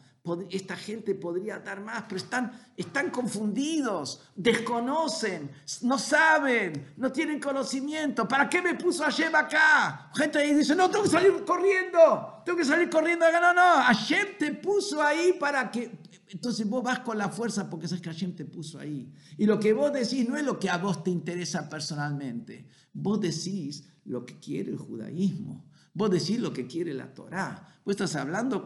esta 0.51 0.77
gente 0.77 1.14
podría 1.14 1.59
dar 1.59 1.81
más, 1.81 2.05
pero 2.09 2.16
están, 2.16 2.53
están 2.77 3.11
confundidos, 3.11 4.22
desconocen, 4.35 5.51
no 5.83 5.99
saben, 5.99 6.95
no 6.97 7.12
tienen 7.12 7.41
conocimiento. 7.41 8.27
¿Para 8.27 8.49
qué 8.49 8.61
me 8.61 8.74
puso 8.74 9.05
Hashem 9.05 9.35
acá? 9.35 10.11
Gente 10.14 10.39
ahí 10.39 10.55
dice, 10.55 10.74
no, 10.74 10.91
tengo 10.91 11.05
que 11.05 11.11
salir 11.11 11.45
corriendo, 11.45 12.43
tengo 12.45 12.59
que 12.59 12.64
salir 12.64 12.91
corriendo 12.91 13.24
acá. 13.24 13.41
No, 13.41 13.55
no, 13.55 13.83
Hashem 13.83 14.39
te 14.39 14.53
puso 14.55 15.03
ahí 15.03 15.35
para 15.39 15.70
que... 15.70 15.99
Entonces 16.29 16.68
vos 16.68 16.83
vas 16.83 16.99
con 17.01 17.16
la 17.16 17.29
fuerza 17.29 17.70
porque 17.70 17.87
sabes 17.87 18.03
que 18.03 18.11
Hashem 18.11 18.35
te 18.35 18.45
puso 18.45 18.81
ahí. 18.81 19.12
Y 19.39 19.47
lo 19.47 19.61
que 19.61 19.72
vos 19.72 19.93
decís 19.93 20.29
no 20.29 20.37
es 20.37 20.45
lo 20.45 20.59
que 20.59 20.68
a 20.68 20.79
vos 20.79 21.05
te 21.05 21.11
interesa 21.11 21.68
personalmente. 21.68 22.66
Vos 22.93 23.20
decís 23.20 23.85
lo 24.05 24.24
que 24.27 24.39
quiere 24.41 24.70
el 24.70 24.79
judaísmo. 24.79 25.64
Vos 25.97 26.11
decís 26.11 26.39
lo 26.39 26.53
que 26.53 26.67
quiere 26.67 26.93
la 26.93 27.15
Torá. 27.15 27.81
Vos 27.83 27.93
estás 27.93 28.17
hablando, 28.17 28.65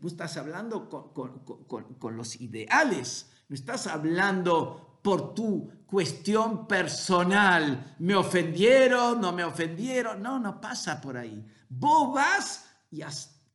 vos 0.00 0.10
estás 0.10 0.36
hablando 0.36 0.88
con, 0.88 2.16
los 2.16 2.40
ideales. 2.40 3.30
No 3.48 3.54
estás 3.54 3.86
hablando 3.86 4.98
por 5.00 5.34
tu 5.34 5.70
cuestión 5.86 6.66
personal. 6.66 7.94
¿Me 8.00 8.16
ofendieron? 8.16 9.20
¿No 9.20 9.30
me 9.30 9.44
ofendieron? 9.44 10.20
No, 10.20 10.40
no 10.40 10.60
pasa 10.60 11.00
por 11.00 11.16
ahí. 11.16 11.46
Vos 11.68 12.12
vas 12.12 12.64
y 12.90 13.02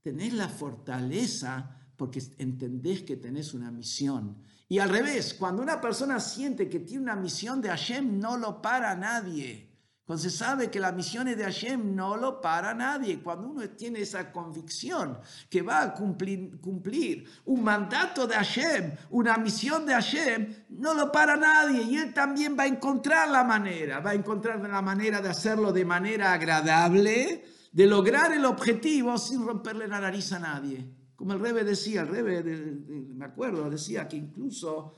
tenés 0.02 0.32
la 0.32 0.48
fortaleza 0.48 1.76
porque 1.98 2.24
entendés 2.38 3.02
que 3.02 3.18
tenés 3.18 3.54
una 3.54 3.70
misión. 3.70 4.38
Y 4.70 4.80
al 4.80 4.88
revés, 4.88 5.34
cuando 5.34 5.62
una 5.62 5.82
persona 5.82 6.22
siente 6.22 6.70
que 6.70 6.80
tiene 6.80 7.04
una 7.04 7.18
misión 7.18 7.60
de 7.60 7.68
Hashem, 7.68 8.18
no 8.18 8.38
lo 8.38 8.62
para 8.62 8.96
nadie. 8.96 9.69
Se 10.18 10.32
sabe 10.32 10.72
que 10.72 10.80
la 10.80 10.92
misión 10.92 11.28
es 11.28 11.38
de 11.38 11.44
Hashem, 11.44 11.96
no 11.96 12.18
lo 12.18 12.42
para 12.42 12.74
nadie. 12.74 13.20
Cuando 13.22 13.48
uno 13.48 13.70
tiene 13.70 14.02
esa 14.02 14.32
convicción 14.32 15.20
que 15.50 15.62
va 15.62 15.84
a 15.84 15.94
cumplir, 15.94 17.26
un 17.46 17.64
mandato 17.64 18.26
de 18.26 18.34
Hashem, 18.34 18.92
una 19.12 19.38
misión 19.38 19.86
de 19.86 19.94
Hashem, 19.94 20.56
no 20.70 20.96
lo 20.96 21.12
para 21.12 21.36
nadie. 21.36 21.84
Y 21.84 21.98
él 21.98 22.14
también 22.14 22.58
va 22.58 22.64
a 22.64 22.68
encontrar 22.68 23.30
la 23.30 23.44
manera, 23.44 24.00
va 24.00 24.12
a 24.12 24.16
encontrar 24.16 24.60
la 24.60 24.82
manera 24.82 25.22
de 25.22 25.30
hacerlo 25.30 25.72
de 25.72 25.86
manera 25.86 26.34
agradable, 26.34 27.46
de 27.72 27.86
lograr 27.86 28.34
el 28.34 28.46
objetivo 28.46 29.18
sin 29.18 29.46
romperle 29.46 29.88
la 29.88 30.00
nariz 30.00 30.32
a 30.34 30.40
nadie. 30.40 30.92
Como 31.16 31.34
el 31.34 31.40
Rebe 31.40 31.64
decía, 31.64 32.02
el 32.02 32.08
Rebe, 32.08 32.42
me 32.44 33.26
acuerdo, 33.26 33.70
decía 33.70 34.08
que 34.08 34.16
incluso 34.16 34.96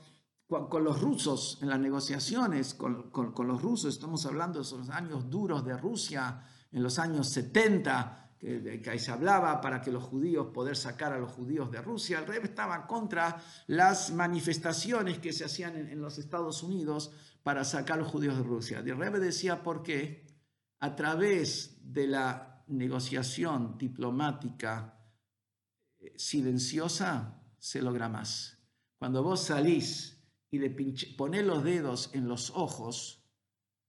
con 0.68 0.84
los 0.84 1.00
rusos 1.00 1.58
en 1.62 1.70
las 1.70 1.80
negociaciones, 1.80 2.74
con, 2.74 3.10
los 3.46 3.62
rusos, 3.62 3.94
estamos 3.94 4.26
hablando 4.26 4.58
de 4.58 4.64
esos 4.64 4.90
años 4.90 5.30
duros 5.30 5.64
de 5.64 5.76
Rusia, 5.76 6.44
en 6.70 6.82
los 6.82 6.98
años 6.98 7.28
70, 7.28 8.36
que, 8.38 8.82
ahí 8.90 8.98
se 8.98 9.10
hablaba 9.10 9.60
para 9.60 9.80
que 9.80 9.90
los 9.90 10.02
judíos, 10.04 10.48
poder 10.52 10.76
sacar 10.76 11.12
a 11.12 11.18
los 11.18 11.32
judíos 11.32 11.70
de 11.70 11.80
Rusia, 11.80 12.18
el 12.18 12.26
rey 12.26 12.40
estaba 12.42 12.86
contra 12.86 13.42
las 13.68 14.12
manifestaciones 14.12 15.18
que 15.18 15.32
se 15.32 15.44
hacían 15.44 15.76
en, 15.76 16.00
los 16.00 16.18
Estados 16.18 16.62
Unidos 16.62 17.12
para 17.42 17.64
sacar 17.64 17.98
a 17.98 18.02
los 18.02 18.10
judíos 18.10 18.36
de 18.36 18.42
Rusia. 18.42 18.80
el 18.80 18.98
rey 18.98 19.10
decía 19.20 19.62
por 19.62 19.82
qué, 19.82 20.26
a 20.80 20.94
través 20.94 21.78
de 21.82 22.08
la 22.08 22.62
negociación 22.66 23.78
diplomática 23.78 24.98
eh, 25.98 26.12
silenciosa, 26.16 27.40
se 27.58 27.80
logra 27.80 28.08
más. 28.08 28.58
Cuando 28.98 29.22
vos 29.22 29.44
salís 29.44 30.11
y 30.52 30.58
le 30.58 30.70
pones 31.16 31.44
los 31.44 31.64
dedos 31.64 32.10
en 32.12 32.28
los 32.28 32.50
ojos, 32.50 33.24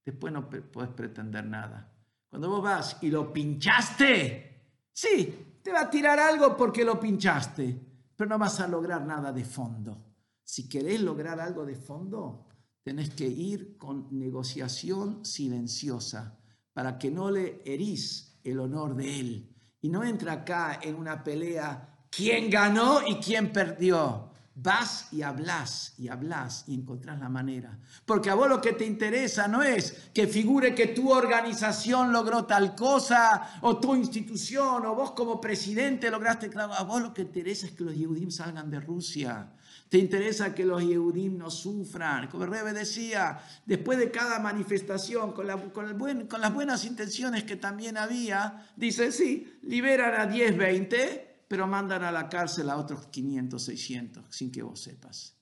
después 0.05 0.32
no 0.32 0.49
puedes 0.49 0.91
pretender 0.91 1.45
nada. 1.45 1.93
Cuando 2.30 2.49
vos 2.49 2.64
vas 2.64 2.97
y 3.01 3.11
lo 3.11 3.32
pinchaste, 3.34 4.78
sí, 4.93 5.59
te 5.61 5.74
va 5.74 5.82
a 5.82 5.89
tirar 5.89 6.20
algo 6.20 6.55
porque 6.55 6.86
lo 6.86 6.97
pinchaste, 6.99 7.80
pero 8.16 8.30
no 8.30 8.39
vas 8.39 8.61
a 8.61 8.68
lograr 8.68 9.05
nada 9.05 9.34
de 9.34 9.43
fondo. 9.43 10.05
Si 10.41 10.70
querés 10.70 11.01
lograr 11.01 11.39
algo 11.41 11.66
de 11.66 11.76
fondo, 11.76 12.47
tenés 12.82 13.09
que 13.09 13.28
ir 13.28 13.78
con 13.78 14.07
negociación 14.18 15.26
silenciosa, 15.26 16.39
para 16.72 16.97
que 16.97 17.11
no 17.11 17.30
le 17.30 17.61
herís 17.66 18.39
el 18.41 18.59
honor 18.61 18.95
de 18.95 19.20
él. 19.20 19.55
Y 19.82 19.89
no 19.89 20.01
entra 20.05 20.32
acá 20.32 20.80
en 20.82 20.95
una 20.95 21.22
pelea 21.26 22.07
quién 22.09 22.49
ganó 22.49 23.05
y 23.05 23.16
quién 23.16 23.51
perdió. 23.51 24.33
Vas 24.56 25.08
y 25.12 25.24
hablas 25.24 25.95
y 25.97 26.10
hablas 26.10 26.66
y 26.68 26.76
encontrás 26.76 27.20
la 27.20 27.28
manera. 27.28 27.80
Porque 28.06 28.30
a 28.30 28.36
vos 28.36 28.47
lo 28.47 28.62
que 28.62 28.74
te 28.74 28.86
interesa 28.86 29.47
no 29.47 29.64
es 29.64 30.10
que 30.14 30.28
figure 30.28 30.76
que 30.76 30.88
tu 30.88 31.12
organización 31.12 32.14
logró 32.14 32.45
tal 32.45 32.76
cosa 32.76 33.58
o 33.62 33.78
tu 33.78 33.95
institución 33.95 34.86
o 34.86 34.93
vos 34.93 35.12
como 35.12 35.41
presidente 35.41 36.12
lograste. 36.12 36.51
A 36.56 36.84
vos 36.84 37.01
lo 37.01 37.14
que 37.16 37.24
te 37.24 37.39
interesa 37.39 37.66
es 37.66 37.72
que 37.72 37.84
los 37.84 37.95
Yehudim 37.95 38.30
salgan 38.30 38.70
de 38.70 38.80
Rusia. 38.80 39.49
Te 39.89 39.97
interesa 39.97 40.54
que 40.54 40.66
los 40.66 40.84
Yehudim 40.84 41.36
no 41.36 41.49
sufran. 41.49 42.28
Como 42.28 42.43
el 42.43 42.51
Rebe 42.51 42.74
decía, 42.74 43.39
después 43.66 43.97
de 43.97 44.12
cada 44.12 44.38
manifestación, 44.38 45.32
con, 45.32 45.47
con 45.72 46.41
las 46.41 46.54
buenas 46.54 46.86
intenciones 46.86 47.43
que 47.43 47.56
también 47.56 47.97
había, 47.97 48.68
dice, 48.76 49.12
sí, 49.12 49.60
liberan 49.64 50.22
a 50.22 50.28
10, 50.28 50.58
20 50.58 51.33
pero 51.48 51.68
mandan 51.68 52.04
a 52.04 52.12
la 52.12 52.30
cárcel 52.30 52.70
a 52.70 52.78
otros 52.78 53.08
500, 53.08 53.64
600, 53.64 54.26
sin 54.30 54.52
que 54.52 54.64
vos 54.64 54.82
sepas. 54.82 55.38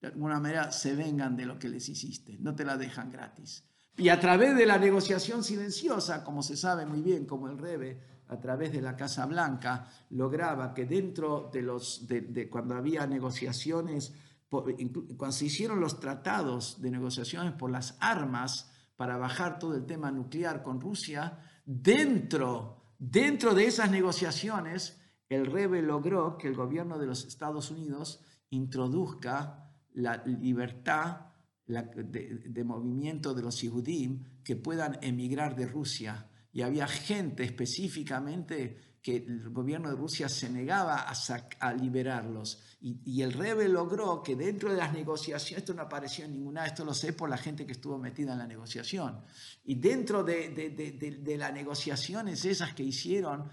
De 0.00 0.08
alguna 0.08 0.40
manera 0.40 0.72
se 0.72 0.94
vengan 0.94 1.36
de 1.36 1.46
lo 1.46 1.58
que 1.58 1.68
les 1.68 1.88
hiciste, 1.88 2.36
no 2.40 2.54
te 2.54 2.64
la 2.64 2.76
dejan 2.76 3.10
gratis. 3.10 3.64
Y 3.96 4.08
a 4.08 4.18
través 4.18 4.56
de 4.56 4.66
la 4.66 4.78
negociación 4.78 5.44
silenciosa, 5.44 6.24
como 6.24 6.42
se 6.42 6.56
sabe 6.56 6.86
muy 6.86 7.02
bien, 7.02 7.26
como 7.26 7.48
el 7.48 7.58
Rebe, 7.58 8.00
a 8.28 8.40
través 8.40 8.72
de 8.72 8.80
la 8.80 8.96
Casa 8.96 9.26
Blanca, 9.26 9.86
lograba 10.10 10.72
que 10.72 10.86
dentro 10.86 11.50
de 11.52 11.62
los, 11.62 12.06
de, 12.08 12.48
cuando 12.48 12.74
había 12.74 13.06
negociaciones, 13.06 14.14
cuando 14.48 15.32
se 15.32 15.46
hicieron 15.46 15.80
los 15.80 16.00
tratados 16.00 16.80
de 16.80 16.90
negociaciones 16.90 17.52
por 17.52 17.70
las 17.70 17.96
armas 18.00 18.70
para 18.96 19.18
bajar 19.18 19.58
todo 19.58 19.74
el 19.74 19.84
tema 19.84 20.10
nuclear 20.10 20.62
con 20.62 20.80
Rusia, 20.80 21.38
dentro, 21.64 22.94
dentro 22.98 23.54
de 23.54 23.66
esas 23.66 23.90
negociaciones, 23.90 24.98
el 25.32 25.46
Rebe 25.46 25.82
logró 25.82 26.36
que 26.36 26.48
el 26.48 26.54
gobierno 26.54 26.98
de 26.98 27.06
los 27.06 27.24
Estados 27.24 27.70
Unidos 27.70 28.22
introduzca 28.50 29.70
la 29.94 30.22
libertad 30.24 31.32
de, 31.66 32.64
movimiento 32.64 33.34
de 33.34 33.42
los 33.42 33.60
Yehudim 33.60 34.42
que 34.44 34.56
puedan 34.56 34.98
emigrar 35.02 35.56
de 35.56 35.66
Rusia. 35.66 36.28
Y 36.52 36.62
había 36.62 36.86
gente 36.86 37.44
específicamente 37.44 38.76
que 39.02 39.16
el 39.16 39.50
gobierno 39.50 39.90
de 39.90 39.96
Rusia 39.96 40.28
se 40.28 40.48
negaba 40.48 41.04
a, 41.58 41.72
liberarlos. 41.74 42.62
Y, 42.80 43.20
el 43.20 43.32
Rebe 43.32 43.68
logró 43.68 44.22
que 44.22 44.36
dentro 44.36 44.70
de 44.70 44.76
las 44.76 44.92
negociaciones, 44.92 45.62
esto 45.62 45.74
no 45.74 45.82
apareció 45.82 46.24
en 46.24 46.32
ninguna, 46.32 46.64
esto 46.64 46.84
lo 46.84 46.94
sé 46.94 47.12
por 47.12 47.28
la 47.28 47.36
gente 47.36 47.66
que 47.66 47.72
estuvo 47.72 47.98
metida 47.98 48.32
en 48.32 48.38
la 48.38 48.46
negociación, 48.46 49.20
y 49.64 49.74
dentro 49.74 50.22
de, 50.22 50.50
de, 50.50 51.36
las 51.36 51.52
negociaciones 51.52 52.44
esas 52.44 52.74
que 52.74 52.84
hicieron 52.84 53.50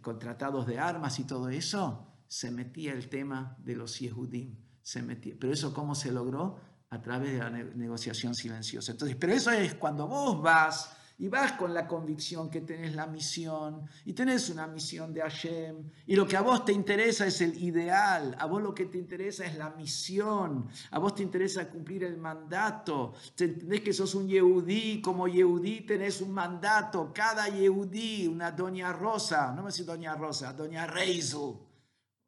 con 0.00 0.18
tratados 0.18 0.66
de 0.66 0.80
armas 0.80 1.18
y 1.20 1.24
todo 1.24 1.48
eso, 1.48 2.08
se 2.26 2.50
metía 2.50 2.92
el 2.92 3.08
tema 3.08 3.56
de 3.60 3.76
los 3.76 4.00
Yehudim. 4.00 4.56
Se 4.82 5.00
metía. 5.00 5.34
Pero 5.38 5.52
eso 5.52 5.72
cómo 5.72 5.94
se 5.94 6.10
logró? 6.10 6.58
A 6.90 7.00
través 7.00 7.32
de 7.32 7.38
la 7.38 7.50
negociación 7.50 8.34
silenciosa. 8.34 8.92
Entonces, 8.92 9.16
pero 9.18 9.32
eso 9.32 9.50
es 9.52 9.74
cuando 9.74 10.08
vos 10.08 10.42
vas 10.42 10.96
y 11.22 11.28
vas 11.28 11.52
con 11.52 11.72
la 11.72 11.86
convicción 11.86 12.50
que 12.50 12.62
tenés 12.62 12.96
la 12.96 13.06
misión 13.06 13.86
y 14.04 14.12
tenés 14.12 14.50
una 14.50 14.66
misión 14.66 15.14
de 15.14 15.20
Hashem 15.20 15.88
y 16.04 16.16
lo 16.16 16.26
que 16.26 16.36
a 16.36 16.40
vos 16.40 16.64
te 16.64 16.72
interesa 16.72 17.24
es 17.28 17.40
el 17.40 17.62
ideal, 17.62 18.34
a 18.40 18.46
vos 18.46 18.60
lo 18.60 18.74
que 18.74 18.86
te 18.86 18.98
interesa 18.98 19.44
es 19.44 19.56
la 19.56 19.70
misión, 19.70 20.66
a 20.90 20.98
vos 20.98 21.14
te 21.14 21.22
interesa 21.22 21.70
cumplir 21.70 22.02
el 22.02 22.16
mandato, 22.16 23.14
te 23.36 23.44
entendés 23.44 23.82
que 23.82 23.92
sos 23.92 24.16
un 24.16 24.26
Yehudí, 24.26 25.00
como 25.00 25.28
Yehudí 25.28 25.82
tenés 25.82 26.20
un 26.20 26.32
mandato, 26.32 27.12
cada 27.14 27.46
Yehudí, 27.46 28.26
una 28.26 28.50
Doña 28.50 28.92
Rosa, 28.92 29.52
no 29.52 29.62
me 29.62 29.70
sé 29.70 29.84
Doña 29.84 30.16
Rosa, 30.16 30.52
Doña 30.52 30.88
Reizel, 30.88 31.54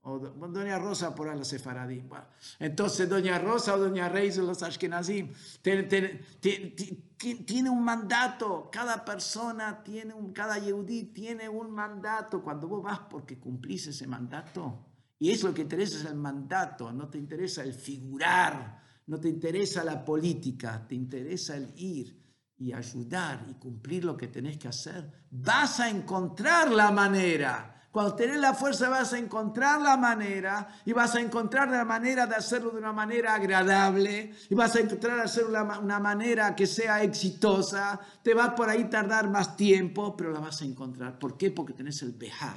o 0.03 0.18
Doña 0.18 0.78
Rosa 0.78 1.14
por 1.14 1.34
los 1.34 1.49
sefaradí. 1.49 2.05
entonces, 2.61 3.09
Doña 3.09 3.38
Rosa 3.38 3.74
o 3.74 3.78
Doña 3.78 4.09
Reis 4.09 4.36
los 4.36 4.62
ashkenazim 4.62 5.32
tiene, 7.32 7.70
un 7.70 7.82
mandato. 7.82 8.68
Cada 8.70 9.04
persona 9.04 9.82
tiene 9.82 10.12
un, 10.12 10.32
cada 10.32 10.58
yehudí 10.58 11.04
tiene 11.14 11.48
un 11.48 11.70
mandato. 11.70 12.42
Cuando 12.42 12.68
vos 12.68 12.82
vas 12.82 13.00
porque 13.08 13.38
cumplís 13.38 13.86
ese 13.86 14.06
mandato. 14.06 14.86
Y 15.18 15.30
eso 15.30 15.48
lo 15.48 15.54
que 15.54 15.62
interesa 15.62 15.98
es 15.98 16.04
el 16.04 16.16
mandato, 16.16 16.92
no 16.92 17.08
te 17.08 17.16
interesa 17.16 17.62
el 17.62 17.72
figurar, 17.72 18.82
no 19.06 19.18
te 19.18 19.28
interesa 19.28 19.82
la 19.84 20.04
política, 20.04 20.86
te 20.86 20.94
interesa 20.94 21.56
el 21.56 21.72
ir 21.76 22.22
y 22.58 22.72
ayudar 22.72 23.46
y 23.48 23.54
cumplir 23.54 24.04
lo 24.04 24.16
que 24.16 24.28
tenés 24.28 24.58
que 24.58 24.68
hacer. 24.68 25.26
Vas 25.30 25.80
a 25.80 25.88
encontrar 25.88 26.70
la 26.70 26.90
manera 26.90 27.73
cuando 27.95 28.16
tenés 28.16 28.38
la 28.38 28.55
fuerza 28.55 28.88
vas 28.88 29.12
a 29.12 29.18
encontrar 29.18 29.80
la 29.80 29.97
manera 29.97 30.66
y 30.84 30.92
vas 30.92 31.14
a 31.14 31.20
encontrar 31.20 31.68
la 31.68 31.84
manera 31.84 32.26
de 32.26 32.34
hacerlo 32.34 32.72
de 32.72 32.78
una 32.78 32.92
manera 32.92 33.36
agradable 33.36 34.34
y 34.51 34.55
vas 34.57 34.74
a 34.74 34.80
encontrar 34.80 35.20
hacerlo 35.20 35.51
una, 35.51 35.78
una 35.78 36.01
manera 36.01 36.57
que 36.57 36.66
sea 36.66 37.05
exitosa. 37.05 38.01
Te 38.20 38.34
va 38.34 38.53
por 38.53 38.68
ahí 38.68 38.90
tardar 38.90 39.30
más 39.30 39.57
tiempo, 39.57 40.16
pero 40.16 40.32
la 40.32 40.40
vas 40.40 40.61
a 40.62 40.64
encontrar. 40.64 41.20
¿Por 41.20 41.36
qué? 41.36 41.53
Porque 41.53 41.72
tenés 41.72 42.03
el 42.03 42.11
bejar. 42.11 42.57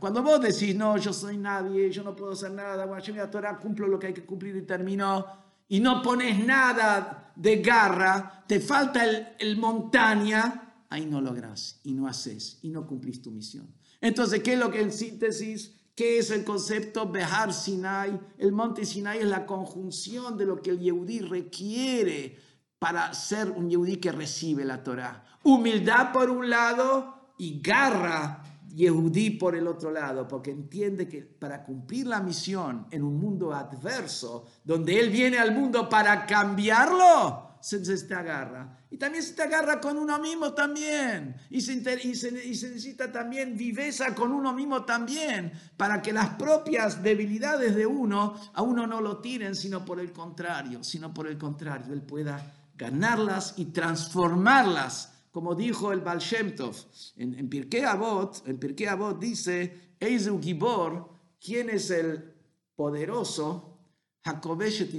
Cuando 0.00 0.22
vos 0.22 0.40
decís, 0.40 0.74
no, 0.74 0.96
yo 0.96 1.12
soy 1.12 1.36
nadie, 1.36 1.90
yo 1.90 2.02
no 2.02 2.16
puedo 2.16 2.32
hacer 2.32 2.52
nada, 2.52 2.86
bueno, 2.86 3.04
yo 3.04 3.28
Torah 3.28 3.58
cumplo 3.58 3.86
lo 3.86 3.98
que 3.98 4.06
hay 4.06 4.14
que 4.14 4.24
cumplir 4.24 4.56
y 4.56 4.62
termino, 4.62 5.26
y 5.68 5.78
no 5.78 6.00
pones 6.00 6.42
nada 6.42 7.34
de 7.36 7.60
garra, 7.60 8.44
te 8.46 8.60
falta 8.60 9.04
el, 9.04 9.28
el 9.38 9.58
montaña, 9.58 10.84
ahí 10.88 11.04
no 11.04 11.20
logras 11.20 11.80
y 11.84 11.92
no 11.92 12.06
haces 12.06 12.60
y 12.62 12.70
no 12.70 12.86
cumplís 12.86 13.20
tu 13.20 13.30
misión. 13.30 13.81
Entonces, 14.02 14.42
¿qué 14.42 14.54
es 14.54 14.58
lo 14.58 14.70
que 14.70 14.82
en 14.82 14.92
síntesis? 14.92 15.72
¿Qué 15.94 16.18
es 16.18 16.30
el 16.30 16.44
concepto 16.44 17.08
Behar 17.08 17.54
Sinai? 17.54 18.20
El 18.36 18.52
monte 18.52 18.84
Sinai 18.84 19.20
es 19.20 19.26
la 19.26 19.46
conjunción 19.46 20.36
de 20.36 20.44
lo 20.44 20.60
que 20.60 20.70
el 20.70 20.80
Yehudí 20.80 21.20
requiere 21.20 22.36
para 22.78 23.14
ser 23.14 23.50
un 23.50 23.70
Yehudí 23.70 23.96
que 23.96 24.10
recibe 24.10 24.64
la 24.64 24.82
Torah. 24.82 25.24
Humildad 25.44 26.12
por 26.12 26.30
un 26.30 26.50
lado 26.50 27.34
y 27.38 27.60
garra 27.60 28.42
Yehudí 28.74 29.30
por 29.30 29.54
el 29.54 29.68
otro 29.68 29.92
lado, 29.92 30.26
porque 30.26 30.50
entiende 30.50 31.06
que 31.06 31.22
para 31.22 31.62
cumplir 31.62 32.08
la 32.08 32.20
misión 32.20 32.86
en 32.90 33.04
un 33.04 33.20
mundo 33.20 33.52
adverso, 33.52 34.46
donde 34.64 34.98
Él 34.98 35.10
viene 35.10 35.38
al 35.38 35.54
mundo 35.54 35.88
para 35.88 36.26
cambiarlo, 36.26 37.51
se, 37.62 37.84
se 37.84 38.06
te 38.06 38.14
agarra. 38.14 38.76
Y 38.90 38.96
también 38.98 39.22
se 39.22 39.32
te 39.32 39.42
agarra 39.42 39.80
con 39.80 39.96
uno 39.96 40.18
mismo 40.18 40.52
también. 40.52 41.36
Y 41.48 41.60
se, 41.60 41.74
y 42.02 42.14
se, 42.14 42.32
necesita 42.32 43.10
también 43.10 43.56
viveza 43.56 44.14
con 44.14 44.32
uno 44.32 44.52
mismo 44.52 44.84
también, 44.84 45.52
para 45.76 46.02
que 46.02 46.12
las 46.12 46.30
propias 46.30 47.02
debilidades 47.02 47.74
de 47.74 47.86
uno 47.86 48.34
a 48.52 48.62
uno 48.62 48.86
no 48.86 49.00
lo 49.00 49.18
tiren, 49.18 49.54
sino 49.54 49.84
por 49.84 50.00
el 50.00 50.12
contrario, 50.12 50.82
sino 50.82 51.14
por 51.14 51.28
el 51.28 51.38
contrario, 51.38 51.94
él 51.94 52.02
pueda 52.02 52.54
ganarlas 52.76 53.54
y 53.56 53.66
transformarlas. 53.66 55.10
Como 55.30 55.54
dijo 55.54 55.92
el 55.92 56.00
Baal 56.00 56.18
Shem 56.18 56.54
Tov, 56.54 56.76
en, 57.16 57.38
en 57.38 57.48
Pirkei 57.48 57.84
Avot, 57.84 58.42
en 58.46 58.58
Pirkei 58.58 58.86
Avot 58.86 59.18
dice, 59.18 59.94
Eizu 59.98 60.38
Gibor, 60.42 61.08
¿quién 61.40 61.70
es 61.70 61.90
el 61.90 62.34
poderoso? 62.74 63.78
Jacobesh 64.24 64.90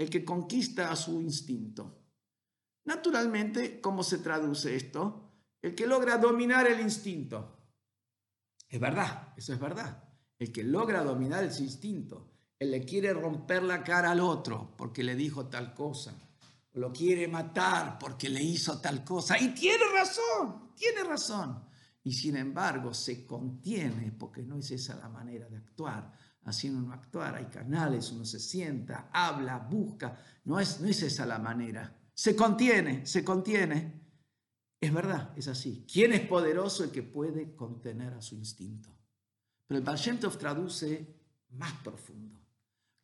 el 0.00 0.08
que 0.08 0.24
conquista 0.24 0.90
a 0.90 0.96
su 0.96 1.20
instinto. 1.20 2.06
Naturalmente, 2.86 3.82
¿cómo 3.82 4.02
se 4.02 4.16
traduce 4.16 4.74
esto? 4.74 5.30
El 5.60 5.74
que 5.74 5.86
logra 5.86 6.16
dominar 6.16 6.66
el 6.66 6.80
instinto. 6.80 7.58
Es 8.66 8.80
verdad, 8.80 9.34
eso 9.36 9.52
es 9.52 9.60
verdad. 9.60 10.02
El 10.38 10.50
que 10.50 10.64
logra 10.64 11.04
dominar 11.04 11.44
el 11.44 11.50
instinto, 11.50 12.32
el 12.58 12.70
le 12.70 12.82
quiere 12.82 13.12
romper 13.12 13.62
la 13.62 13.84
cara 13.84 14.12
al 14.12 14.20
otro 14.20 14.74
porque 14.74 15.04
le 15.04 15.14
dijo 15.14 15.48
tal 15.48 15.74
cosa, 15.74 16.14
lo 16.72 16.90
quiere 16.90 17.28
matar 17.28 17.98
porque 17.98 18.30
le 18.30 18.42
hizo 18.42 18.80
tal 18.80 19.04
cosa. 19.04 19.38
Y 19.38 19.48
tiene 19.48 19.84
razón, 19.92 20.72
tiene 20.76 21.04
razón. 21.04 21.62
Y 22.04 22.14
sin 22.14 22.38
embargo 22.38 22.94
se 22.94 23.26
contiene 23.26 24.12
porque 24.12 24.42
no 24.42 24.56
es 24.56 24.70
esa 24.70 24.96
la 24.96 25.10
manera 25.10 25.46
de 25.46 25.58
actuar 25.58 26.10
haciendo 26.44 26.80
uno 26.80 26.94
actuar, 26.94 27.34
hay 27.34 27.46
canales, 27.46 28.10
uno 28.12 28.24
se 28.24 28.40
sienta, 28.40 29.10
habla, 29.12 29.58
busca, 29.58 30.18
no 30.44 30.58
es, 30.58 30.80
no 30.80 30.88
es 30.88 31.02
esa 31.02 31.26
la 31.26 31.38
manera. 31.38 31.96
Se 32.14 32.34
contiene, 32.34 33.06
se 33.06 33.24
contiene. 33.24 34.00
Es 34.80 34.92
verdad, 34.92 35.32
es 35.36 35.48
así. 35.48 35.84
¿Quién 35.90 36.12
es 36.12 36.22
poderoso? 36.22 36.84
El 36.84 36.90
que 36.90 37.02
puede 37.02 37.54
contener 37.54 38.14
a 38.14 38.22
su 38.22 38.34
instinto. 38.34 38.90
Pero 39.66 39.78
el 39.78 39.84
Baal 39.84 40.00
traduce 40.38 41.14
más 41.50 41.72
profundo. 41.84 42.40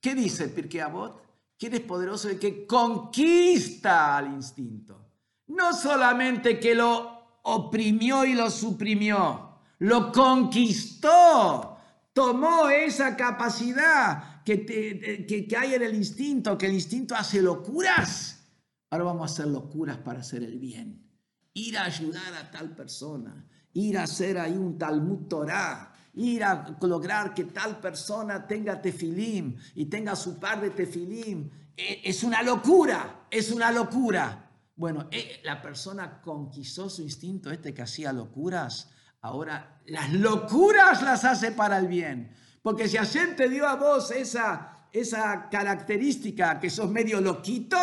¿Qué 0.01 0.14
dice 0.14 0.49
Pirkei 0.49 0.80
Avot? 0.80 1.22
¿Quién 1.59 1.74
es 1.74 1.80
poderoso? 1.80 2.28
El 2.28 2.39
que 2.39 2.66
conquista 2.66 4.16
al 4.16 4.32
instinto. 4.32 5.07
No 5.49 5.72
solamente 5.72 6.59
que 6.59 6.74
lo 6.74 7.41
oprimió 7.43 8.24
y 8.24 8.34
lo 8.34 8.51
suprimió, 8.51 9.59
lo 9.78 10.11
conquistó 10.11 11.76
tomó 12.17 12.71
esa 12.71 13.14
capacidad 13.14 14.43
que, 14.43 14.64
que, 14.64 15.55
hay 15.55 15.75
en 15.75 15.83
el 15.83 15.95
instinto, 15.95 16.57
que 16.57 16.64
el 16.64 16.73
instinto 16.73 17.14
hace 17.14 17.43
locuras. 17.43 18.41
Ahora 18.89 19.05
vamos 19.05 19.31
a 19.31 19.35
hacer 19.35 19.53
locuras 19.53 19.99
para 19.99 20.21
hacer 20.21 20.43
el 20.43 20.59
bien. 20.59 21.07
ir 21.53 21.77
a 21.77 21.85
ayudar 21.85 22.33
a 22.33 22.51
tal 22.51 22.75
persona, 22.75 23.47
ir 23.75 23.99
a 23.99 24.05
hacer 24.05 24.39
ahí 24.39 24.57
un 24.57 24.79
Talmud 24.79 25.29
Torah, 25.29 25.93
ir 26.14 26.43
a 26.43 26.79
lograr 26.81 27.35
que 27.35 27.45
tal 27.45 27.81
persona 27.81 28.47
tenga 28.47 28.81
tefilim 28.81 29.55
y 29.75 29.85
tenga 29.85 30.17
su 30.17 30.41
par 30.41 30.62
de 30.62 30.71
tefilim. 30.71 31.51
E, 31.77 32.01
es 32.03 32.25
una 32.25 32.43
locura, 32.43 33.27
es 33.31 33.51
una 33.51 33.71
locura. 33.71 34.51
Bueno, 34.75 35.07
eh, 35.11 35.43
la 35.45 35.61
persona 35.61 36.23
conquistó 36.23 36.89
su 36.89 37.03
instinto 37.03 37.51
este 37.51 37.75
que 37.75 37.83
hacía 37.83 38.11
locuras, 38.11 38.91
ahora 39.27 39.81
las 39.87 40.12
locuras 40.12 41.03
las 41.03 41.24
hace 41.24 41.53
para 41.53 41.79
el 41.79 41.89
bien. 41.89 42.33
Porque 42.62 42.89
si 42.89 42.97
Hashem 42.97 43.37
te 43.37 43.49
dio 43.49 43.66
a 43.66 43.77
vos 43.77 44.11
esa, 44.11 44.89
esa 44.93 45.49
característica 45.49 46.59
que 46.59 46.70
sos 46.70 46.91
medio 46.91 47.20
loquito, 47.20 47.79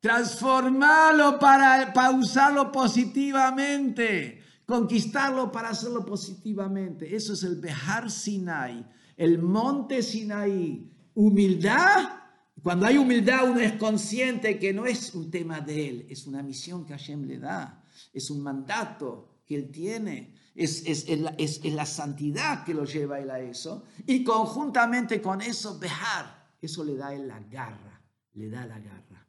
transformalo 0.00 1.38
para, 1.38 1.92
para 1.92 2.10
usarlo 2.10 2.70
positivamente, 2.70 4.42
conquistarlo 4.66 5.50
para 5.50 5.70
hacerlo 5.70 6.04
positivamente. 6.04 7.14
Eso 7.14 7.32
es 7.32 7.42
el 7.44 7.56
Behar 7.56 8.10
Sinai, 8.10 8.86
el 9.16 9.38
monte 9.38 10.02
Sinai. 10.02 10.90
Humildad 11.14 12.24
cuando 12.64 12.86
hay 12.86 12.96
humildad, 12.96 13.50
uno 13.50 13.60
es 13.60 13.74
consciente 13.74 14.58
que 14.58 14.72
no 14.72 14.86
es 14.86 15.14
un 15.14 15.30
tema 15.30 15.60
de 15.60 15.86
él, 15.86 16.06
es 16.08 16.26
una 16.26 16.42
misión 16.42 16.86
que 16.86 16.94
Hashem 16.94 17.24
le 17.26 17.38
da, 17.38 17.84
es 18.10 18.30
un 18.30 18.42
mandato 18.42 19.42
que 19.46 19.54
él 19.54 19.70
tiene, 19.70 20.33
es, 20.54 20.84
es, 20.86 21.72
la, 21.72 21.86
santidad 21.86 22.64
que 22.64 22.74
lo 22.74 22.84
lleva 22.84 23.18
él 23.18 23.30
a 23.30 23.40
eso. 23.40 23.84
Y 24.06 24.22
conjuntamente 24.22 25.20
con 25.20 25.40
eso, 25.40 25.78
Bejar, 25.78 26.56
eso 26.60 26.84
le 26.84 26.96
da 26.96 27.12
él 27.12 27.26
la 27.26 27.40
garra, 27.40 28.00
le 28.34 28.48
da 28.48 28.64
la 28.66 28.78
garra. 28.78 29.28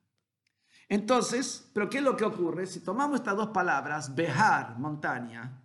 Entonces, 0.87 1.69
¿pero 1.73 1.89
qué 1.89 1.97
es 1.97 2.03
lo 2.03 2.15
que 2.15 2.25
ocurre? 2.25 2.67
Si 2.67 2.81
tomamos 2.81 3.19
estas 3.19 3.35
dos 3.35 3.49
palabras, 3.49 4.13
Bejar, 4.13 4.77
montaña, 4.77 5.63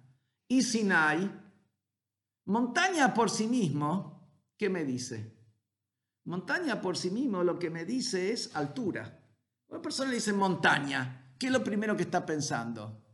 y 0.48 0.62
Sinai, 0.62 1.30
montaña 2.46 3.12
por 3.12 3.28
sí 3.28 3.46
mismo, 3.46 4.30
¿qué 4.56 4.70
me 4.70 4.84
dice? 4.84 5.36
Montaña 6.24 6.80
por 6.80 6.96
sí 6.96 7.10
mismo 7.10 7.44
lo 7.44 7.58
que 7.58 7.70
me 7.70 7.84
dice 7.84 8.32
es 8.32 8.54
altura. 8.56 9.20
Una 9.68 9.82
persona 9.82 10.08
le 10.10 10.16
dice 10.16 10.32
montaña, 10.32 11.34
¿qué 11.38 11.46
es 11.46 11.52
lo 11.52 11.62
primero 11.62 11.96
que 11.96 12.02
está 12.02 12.24
pensando? 12.24 13.09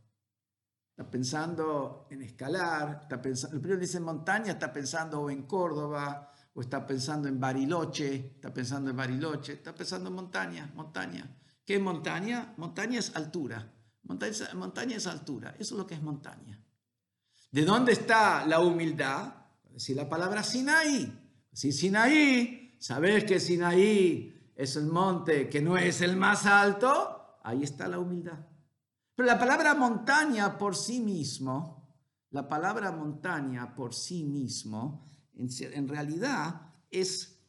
Está 0.97 1.11
pensando 1.11 2.07
en 2.09 2.23
escalar, 2.23 3.01
está 3.03 3.21
pensando, 3.21 3.55
el 3.55 3.61
primero 3.61 3.79
dice 3.79 3.99
montaña, 3.99 4.53
está 4.53 4.73
pensando 4.73 5.29
en 5.29 5.43
Córdoba, 5.43 6.33
o 6.55 6.61
está 6.61 6.87
pensando 6.87 7.27
en 7.27 7.39
Bariloche, 7.39 8.33
está 8.33 8.51
pensando 8.51 8.89
en 8.89 8.97
Bariloche, 8.97 9.53
está 9.53 9.75
pensando 9.75 10.09
en 10.09 10.15
montaña, 10.15 10.71
montaña. 10.73 11.37
¿Qué 11.63 11.75
es 11.75 11.81
montaña? 11.81 12.55
Montaña 12.57 12.97
es 12.97 13.15
altura. 13.15 13.71
Montaña, 14.01 14.33
montaña 14.55 14.97
es 14.97 15.05
altura. 15.05 15.53
Eso 15.59 15.75
es 15.75 15.77
lo 15.77 15.85
que 15.85 15.93
es 15.93 16.01
montaña. 16.01 16.59
¿De 17.51 17.63
dónde 17.63 17.91
está 17.91 18.47
la 18.47 18.59
humildad? 18.59 19.35
Decir 19.69 19.95
la 19.95 20.09
palabra 20.09 20.41
Sinaí. 20.41 21.13
Si 21.53 21.71
Sinaí 21.71 22.75
sabes 22.79 23.23
que 23.25 23.39
Sinaí 23.39 24.51
es 24.55 24.75
el 24.77 24.87
monte 24.87 25.47
que 25.47 25.61
no 25.61 25.77
es 25.77 26.01
el 26.01 26.17
más 26.17 26.47
alto, 26.47 27.37
ahí 27.43 27.61
está 27.61 27.87
la 27.87 27.99
humildad. 27.99 28.39
Pero 29.17 29.25
la 29.25 29.39
palabra 29.39 29.73
montaña 29.73 30.59
por 30.59 30.75
sí 30.75 30.99
mismo, 30.99 31.89
la 32.29 32.47
palabra 32.47 32.91
montaña 32.91 33.73
por 33.73 33.95
sí 33.95 34.23
mismo, 34.23 35.09
en, 35.33 35.87
realidad 35.87 36.75
es, 36.91 37.43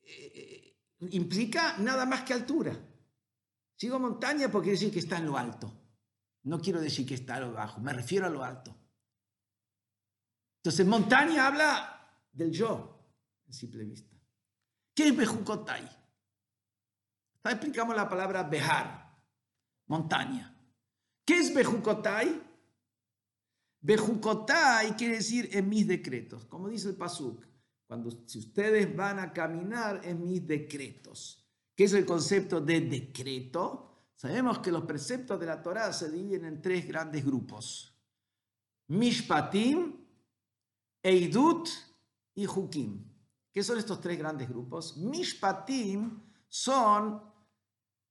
eh, 0.00 0.78
implica 1.10 1.76
nada 1.76 2.06
más 2.06 2.22
que 2.22 2.32
altura. 2.32 2.74
Sigo 3.76 3.98
montaña 3.98 4.50
porque 4.50 4.70
quiere 4.70 4.78
decir 4.78 4.92
que 4.94 5.00
está 5.00 5.18
en 5.18 5.26
lo 5.26 5.36
alto. 5.36 5.70
No 6.44 6.58
quiero 6.58 6.80
decir 6.80 7.06
que 7.06 7.16
está 7.16 7.34
a 7.34 7.40
lo 7.40 7.52
bajo, 7.52 7.82
me 7.82 7.92
refiero 7.92 8.24
a 8.24 8.30
lo 8.30 8.42
alto. 8.42 8.74
Entonces, 10.60 10.86
montaña 10.86 11.46
habla 11.46 12.18
del 12.32 12.50
yo, 12.50 13.12
en 13.46 13.52
simple 13.52 13.84
vista. 13.84 14.16
¿Qué 14.94 15.08
es 15.08 15.14
Bejucotai? 15.14 15.86
Explicamos 17.44 17.94
la 17.94 18.08
palabra 18.08 18.42
Bejar, 18.42 19.22
montaña. 19.86 20.49
¿Qué 21.30 21.38
es 21.38 21.54
Bejucotai? 21.54 22.42
Bejucotai 23.82 24.96
quiere 24.96 25.14
decir 25.14 25.48
en 25.52 25.68
mis 25.68 25.86
decretos, 25.86 26.44
como 26.46 26.68
dice 26.68 26.88
el 26.88 26.96
Pasuk. 26.96 27.46
Cuando 27.86 28.10
si 28.26 28.40
ustedes 28.40 28.96
van 28.96 29.20
a 29.20 29.32
caminar 29.32 30.00
en 30.02 30.24
mis 30.24 30.44
decretos. 30.44 31.48
¿Qué 31.76 31.84
es 31.84 31.92
el 31.92 32.04
concepto 32.04 32.60
de 32.60 32.80
decreto? 32.80 34.08
Sabemos 34.16 34.58
que 34.58 34.72
los 34.72 34.82
preceptos 34.82 35.38
de 35.38 35.46
la 35.46 35.62
Torá 35.62 35.92
se 35.92 36.10
dividen 36.10 36.46
en 36.46 36.60
tres 36.60 36.88
grandes 36.88 37.24
grupos. 37.24 37.96
Mishpatim, 38.88 40.04
Eidut 41.00 41.68
y 42.34 42.44
Hukim. 42.44 43.04
¿Qué 43.52 43.62
son 43.62 43.78
estos 43.78 44.00
tres 44.00 44.18
grandes 44.18 44.48
grupos? 44.48 44.96
Mishpatim 44.96 46.24
son 46.48 47.22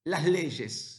las 0.06 0.26
leyes, 0.26 0.99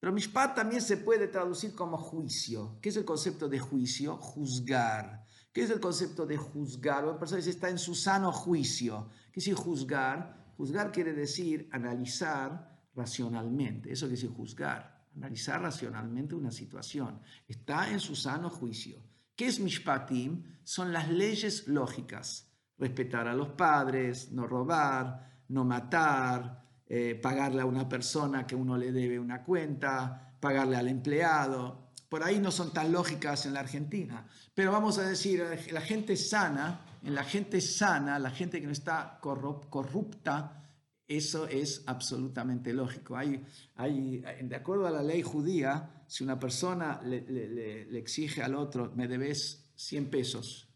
pero 0.00 0.12
Mishpat 0.12 0.56
también 0.56 0.80
se 0.80 0.96
puede 0.96 1.28
traducir 1.28 1.74
como 1.74 1.98
juicio. 1.98 2.78
¿Qué 2.80 2.88
es 2.88 2.96
el 2.96 3.04
concepto 3.04 3.48
de 3.48 3.58
juicio? 3.58 4.16
Juzgar. 4.16 5.26
¿Qué 5.52 5.62
es 5.62 5.70
el 5.70 5.78
concepto 5.78 6.24
de 6.26 6.38
juzgar? 6.38 7.04
Una 7.04 7.18
persona 7.18 7.36
dice 7.36 7.50
está 7.50 7.68
en 7.68 7.78
su 7.78 7.94
sano 7.94 8.32
juicio. 8.32 9.10
¿Qué 9.30 9.40
es 9.40 9.54
juzgar? 9.54 10.54
Juzgar 10.56 10.90
quiere 10.90 11.12
decir 11.12 11.68
analizar 11.70 12.80
racionalmente. 12.94 13.92
Eso 13.92 14.06
quiere 14.06 14.22
decir 14.22 14.34
juzgar. 14.34 15.06
Analizar 15.14 15.60
racionalmente 15.60 16.34
una 16.34 16.50
situación. 16.50 17.20
Está 17.46 17.90
en 17.90 18.00
su 18.00 18.16
sano 18.16 18.48
juicio. 18.48 19.02
¿Qué 19.36 19.46
es 19.46 19.60
Mishpatim? 19.60 20.44
Son 20.64 20.92
las 20.92 21.10
leyes 21.10 21.68
lógicas 21.68 22.50
respetar 22.80 23.28
a 23.28 23.34
los 23.34 23.50
padres, 23.50 24.32
no 24.32 24.46
robar, 24.46 25.44
no 25.48 25.64
matar, 25.64 26.64
eh, 26.92 27.14
pagarle 27.14 27.62
a 27.62 27.66
una 27.66 27.88
persona 27.88 28.44
que 28.44 28.56
uno 28.56 28.76
le 28.76 28.90
debe 28.90 29.20
una 29.20 29.44
cuenta, 29.44 30.34
pagarle 30.40 30.76
al 30.76 30.88
empleado. 30.88 31.92
Por 32.08 32.24
ahí 32.24 32.40
no 32.40 32.50
son 32.50 32.72
tan 32.72 32.90
lógicas 32.90 33.46
en 33.46 33.54
la 33.54 33.60
Argentina, 33.60 34.26
pero 34.52 34.72
vamos 34.72 34.98
a 34.98 35.08
decir, 35.08 35.40
la 35.70 35.80
gente 35.80 36.16
sana, 36.16 36.80
en 37.04 37.14
la 37.14 37.22
gente 37.22 37.60
sana, 37.60 38.18
la 38.18 38.30
gente 38.30 38.60
que 38.60 38.66
no 38.66 38.72
está 38.72 39.20
corrupta, 39.20 40.64
eso 41.06 41.46
es 41.46 41.84
absolutamente 41.86 42.72
lógico. 42.72 43.16
Hay, 43.16 43.46
hay, 43.76 44.24
de 44.42 44.56
acuerdo 44.56 44.88
a 44.88 44.90
la 44.90 45.02
ley 45.04 45.22
judía, 45.22 46.02
si 46.08 46.24
una 46.24 46.40
persona 46.40 47.00
le, 47.04 47.20
le 47.22 47.98
exige 47.98 48.42
al 48.42 48.56
otro, 48.56 48.92
me 48.96 49.06
debes 49.06 49.70
100 49.76 50.10
pesos, 50.10 50.70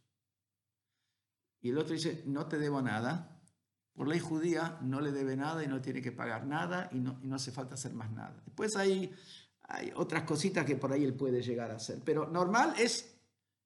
y 1.65 1.71
el 1.71 1.79
otro 1.79 1.95
dice, 1.95 2.23
no 2.27 2.47
te 2.47 2.59
debo 2.59 2.83
nada. 2.83 3.34
Por 3.95 4.09
ley 4.09 4.19
judía 4.19 4.79
no 4.83 5.01
le 5.01 5.13
debe 5.13 5.37
nada 5.37 5.63
y 5.63 5.69
no 5.69 5.81
tiene 5.81 6.03
que 6.03 6.13
pagar 6.13 6.47
nada 6.47 6.89
y 6.93 6.99
no, 6.99 7.19
hace 7.35 7.53
falta 7.53 7.75
hacer 7.75 7.95
más 7.95 8.11
nada. 8.11 8.43
Después 8.45 8.77
hay, 8.77 9.13
hay 9.63 9.93
otras 9.95 10.25
cositas 10.25 10.67
que 10.67 10.77
por 10.77 10.93
ahí 10.93 11.05
él 11.05 11.15
puede 11.15 11.43
llegar 11.43 11.71
a 11.71 11.77
hacer. 11.77 12.01
Pero 12.05 12.29
normal 12.29 12.75
es, 12.77 13.17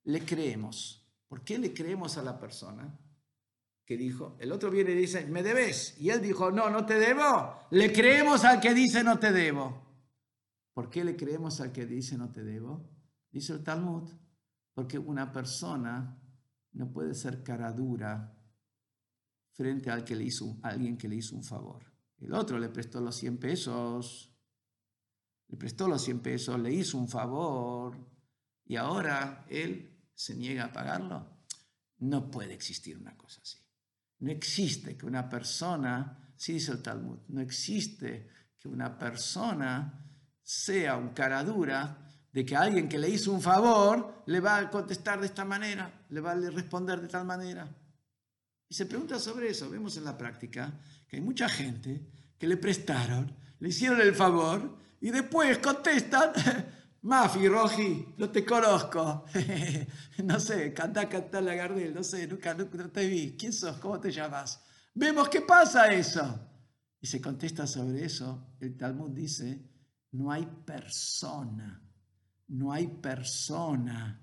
le 0.03 0.23
creemos. 0.23 1.07
¿Por 1.27 1.43
qué 1.43 1.57
le 1.57 1.73
creemos 1.73 2.17
a 2.17 2.21
la 2.21 2.39
persona? 2.39 2.95
que 3.89 3.97
dijo, 3.97 4.37
el 4.39 4.51
otro 4.51 4.69
viene 4.69 4.91
y 4.91 4.95
dice, 4.95 5.25
me 5.25 5.41
debes. 5.41 5.99
Y 5.99 6.11
él 6.11 6.21
dijo, 6.21 6.51
no, 6.51 6.69
no 6.69 6.85
te 6.85 6.99
debo. 6.99 7.57
Le 7.71 7.91
creemos 7.91 8.45
al 8.45 8.61
que 8.61 8.75
dice, 8.75 9.03
no 9.03 9.17
te 9.17 9.31
debo. 9.31 9.81
¿Por 10.75 10.91
qué 10.91 11.03
le 11.03 11.15
creemos 11.15 11.59
al 11.59 11.71
que 11.71 11.87
dice, 11.87 12.15
no 12.15 12.31
te 12.31 12.43
debo? 12.43 12.87
Dice 13.31 13.51
el 13.51 13.63
Talmud, 13.63 14.07
porque 14.75 14.99
una 14.99 15.33
persona 15.33 16.21
no 16.73 16.91
puede 16.91 17.15
ser 17.15 17.41
cara 17.41 17.71
dura 17.71 18.38
frente 19.59 19.89
al 19.89 20.05
que 20.05 20.15
le 20.15 20.23
hizo, 20.23 20.57
alguien 20.63 20.97
que 20.97 21.09
le 21.09 21.17
hizo 21.17 21.35
un 21.35 21.43
favor. 21.43 21.83
El 22.21 22.33
otro 22.33 22.57
le 22.57 22.69
prestó 22.69 23.01
los 23.01 23.13
100 23.17 23.37
pesos, 23.39 24.33
le 25.49 25.57
prestó 25.57 25.85
los 25.89 26.01
100 26.01 26.21
pesos, 26.21 26.57
le 26.57 26.73
hizo 26.73 26.97
un 26.97 27.09
favor 27.09 27.97
y 28.63 28.77
ahora 28.77 29.45
él 29.49 29.99
se 30.15 30.33
niega 30.33 30.63
a 30.63 30.71
pagarlo. 30.71 31.43
No 31.97 32.31
puede 32.31 32.53
existir 32.53 32.97
una 32.97 33.17
cosa 33.17 33.41
así. 33.41 33.57
No 34.19 34.31
existe 34.31 34.95
que 34.95 35.05
una 35.05 35.27
persona, 35.27 36.33
sí 36.37 36.53
dice 36.53 36.71
el 36.71 36.81
Talmud, 36.81 37.19
no 37.27 37.41
existe 37.41 38.29
que 38.57 38.69
una 38.69 38.97
persona 38.97 40.09
sea 40.41 40.95
un 40.95 41.09
cara 41.09 41.43
dura 41.43 42.09
de 42.31 42.45
que 42.45 42.55
alguien 42.55 42.87
que 42.87 42.97
le 42.97 43.09
hizo 43.09 43.33
un 43.33 43.41
favor 43.41 44.23
le 44.25 44.39
va 44.39 44.55
a 44.55 44.69
contestar 44.69 45.19
de 45.19 45.25
esta 45.25 45.43
manera, 45.43 46.05
le 46.11 46.21
va 46.21 46.31
a 46.31 46.35
responder 46.35 47.01
de 47.01 47.09
tal 47.09 47.25
manera. 47.25 47.75
Y 48.69 48.73
se 48.73 48.85
pregunta 48.85 49.19
sobre 49.19 49.49
eso. 49.49 49.69
Vemos 49.69 49.97
en 49.97 50.05
la 50.05 50.17
práctica 50.17 50.79
que 51.07 51.17
hay 51.17 51.21
mucha 51.21 51.49
gente 51.49 52.07
que 52.37 52.47
le 52.47 52.55
prestaron, 52.55 53.35
le 53.59 53.69
hicieron 53.69 53.99
el 53.99 54.15
favor 54.15 54.77
y 55.01 55.09
después 55.09 55.57
contestan, 55.57 56.31
Mafi, 57.01 57.47
Roji, 57.47 58.13
no 58.17 58.29
te 58.29 58.45
conozco. 58.45 59.25
no 60.23 60.39
sé, 60.39 60.73
canta, 60.73 61.09
canta 61.09 61.41
la 61.41 61.55
Gardel, 61.55 61.93
no 61.93 62.03
sé, 62.03 62.27
nunca, 62.27 62.53
nunca 62.53 62.87
te 62.87 63.07
vi. 63.07 63.35
¿Quién 63.37 63.51
sos? 63.51 63.77
¿Cómo 63.77 63.99
te 63.99 64.11
llamas? 64.11 64.61
Vemos 64.93 65.27
qué 65.27 65.41
pasa 65.41 65.91
eso. 65.91 66.47
Y 67.01 67.07
se 67.07 67.19
contesta 67.19 67.65
sobre 67.65 68.05
eso. 68.05 68.55
El 68.59 68.77
Talmud 68.77 69.11
dice, 69.11 69.61
no 70.11 70.31
hay 70.31 70.47
persona 70.65 71.81
no 72.49 72.71
hay 72.71 72.87
persona 72.87 74.19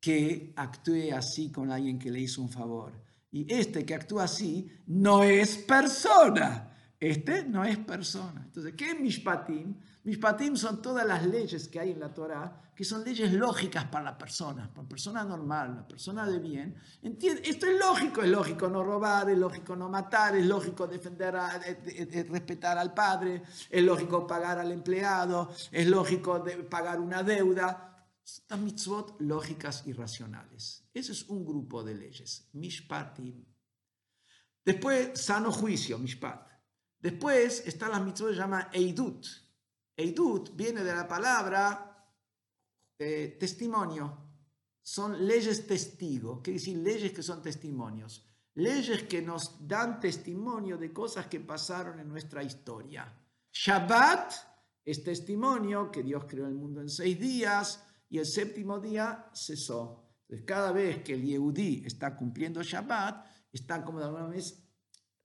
que 0.00 0.52
actúe 0.56 1.14
así 1.14 1.50
con 1.50 1.70
alguien 1.70 1.98
que 1.98 2.10
le 2.10 2.20
hizo 2.20 2.42
un 2.42 2.50
favor. 2.50 2.92
Y 3.32 3.52
este 3.52 3.84
que 3.84 3.94
actúa 3.94 4.24
así 4.24 4.70
no 4.86 5.24
es 5.24 5.56
persona. 5.56 6.68
Este 7.00 7.44
no 7.44 7.64
es 7.64 7.78
persona. 7.78 8.42
Entonces, 8.44 8.74
¿qué 8.76 8.90
es 8.90 9.00
Mishpatim? 9.00 9.74
Mishpatim 10.04 10.54
son 10.56 10.82
todas 10.82 11.06
las 11.06 11.26
leyes 11.26 11.66
que 11.66 11.80
hay 11.80 11.92
en 11.92 12.00
la 12.00 12.12
Torah, 12.12 12.60
que 12.76 12.84
son 12.84 13.02
leyes 13.02 13.32
lógicas 13.32 13.86
para 13.86 14.04
la 14.04 14.18
persona, 14.18 14.68
para 14.68 14.82
la 14.82 14.88
persona 14.88 15.24
normal, 15.24 15.76
la 15.76 15.88
persona 15.88 16.26
de 16.26 16.38
bien. 16.38 16.76
¿Entiende? 17.02 17.42
Esto 17.44 17.66
es 17.66 17.78
lógico, 17.78 18.22
es 18.22 18.28
lógico 18.28 18.68
no 18.68 18.84
robar, 18.84 19.30
es 19.30 19.38
lógico 19.38 19.74
no 19.74 19.88
matar, 19.88 20.36
es 20.36 20.44
lógico 20.44 20.86
defender, 20.86 21.34
respetar 22.28 22.76
al 22.76 22.92
padre, 22.92 23.42
es 23.70 23.82
lógico 23.82 24.26
pagar 24.26 24.58
al 24.58 24.72
empleado, 24.72 25.50
es 25.70 25.86
lógico 25.86 26.44
pagar 26.68 27.00
una 27.00 27.22
deuda. 27.22 28.06
Son 28.22 28.64
mitzvot 28.64 29.20
lógicas 29.20 29.84
y 29.86 29.92
racionales. 29.92 30.81
Ese 30.92 31.12
es 31.12 31.28
un 31.28 31.44
grupo 31.44 31.82
de 31.82 31.94
leyes, 31.94 32.48
Mishpatim. 32.52 33.44
Después, 34.64 35.18
sano 35.20 35.50
juicio, 35.50 35.98
Mishpat. 35.98 36.52
Después 37.02 37.66
está 37.66 37.88
la 37.88 37.98
mitzvot 37.98 38.28
que 38.28 38.34
se 38.34 38.40
llama 38.40 38.70
Eidut. 38.72 39.26
Eidut 39.96 40.54
viene 40.54 40.84
de 40.84 40.94
la 40.94 41.08
palabra 41.08 41.92
eh, 42.96 43.36
testimonio. 43.38 44.18
Son 44.80 45.26
leyes 45.26 45.66
testigo, 45.66 46.40
quiere 46.40 46.58
decir 46.60 46.78
leyes 46.78 47.12
que 47.12 47.22
son 47.22 47.42
testimonios. 47.42 48.24
Leyes 48.54 49.04
que 49.04 49.20
nos 49.20 49.66
dan 49.66 49.98
testimonio 49.98 50.76
de 50.76 50.92
cosas 50.92 51.26
que 51.26 51.40
pasaron 51.40 51.98
en 51.98 52.08
nuestra 52.08 52.44
historia. 52.44 53.12
Shabbat 53.50 54.32
es 54.84 55.02
testimonio 55.02 55.90
que 55.90 56.02
Dios 56.02 56.24
creó 56.28 56.46
el 56.46 56.54
mundo 56.54 56.80
en 56.80 56.88
seis 56.88 57.18
días 57.18 57.84
y 58.08 58.18
el 58.18 58.26
séptimo 58.26 58.78
día 58.78 59.28
cesó. 59.34 60.01
Entonces, 60.32 60.46
cada 60.46 60.72
vez 60.72 61.02
que 61.02 61.12
el 61.12 61.24
Yehudí 61.24 61.82
está 61.84 62.16
cumpliendo 62.16 62.62
Shabbat, 62.62 63.26
está 63.52 63.84
como 63.84 63.98
de 63.98 64.06
alguna 64.06 64.28
vez 64.28 64.66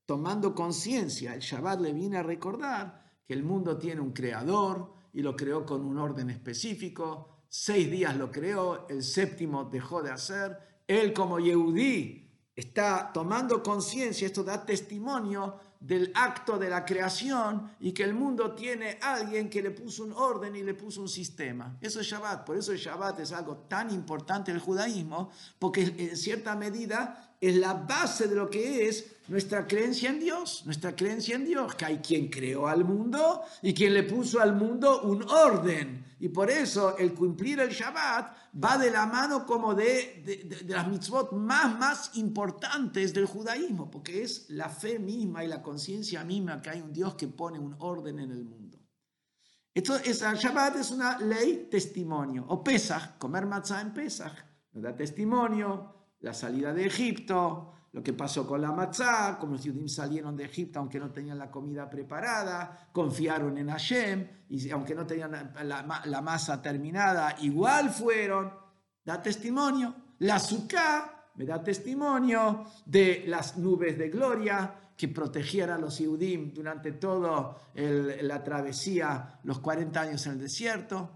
tomando 0.05 0.53
conciencia. 0.53 1.34
El 1.34 1.39
Shabbat 1.39 1.80
le 1.80 1.93
viene 1.93 2.18
a 2.18 2.24
recordar 2.24 3.05
que 3.26 3.34
el 3.34 3.41
mundo 3.41 3.78
tiene 3.78 4.01
un 4.01 4.12
creador 4.12 4.93
y 5.14 5.22
lo 5.22 5.34
creó 5.34 5.66
con 5.66 5.86
un 5.86 5.97
orden 5.97 6.30
específico. 6.30 7.45
Seis 7.47 7.89
días 7.89 8.18
lo 8.18 8.30
creó, 8.30 8.86
el 8.89 9.01
séptimo 9.01 9.64
dejó 9.64 10.03
de 10.03 10.12
hacer. 10.12 10.58
Él 10.86 11.14
como 11.14 11.39
Yehudí 11.39 12.30
está 12.53 13.10
tomando 13.14 13.64
conciencia, 13.64 14.28
esto 14.28 14.43
da 14.43 14.66
testimonio 14.66 15.58
del 15.80 16.12
acto 16.16 16.58
de 16.58 16.70
la 16.70 16.86
creación 16.86 17.72
y 17.80 17.92
que 17.92 18.04
el 18.04 18.14
mundo 18.14 18.54
tiene 18.54 18.98
alguien 19.02 19.50
que 19.50 19.62
le 19.62 19.72
puso 19.72 20.04
un 20.04 20.14
orden 20.14 20.56
y 20.56 20.64
le 20.64 20.74
puso 20.74 21.02
un 21.02 21.10
sistema. 21.10 21.78
Eso 21.82 22.02
es 22.02 22.08
Shabbat. 22.08 22.46
Por 22.46 22.58
eso 22.58 22.72
el 22.72 22.78
Shabbat 22.78 23.20
es 23.20 23.32
algo 23.32 23.58
tan 23.68 23.92
importante 23.92 24.52
en 24.52 24.58
el 24.58 24.64
judaísmo, 24.64 25.32
porque 25.60 25.94
en 25.98 26.18
cierta 26.18 26.56
medida 26.56 27.36
es 27.40 27.56
la 27.56 27.74
base 27.74 28.28
de 28.28 28.36
lo 28.36 28.50
que 28.50 28.88
es 28.88 29.06
nuestra 29.28 29.68
creencia 29.68 30.10
en 30.10 30.20
Dios, 30.20 30.64
nuestra 30.66 30.96
creencia 30.96 31.36
en 31.36 31.46
Dios, 31.46 31.76
que 31.76 31.86
hay 31.86 31.98
quien 31.98 32.30
creó 32.30 32.68
al 32.68 32.84
mundo 32.84 33.44
y 33.62 33.74
quien 33.74 33.94
le 33.94 34.04
puso 34.04 34.40
al 34.40 34.56
mundo 34.56 35.02
un 35.02 35.24
orden. 35.24 36.07
Y 36.20 36.30
por 36.30 36.49
eso 36.49 36.97
el 36.97 37.13
cumplir 37.13 37.59
el 37.59 37.70
Shabbat 37.70 38.36
va 38.63 38.78
de 38.78 38.89
la 38.89 39.05
mano 39.05 39.45
como 39.45 39.76
de, 39.76 40.24
de, 40.26 40.74
las 40.74 40.88
mitzvot 40.88 41.32
más, 41.32 41.78
más 41.78 42.11
importantes 42.15 43.13
del 43.13 43.28
judaísmo, 43.28 43.91
porque 43.91 44.24
es 44.24 44.49
la 44.49 44.68
fe 44.68 44.97
misma 44.97 45.43
y 45.43 45.47
la 45.47 45.61
conciencia 45.61 46.24
misma 46.24 46.61
que 46.61 46.72
hay 46.72 46.82
un 46.82 46.91
Dios 46.91 47.13
que 47.15 47.28
pone 47.28 47.59
un 47.59 47.76
orden 47.80 48.20
en 48.20 48.32
el 48.32 48.43
mundo. 48.45 48.80
Esto 49.76 49.95
es, 49.95 50.24
el 50.24 50.38
Shabbat 50.38 50.78
es 50.78 50.89
una 50.89 51.20
ley 51.20 51.68
testimonio, 51.70 52.45
o 52.47 52.63
Pesach, 52.63 53.20
comer 53.20 53.45
matzah 53.45 53.82
en 53.82 53.93
Pesach, 53.93 54.34
nos 54.74 54.84
da 54.84 54.95
testimonio, 54.95 55.93
la 56.22 56.34
salida 56.34 56.74
de 56.74 56.88
Egipto, 56.88 57.74
lo 57.94 58.04
que 58.04 58.14
pasó 58.14 58.46
con 58.46 58.62
la 58.62 58.72
matzá, 58.72 59.38
como 59.40 59.54
los 59.54 59.62
judíos 59.62 59.94
salieron 59.94 60.36
de 60.36 60.46
Egipto 60.46 60.80
aunque 60.80 61.00
no 61.00 61.10
tenían 61.10 61.38
la 61.38 61.50
comida 61.50 61.90
preparada, 61.90 62.90
confiaron 62.92 63.58
en 63.58 63.70
Hashem, 63.70 64.28
y 64.50 64.70
aunque 64.70 64.94
no 64.94 65.06
tenían 65.06 65.54
la, 65.64 66.22
masa 66.22 66.62
terminada, 66.62 67.36
igual 67.42 67.90
fueron, 67.90 68.52
da 69.04 69.22
testimonio. 69.22 69.96
La 70.20 70.40
Sukkah 70.40 71.32
me 71.36 71.46
da 71.46 71.64
testimonio 71.64 72.66
de 72.86 73.24
las 73.28 73.58
nubes 73.58 73.98
de 73.98 74.10
gloria 74.10 74.74
que 74.98 75.08
protegieran 75.08 75.78
a 75.78 75.82
los 75.82 75.98
judíos 75.98 76.54
durante 76.54 76.94
toda 76.94 77.56
la 77.76 78.44
travesía, 78.44 79.40
los 79.44 79.60
40 79.60 80.02
años 80.02 80.26
en 80.26 80.34
el 80.34 80.40
desierto. 80.40 81.12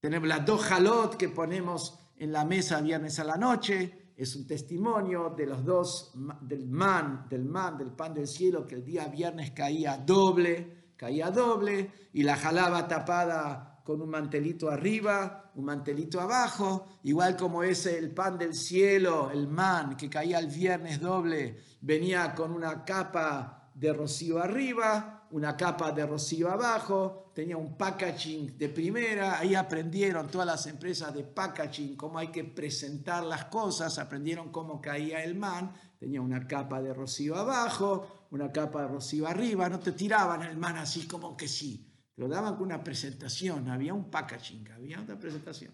Tenemos 0.00 0.28
las 0.28 0.46
dos 0.46 0.70
halot 0.70 1.16
que 1.16 1.28
ponemos 1.28 1.98
en 2.16 2.32
la 2.32 2.44
mesa 2.44 2.80
viernes 2.80 3.18
a 3.18 3.24
la 3.24 3.36
noche, 3.36 4.03
es 4.16 4.36
un 4.36 4.46
testimonio 4.46 5.34
de 5.36 5.46
los 5.46 5.64
dos, 5.64 6.12
del 6.42 6.68
man, 6.68 7.26
del 7.28 7.44
man, 7.44 7.76
del 7.76 7.92
pan 7.92 8.14
del 8.14 8.28
cielo, 8.28 8.66
que 8.66 8.76
el 8.76 8.84
día 8.84 9.08
viernes 9.08 9.50
caía 9.50 9.96
doble, 9.96 10.92
caía 10.96 11.30
doble, 11.30 11.90
y 12.12 12.22
la 12.22 12.36
jalaba 12.36 12.86
tapada 12.86 13.80
con 13.84 14.00
un 14.00 14.08
mantelito 14.08 14.70
arriba, 14.70 15.50
un 15.56 15.66
mantelito 15.66 16.20
abajo, 16.20 16.98
igual 17.02 17.36
como 17.36 17.62
ese 17.62 17.98
el 17.98 18.12
pan 18.12 18.38
del 18.38 18.54
cielo, 18.54 19.30
el 19.30 19.46
man, 19.46 19.96
que 19.96 20.08
caía 20.08 20.38
el 20.38 20.46
viernes 20.46 21.00
doble, 21.00 21.58
venía 21.80 22.34
con 22.34 22.52
una 22.52 22.84
capa 22.84 23.70
de 23.74 23.92
rocío 23.92 24.38
arriba, 24.38 25.13
una 25.34 25.56
capa 25.56 25.90
de 25.90 26.06
rocío 26.06 26.48
abajo, 26.48 27.32
tenía 27.34 27.56
un 27.56 27.76
packaging 27.76 28.56
de 28.56 28.68
primera, 28.68 29.40
ahí 29.40 29.56
aprendieron 29.56 30.28
todas 30.28 30.46
las 30.46 30.64
empresas 30.68 31.12
de 31.12 31.24
packaging 31.24 31.96
cómo 31.96 32.20
hay 32.20 32.28
que 32.28 32.44
presentar 32.44 33.24
las 33.24 33.46
cosas, 33.46 33.98
aprendieron 33.98 34.52
cómo 34.52 34.80
caía 34.80 35.24
el 35.24 35.34
man, 35.34 35.74
tenía 35.98 36.20
una 36.20 36.46
capa 36.46 36.80
de 36.80 36.94
rocío 36.94 37.34
abajo, 37.34 38.26
una 38.30 38.52
capa 38.52 38.82
de 38.82 38.88
rocío 38.88 39.26
arriba, 39.26 39.68
no 39.68 39.80
te 39.80 39.90
tiraban 39.90 40.42
el 40.42 40.56
man 40.56 40.76
así 40.76 41.08
como 41.08 41.36
que 41.36 41.48
sí, 41.48 41.92
lo 42.14 42.28
daban 42.28 42.54
con 42.54 42.66
una 42.66 42.84
presentación, 42.84 43.68
había 43.68 43.92
un 43.92 44.12
packaging, 44.12 44.70
había 44.70 45.00
otra 45.00 45.18
presentación. 45.18 45.72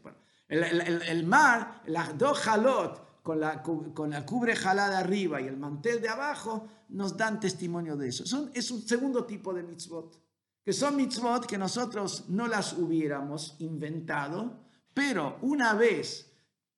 el, 0.48 0.64
el, 0.64 1.02
el, 1.02 1.26
mar, 1.26 1.82
las 1.84 2.16
dos 2.16 2.38
jalot, 2.38 3.09
con 3.22 3.40
la, 3.40 3.62
con 3.62 4.10
la 4.10 4.24
cubre 4.24 4.56
jalada 4.56 4.98
arriba 4.98 5.40
y 5.40 5.46
el 5.46 5.56
mantel 5.56 6.00
de 6.00 6.08
abajo, 6.08 6.68
nos 6.90 7.16
dan 7.16 7.40
testimonio 7.40 7.96
de 7.96 8.08
eso. 8.08 8.24
Es 8.54 8.70
un 8.70 8.82
segundo 8.82 9.24
tipo 9.24 9.52
de 9.52 9.62
mitzvot, 9.62 10.20
que 10.62 10.72
son 10.72 10.96
mitzvot 10.96 11.46
que 11.46 11.58
nosotros 11.58 12.28
no 12.28 12.46
las 12.46 12.72
hubiéramos 12.74 13.56
inventado, 13.60 14.60
pero 14.92 15.38
una 15.42 15.74
vez 15.74 16.32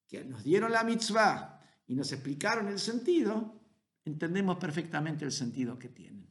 que 0.07 0.25
nos 0.25 0.45
dieron 0.45 0.73
la 0.73 0.85
mitzvah 0.85 1.61
y 1.87 1.95
nos 1.95 2.13
explicaron 2.13 2.69
el 2.69 2.79
sentido, 2.79 3.61
entendemos 4.05 4.59
perfectamente 4.59 5.25
el 5.25 5.33
sentido 5.33 5.79
que 5.79 5.89
tienen. 5.89 6.29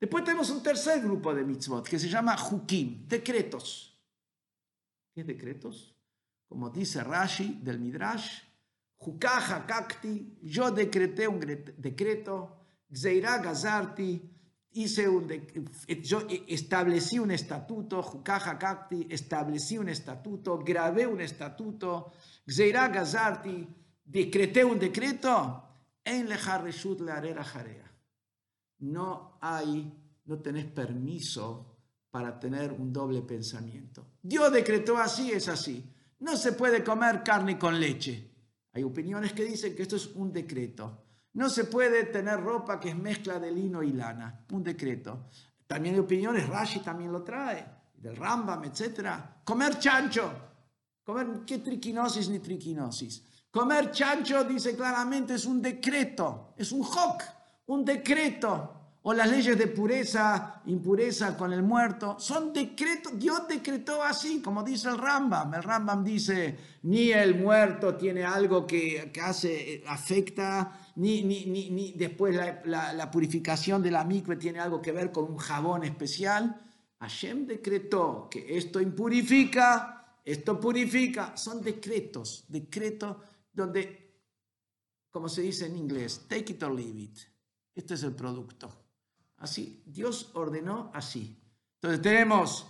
Después 0.00 0.24
tenemos 0.24 0.50
un 0.50 0.62
tercer 0.62 1.02
grupo 1.02 1.34
de 1.34 1.44
mitzvot 1.44 1.86
que 1.86 1.98
se 1.98 2.08
llama 2.08 2.36
hukim, 2.50 3.06
decretos. 3.06 4.00
¿Qué 5.12 5.24
decretos? 5.24 5.94
Como 6.48 6.70
dice 6.70 7.04
Rashi 7.04 7.60
del 7.62 7.78
Midrash, 7.78 8.42
Jukaja 9.02 9.66
kakti, 9.66 10.38
yo 10.42 10.70
decreté 10.70 11.26
un 11.26 11.40
decreto, 11.40 12.66
Gzeira 12.90 13.38
gazarti, 13.38 14.20
hice 14.72 15.08
un 15.08 15.26
yo 16.02 16.26
establecí 16.46 17.18
un 17.18 17.30
estatuto, 17.30 18.02
Jukaja 18.02 18.58
kakti, 18.58 19.06
establecí 19.08 19.78
un 19.78 19.88
estatuto, 19.88 20.58
grabé 20.58 21.06
un 21.06 21.22
estatuto, 21.22 22.12
Gzeira 22.46 22.88
gazarti, 22.88 23.66
decreté 24.04 24.64
un 24.64 24.78
decreto, 24.78 25.64
en 26.04 26.28
lejarreshut 26.28 27.00
le 27.00 27.44
jarea. 27.44 27.90
No 28.80 29.38
hay, 29.40 29.92
no 30.24 30.38
tenés 30.40 30.66
permiso 30.66 31.78
para 32.10 32.38
tener 32.38 32.72
un 32.72 32.92
doble 32.92 33.22
pensamiento. 33.22 34.06
Dios 34.22 34.52
decretó 34.52 34.98
así, 34.98 35.32
es 35.32 35.48
así. 35.48 35.84
No 36.18 36.36
se 36.36 36.52
puede 36.52 36.84
comer 36.84 37.22
carne 37.22 37.58
con 37.58 37.80
leche. 37.80 38.29
Hay 38.72 38.82
opiniones 38.82 39.32
que 39.32 39.44
dicen 39.44 39.74
que 39.74 39.82
esto 39.82 39.96
es 39.96 40.06
un 40.14 40.32
decreto. 40.32 41.04
No 41.32 41.48
se 41.48 41.64
puede 41.64 42.04
tener 42.04 42.40
ropa 42.40 42.78
que 42.78 42.90
es 42.90 42.96
mezcla 42.96 43.38
de 43.38 43.50
lino 43.50 43.82
y 43.82 43.92
lana, 43.92 44.44
un 44.52 44.62
decreto. 44.62 45.26
También 45.66 45.94
hay 45.94 46.00
opiniones, 46.00 46.48
Rashi 46.48 46.80
también 46.80 47.12
lo 47.12 47.22
trae, 47.22 47.64
del 47.94 48.16
Rambam, 48.16 48.64
etc. 48.64 49.10
Comer 49.44 49.78
chancho, 49.78 50.32
comer, 51.04 51.44
¿qué 51.46 51.58
triquinosis 51.58 52.28
ni 52.28 52.40
triquinosis? 52.40 53.24
Comer 53.50 53.90
chancho, 53.90 54.44
dice 54.44 54.76
claramente, 54.76 55.34
es 55.34 55.44
un 55.44 55.62
decreto, 55.62 56.54
es 56.56 56.72
un 56.72 56.82
hoc, 56.82 57.22
un 57.66 57.84
decreto 57.84 58.79
o 59.02 59.14
las 59.14 59.30
leyes 59.30 59.56
de 59.56 59.66
pureza, 59.66 60.60
impureza 60.66 61.36
con 61.36 61.52
el 61.52 61.62
muerto, 61.62 62.16
son 62.18 62.52
decretos, 62.52 63.18
Dios 63.18 63.48
decretó 63.48 64.02
así, 64.02 64.42
como 64.42 64.62
dice 64.62 64.88
el 64.88 64.98
Rambam. 64.98 65.54
El 65.54 65.62
Rambam 65.62 66.04
dice, 66.04 66.56
ni 66.82 67.10
el 67.10 67.34
muerto 67.40 67.96
tiene 67.96 68.24
algo 68.24 68.66
que, 68.66 69.10
hace, 69.22 69.82
afecta, 69.86 70.92
ni, 70.96 71.22
ni, 71.22 71.46
ni, 71.46 71.92
después 71.92 72.36
la, 72.64 73.10
purificación 73.10 73.82
de 73.82 73.90
la 73.90 74.04
mikve 74.04 74.36
tiene 74.36 74.60
algo 74.60 74.82
que 74.82 74.92
ver 74.92 75.10
con 75.10 75.24
un 75.24 75.38
jabón 75.38 75.84
especial. 75.84 76.60
Hashem 77.00 77.46
decretó 77.46 78.28
que 78.30 78.58
esto 78.58 78.80
impurifica 78.80 80.00
esto 80.24 80.60
purifica. 80.60 81.36
Son 81.36 81.62
decretos, 81.62 82.44
decretos 82.48 83.16
donde, 83.52 84.14
como 85.10 85.28
se 85.28 85.42
dice 85.42 85.66
en 85.66 85.76
inglés, 85.76 86.26
take 86.28 86.52
it 86.52 86.62
or 86.62 86.72
leave 86.72 87.00
it. 87.00 87.18
Este 87.74 87.94
es 87.94 88.02
el 88.02 88.14
producto. 88.14 88.79
Así, 89.40 89.82
Dios 89.86 90.30
ordenó 90.34 90.90
así. 90.94 91.42
Entonces 91.76 92.02
tenemos 92.02 92.66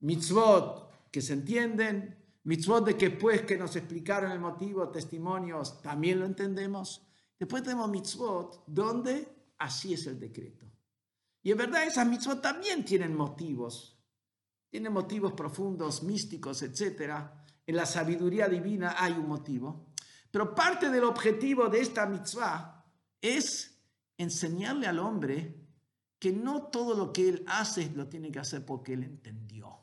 mitzvot 0.00 1.10
que 1.10 1.22
se 1.22 1.32
entienden, 1.32 2.16
mitzvot 2.44 2.84
de 2.84 2.96
que 2.96 3.08
después 3.08 3.42
que 3.42 3.56
nos 3.56 3.74
explicaron 3.74 4.30
el 4.30 4.38
motivo, 4.38 4.90
testimonios, 4.90 5.80
también 5.80 6.20
lo 6.20 6.26
entendemos. 6.26 7.06
Después 7.38 7.62
tenemos 7.62 7.90
mitzvot 7.90 8.64
donde 8.66 9.52
así 9.58 9.94
es 9.94 10.06
el 10.06 10.20
decreto. 10.20 10.66
Y 11.42 11.52
en 11.52 11.58
verdad 11.58 11.86
esas 11.86 12.06
mitzvot 12.06 12.42
también 12.42 12.84
tienen 12.84 13.16
motivos. 13.16 13.98
Tienen 14.68 14.92
motivos 14.92 15.32
profundos, 15.32 16.02
místicos, 16.02 16.62
etc. 16.62 17.14
En 17.66 17.76
la 17.76 17.86
sabiduría 17.86 18.46
divina 18.46 18.94
hay 18.98 19.12
un 19.12 19.26
motivo. 19.26 19.86
Pero 20.30 20.54
parte 20.54 20.90
del 20.90 21.04
objetivo 21.04 21.68
de 21.68 21.80
esta 21.80 22.04
mitzvah 22.04 22.84
es 23.22 23.82
enseñarle 24.18 24.86
al 24.86 24.98
hombre 24.98 25.59
que 26.20 26.32
no 26.32 26.64
todo 26.64 26.94
lo 26.94 27.12
que 27.12 27.28
él 27.28 27.44
hace 27.48 27.90
lo 27.96 28.08
tiene 28.08 28.30
que 28.30 28.38
hacer 28.38 28.64
porque 28.64 28.92
él 28.92 29.02
entendió. 29.02 29.80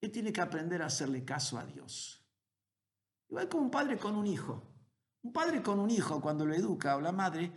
Él 0.00 0.12
tiene 0.12 0.32
que 0.32 0.42
aprender 0.42 0.82
a 0.82 0.86
hacerle 0.86 1.24
caso 1.24 1.58
a 1.58 1.64
Dios. 1.64 2.24
Igual 3.28 3.48
como 3.48 3.64
un 3.64 3.70
padre 3.70 3.96
con 3.96 4.14
un 4.14 4.26
hijo. 4.26 4.62
Un 5.22 5.32
padre 5.32 5.62
con 5.62 5.78
un 5.78 5.90
hijo, 5.90 6.20
cuando 6.20 6.44
lo 6.44 6.54
educa 6.54 6.96
o 6.96 7.00
la 7.00 7.12
madre, 7.12 7.50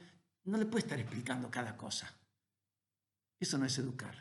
no 0.45 0.57
le 0.57 0.65
puede 0.65 0.85
estar 0.85 0.99
explicando 0.99 1.51
cada 1.51 1.75
cosa. 1.75 2.11
Eso 3.39 3.57
no 3.57 3.65
es 3.65 3.77
educar. 3.77 4.15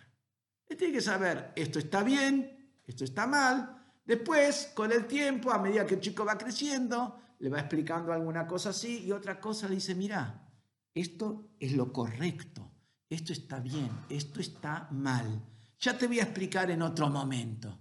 Él 0.67 0.77
tiene 0.77 0.95
que 0.95 1.03
saber, 1.03 1.53
esto 1.55 1.79
está 1.79 2.03
bien, 2.03 2.81
esto 2.85 3.05
está 3.05 3.27
mal. 3.27 3.85
Después, 4.05 4.73
con 4.75 4.91
el 4.91 5.07
tiempo, 5.07 5.53
a 5.53 5.59
medida 5.59 5.87
que 5.87 5.95
el 5.95 6.01
chico 6.01 6.25
va 6.25 6.37
creciendo, 6.37 7.21
le 7.39 7.51
va 7.51 7.61
explicando 7.61 8.13
alguna 8.13 8.47
cosa 8.47 8.71
así 8.71 9.05
y 9.05 9.13
otra 9.13 9.39
cosa 9.39 9.69
le 9.69 9.77
dice, 9.77 9.95
mira, 9.95 10.51
esto 10.95 11.51
es 11.61 11.73
lo 11.73 11.93
correcto, 11.93 12.74
esto 13.09 13.33
está 13.33 13.59
bien, 13.61 13.91
esto 14.09 14.41
está 14.41 14.89
mal. 14.91 15.43
Ya 15.79 15.97
te 15.97 16.07
voy 16.07 16.21
a 16.21 16.25
explicar 16.25 16.71
en 16.71 16.83
otro 16.83 17.09
momento. 17.09 17.79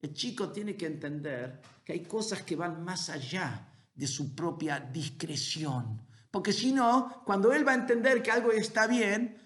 El 0.00 0.12
chico 0.12 0.50
tiene 0.50 0.76
que 0.76 0.86
entender 0.86 1.60
que 1.84 1.92
hay 1.92 2.02
cosas 2.02 2.42
que 2.42 2.56
van 2.56 2.84
más 2.84 3.08
allá 3.08 3.68
de 3.94 4.06
su 4.06 4.34
propia 4.34 4.80
discreción. 4.80 6.02
Porque 6.30 6.52
si 6.52 6.72
no, 6.72 7.22
cuando 7.24 7.52
él 7.52 7.66
va 7.66 7.72
a 7.72 7.76
entender 7.76 8.22
que 8.22 8.30
algo 8.30 8.50
está 8.50 8.86
bien, 8.86 9.43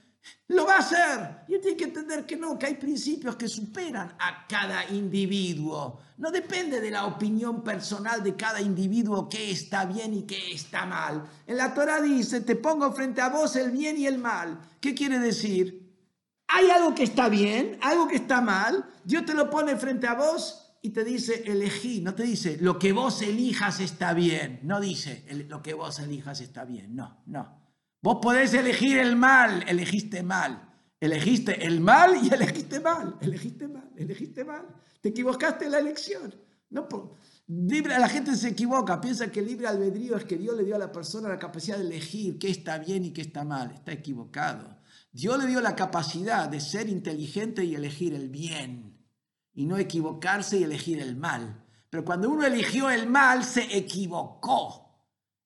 lo 0.49 0.67
va 0.67 0.77
a 0.77 0.79
hacer. 0.79 1.45
Y 1.49 1.61
tiene 1.61 1.77
que 1.77 1.85
entender 1.85 2.25
que 2.25 2.37
no, 2.37 2.59
que 2.59 2.67
hay 2.67 2.75
principios 2.75 3.37
que 3.37 3.49
superan 3.49 4.15
a 4.19 4.47
cada 4.49 4.89
individuo. 4.91 6.01
No 6.17 6.31
depende 6.31 6.81
de 6.81 6.91
la 6.91 7.07
opinión 7.07 7.63
personal 7.63 8.23
de 8.23 8.35
cada 8.35 8.61
individuo 8.61 9.29
qué 9.29 9.51
está 9.51 9.85
bien 9.85 10.15
y 10.15 10.23
qué 10.23 10.53
está 10.53 10.87
mal. 10.87 11.29
En 11.47 11.57
la 11.57 11.75
Torah 11.75 12.01
dice, 12.01 12.41
te 12.41 12.57
pongo 12.57 12.93
frente 12.93 13.21
a 13.21 13.29
vos 13.29 13.57
el 13.57 13.71
bien 13.71 13.99
y 13.99 14.07
el 14.07 14.19
mal. 14.19 14.59
¿Qué 14.81 14.95
quiere 14.95 15.19
decir? 15.19 15.87
Hay 16.49 16.71
algo 16.71 16.95
que 16.95 17.05
está 17.05 17.29
bien, 17.29 17.79
algo 17.83 18.09
que 18.09 18.17
está 18.17 18.41
mal. 18.41 18.89
Dios 19.05 19.27
te 19.27 19.35
lo 19.35 19.51
pone 19.51 19.77
frente 19.77 20.07
a 20.07 20.15
vos 20.15 20.77
y 20.81 20.91
te 20.91 21.05
dice, 21.05 21.43
elegí. 21.47 22.01
No 22.01 22.15
te 22.15 22.23
dice, 22.23 22.57
lo 22.61 22.79
que 22.79 22.93
vos 22.93 23.21
elijas 23.21 23.81
está 23.81 24.15
bien. 24.15 24.61
No 24.63 24.81
dice, 24.81 25.27
lo 25.49 25.63
que 25.63 25.75
vos 25.75 25.99
elijas 25.99 26.41
está 26.41 26.65
bien. 26.65 26.97
No, 26.97 27.23
no. 27.27 27.68
Vos 28.01 28.19
podés 28.23 28.55
elegir 28.55 28.99
el 28.99 29.17
mal, 29.17 29.65
elegiste 29.69 30.23
mal. 30.23 30.65
Elegiste 31.01 31.65
el 31.65 31.81
mal 31.81 32.17
y 32.23 32.29
elegiste 32.35 32.81
mal, 32.81 33.17
elegiste 33.21 33.69
mal, 33.69 33.91
elegiste 33.97 34.45
mal. 34.45 34.67
Te 35.01 35.11
equivocaste 35.11 35.67
en 35.67 35.73
la 35.73 35.79
elección. 35.79 36.35
No, 36.71 36.87
libre, 37.47 37.99
la 37.99 38.09
gente 38.09 38.37
se 38.37 38.49
equivoca, 38.49 39.01
piensa 39.01 39.31
que 39.31 39.41
el 39.41 39.47
libre 39.47 39.69
albedrío 39.69 40.17
es 40.17 40.25
que 40.25 40.37
Dios 40.37 40.57
le 40.57 40.65
dio 40.65 40.77
a 40.77 40.79
la 40.79 40.93
persona 40.93 41.29
la 41.29 41.39
capacidad 41.39 41.79
de 41.79 41.85
elegir 41.85 42.39
qué 42.39 42.51
está 42.51 42.79
bien 42.79 43.05
y 43.05 43.13
qué 43.13 43.23
está 43.23 43.45
mal. 43.45 43.71
Está 43.71 43.93
equivocado. 43.93 44.79
Dios 45.13 45.39
le 45.39 45.47
dio 45.47 45.61
la 45.61 45.75
capacidad 45.75 46.49
de 46.49 46.61
ser 46.61 46.89
inteligente 46.89 47.65
y 47.65 47.75
elegir 47.75 48.15
el 48.15 48.29
bien 48.29 48.99
y 49.55 49.67
no 49.67 49.79
equivocarse 49.79 50.59
y 50.59 50.65
elegir 50.65 51.01
el 51.01 51.17
mal. 51.17 51.65
Pero 51.91 52.05
cuando 52.05 52.29
uno 52.29 52.45
eligió 52.45 52.91
el 52.91 53.09
mal, 53.09 53.45
se 53.45 53.77
equivocó. 53.77 54.88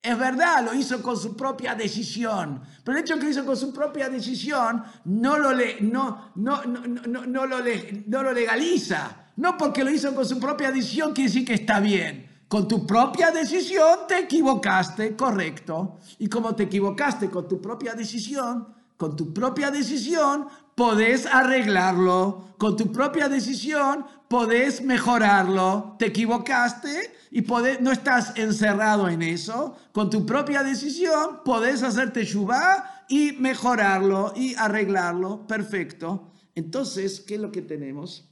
Es 0.03 0.19
verdad, 0.19 0.65
lo 0.65 0.75
hizo 0.75 1.01
con 1.01 1.17
su 1.17 1.37
propia 1.37 1.77
decisión, 1.77 2.61
pero 2.83 2.99
el 2.99 3.05
hecho 3.05 3.15
que 3.17 3.23
lo 3.23 3.31
hizo 3.31 3.47
con 3.47 3.57
su 3.57 3.73
propia 3.73 4.09
decisión 4.09 4.83
no 5.05 5.39
lo, 5.39 5.53
no, 5.81 6.33
no 6.35 7.47
lo 7.47 8.33
legaliza. 8.33 9.23
No 9.37 9.57
porque 9.57 9.85
lo 9.85 9.91
hizo 9.91 10.15
con 10.15 10.27
su 10.27 10.39
propia 10.39 10.71
decisión 10.71 11.13
quiere 11.13 11.29
decir 11.29 11.45
que 11.45 11.55
está 11.55 11.81
bien. 11.81 12.45
Con 12.49 12.69
tu 12.69 12.87
propia 12.87 13.31
decisión 13.31 14.01
te 14.07 14.19
equivocaste, 14.19 15.17
correcto. 15.17 15.99
Y 16.19 16.29
como 16.29 16.55
te 16.55 16.65
equivocaste 16.65 17.31
con 17.31 17.49
tu 17.49 17.63
propia 17.63 17.95
decisión, 17.95 18.75
con 19.03 19.17
tu 19.17 19.35
propia 19.35 19.73
decisión 19.73 20.47
podés 20.77 21.27
arreglarlo. 21.27 22.55
Con 22.57 22.77
tu 22.77 22.93
propia 22.93 23.29
decisión 23.29 24.07
podés 24.29 24.81
mejorarlo. 24.81 25.97
Te 25.99 26.07
equivocaste 26.07 27.13
y 27.33 27.41
no 27.81 27.91
estás 27.91 28.39
encerrado 28.39 29.09
en 29.09 29.23
eso. 29.23 29.77
Con 29.91 30.09
tu 30.09 30.25
propia 30.25 30.63
decisión 30.63 31.41
podés 31.45 31.83
hacerte 31.83 32.25
shubá 32.25 33.05
y 33.09 33.33
mejorarlo 33.33 34.35
y 34.37 34.55
arreglarlo. 34.55 35.49
Perfecto. 35.49 36.31
Entonces, 36.55 37.19
¿qué 37.19 37.35
es 37.35 37.41
lo 37.41 37.51
que 37.51 37.63
tenemos? 37.63 38.31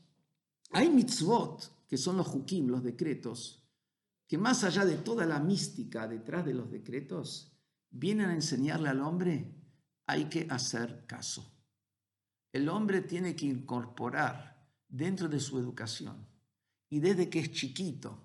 Hay 0.71 0.89
mitzvot, 0.89 1.89
que 1.89 1.97
son 1.97 2.17
los 2.17 2.29
hukim, 2.29 2.69
los 2.69 2.85
decretos, 2.85 3.69
que 4.29 4.39
más 4.39 4.63
allá 4.63 4.85
de 4.85 4.99
toda 4.99 5.27
la 5.27 5.41
mística 5.41 6.07
detrás 6.07 6.47
de 6.47 6.55
los 6.55 6.71
decretos, 6.71 7.57
vienen 7.91 8.31
a 8.31 8.35
enseñarle 8.35 8.89
al 8.89 9.01
hombre, 9.01 9.60
hay 10.11 10.25
que 10.25 10.47
hacer 10.51 11.07
caso. 11.07 11.55
El 12.53 12.69
hombre 12.69 13.03
tiene 13.03 13.37
que 13.37 13.47
incorporar 13.47 14.69
dentro 14.89 15.29
de 15.29 15.39
su 15.39 15.57
educación 15.57 16.27
y 16.89 16.99
desde 16.99 17.31
que 17.31 17.39
es 17.39 17.53
chiquito, 17.53 18.21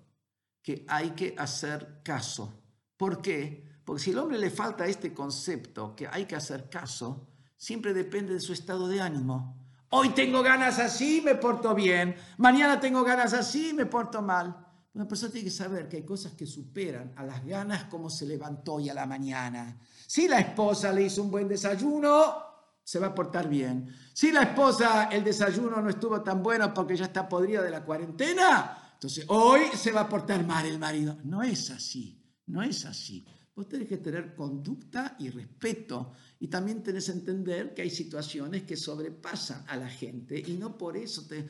que 0.60 0.84
hay 0.88 1.10
que 1.10 1.36
hacer 1.38 2.00
caso. 2.02 2.60
¿Por 2.96 3.22
qué? 3.22 3.80
Porque 3.84 4.02
si 4.02 4.10
al 4.10 4.18
hombre 4.18 4.36
le 4.36 4.50
falta 4.50 4.84
este 4.86 5.14
concepto, 5.14 5.94
que 5.94 6.08
hay 6.08 6.24
que 6.24 6.34
hacer 6.34 6.68
caso, 6.68 7.28
siempre 7.56 7.94
depende 7.94 8.34
de 8.34 8.40
su 8.40 8.52
estado 8.52 8.88
de 8.88 9.00
ánimo. 9.00 9.56
Hoy 9.90 10.08
tengo 10.08 10.42
ganas 10.42 10.80
así, 10.80 11.22
me 11.24 11.36
porto 11.36 11.72
bien. 11.72 12.16
Mañana 12.38 12.80
tengo 12.80 13.04
ganas 13.04 13.32
así, 13.32 13.72
me 13.72 13.86
porto 13.86 14.20
mal. 14.20 14.65
Una 14.96 15.06
persona 15.06 15.30
tiene 15.30 15.44
que 15.44 15.54
saber 15.54 15.90
que 15.90 15.98
hay 15.98 16.04
cosas 16.04 16.32
que 16.32 16.46
superan 16.46 17.12
a 17.16 17.22
las 17.22 17.44
ganas 17.44 17.84
como 17.84 18.08
se 18.08 18.24
levantó 18.24 18.76
hoy 18.76 18.88
a 18.88 18.94
la 18.94 19.04
mañana. 19.04 19.78
Si 20.06 20.26
la 20.26 20.38
esposa 20.38 20.90
le 20.90 21.02
hizo 21.02 21.22
un 21.22 21.30
buen 21.30 21.46
desayuno, 21.46 22.34
se 22.82 22.98
va 22.98 23.08
a 23.08 23.14
portar 23.14 23.46
bien. 23.46 23.94
Si 24.14 24.32
la 24.32 24.44
esposa, 24.44 25.10
el 25.12 25.22
desayuno 25.22 25.82
no 25.82 25.90
estuvo 25.90 26.22
tan 26.22 26.42
bueno 26.42 26.72
porque 26.72 26.96
ya 26.96 27.04
está 27.04 27.28
podrida 27.28 27.60
de 27.60 27.68
la 27.68 27.84
cuarentena, 27.84 28.94
entonces, 28.94 29.26
hoy 29.28 29.64
se 29.74 29.92
va 29.92 30.00
a 30.00 30.08
portar 30.08 30.46
mal 30.46 30.64
el 30.64 30.78
marido. 30.78 31.18
No 31.24 31.42
es 31.42 31.70
así, 31.70 32.18
no 32.46 32.62
es 32.62 32.86
así. 32.86 33.22
Vos 33.54 33.68
tenés 33.68 33.88
que 33.88 33.98
tener 33.98 34.34
conducta 34.34 35.14
y 35.18 35.28
respeto 35.28 36.12
y 36.40 36.48
también 36.48 36.82
tenés 36.82 37.04
que 37.04 37.12
entender 37.12 37.74
que 37.74 37.82
hay 37.82 37.90
situaciones 37.90 38.62
que 38.62 38.76
sobrepasan 38.78 39.62
a 39.68 39.76
la 39.76 39.90
gente 39.90 40.42
y 40.46 40.54
no 40.56 40.78
por 40.78 40.96
eso 40.96 41.26
te... 41.26 41.46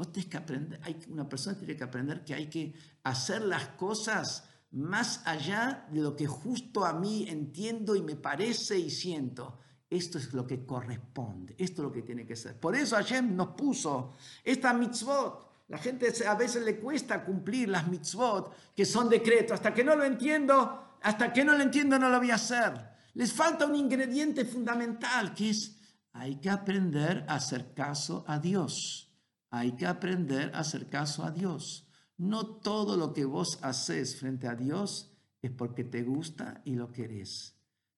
Vos 0.00 0.08
que 0.30 0.38
aprender, 0.38 0.80
hay, 0.82 0.98
una 1.10 1.28
persona 1.28 1.58
tiene 1.58 1.76
que 1.76 1.84
aprender 1.84 2.24
que 2.24 2.32
hay 2.32 2.46
que 2.46 2.72
hacer 3.02 3.42
las 3.42 3.66
cosas 3.76 4.44
más 4.70 5.20
allá 5.26 5.86
de 5.90 6.00
lo 6.00 6.16
que 6.16 6.26
justo 6.26 6.86
a 6.86 6.94
mí 6.94 7.26
entiendo 7.28 7.94
y 7.94 8.00
me 8.00 8.16
parece 8.16 8.78
y 8.78 8.88
siento. 8.88 9.58
Esto 9.90 10.16
es 10.16 10.32
lo 10.32 10.46
que 10.46 10.64
corresponde, 10.64 11.54
esto 11.58 11.82
es 11.82 11.88
lo 11.88 11.92
que 11.92 12.00
tiene 12.00 12.24
que 12.24 12.34
ser. 12.34 12.58
Por 12.58 12.74
eso 12.76 12.96
Hashem 12.96 13.36
nos 13.36 13.48
puso 13.48 14.14
esta 14.42 14.72
mitzvot, 14.72 15.66
la 15.68 15.76
gente 15.76 16.10
a 16.26 16.34
veces 16.34 16.64
le 16.64 16.80
cuesta 16.80 17.22
cumplir 17.22 17.68
las 17.68 17.86
mitzvot, 17.86 18.74
que 18.74 18.86
son 18.86 19.06
decretos. 19.06 19.52
Hasta 19.52 19.74
que 19.74 19.84
no 19.84 19.94
lo 19.96 20.04
entiendo, 20.04 20.96
hasta 21.02 21.30
que 21.30 21.44
no 21.44 21.52
lo 21.52 21.62
entiendo 21.62 21.98
no 21.98 22.08
lo 22.08 22.16
voy 22.16 22.30
a 22.30 22.36
hacer. 22.36 22.72
Les 23.12 23.34
falta 23.34 23.66
un 23.66 23.76
ingrediente 23.76 24.46
fundamental, 24.46 25.34
que 25.34 25.50
es, 25.50 25.76
hay 26.14 26.36
que 26.36 26.48
aprender 26.48 27.26
a 27.28 27.34
hacer 27.34 27.74
caso 27.74 28.24
a 28.26 28.38
Dios. 28.38 29.09
Hay 29.50 29.72
que 29.72 29.86
aprender 29.86 30.52
a 30.54 30.60
hacer 30.60 30.88
caso 30.88 31.24
a 31.24 31.30
Dios. 31.30 31.88
No 32.16 32.46
todo 32.46 32.96
lo 32.96 33.12
que 33.12 33.24
vos 33.24 33.58
haces 33.62 34.18
frente 34.18 34.46
a 34.46 34.54
Dios 34.54 35.12
es 35.42 35.50
porque 35.50 35.84
te 35.84 36.02
gusta 36.02 36.60
y 36.64 36.74
lo 36.74 36.92
querés. 36.92 37.56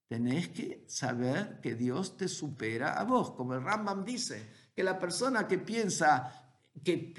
Tenés 0.09 0.49
que 0.49 0.85
saber 0.89 1.61
que 1.61 1.75
Dios 1.75 2.17
te 2.17 2.29
supera 2.29 3.01
a 3.01 3.05
vos. 3.05 3.33
Como 3.33 3.55
el 3.55 3.63
Rambam 3.63 4.05
dice, 4.05 4.47
que 4.75 4.83
la 4.83 4.99
persona 4.99 5.47
que 5.47 5.59
piensa 5.59 6.43
que, 6.83 7.13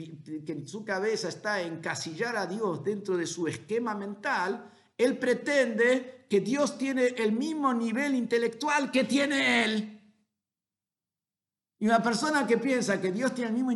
en 0.48 0.68
su 0.68 0.84
cabeza 0.84 1.30
está 1.30 1.62
encasillar 1.62 2.36
a 2.36 2.48
Dios 2.48 2.84
dentro 2.84 3.18
de 3.18 3.28
su 3.28 3.48
esquema 3.48 3.94
mental, 3.96 4.72
él 4.98 5.18
pretende 5.18 6.26
que 6.30 6.40
Dios 6.40 6.78
tiene 6.78 7.08
el 7.18 7.32
mismo 7.34 7.74
nivel 7.74 8.16
intelectual 8.16 8.92
que 8.92 9.04
tiene 9.04 9.64
él. 9.64 9.93
Y 11.84 11.86
una 11.86 12.02
persona 12.02 12.48
que 12.48 12.58
piensa 12.58 13.02
que 13.02 13.12
Dios 13.12 13.36
tiene 13.36 13.50
el 13.50 13.56
mismo 13.62 13.72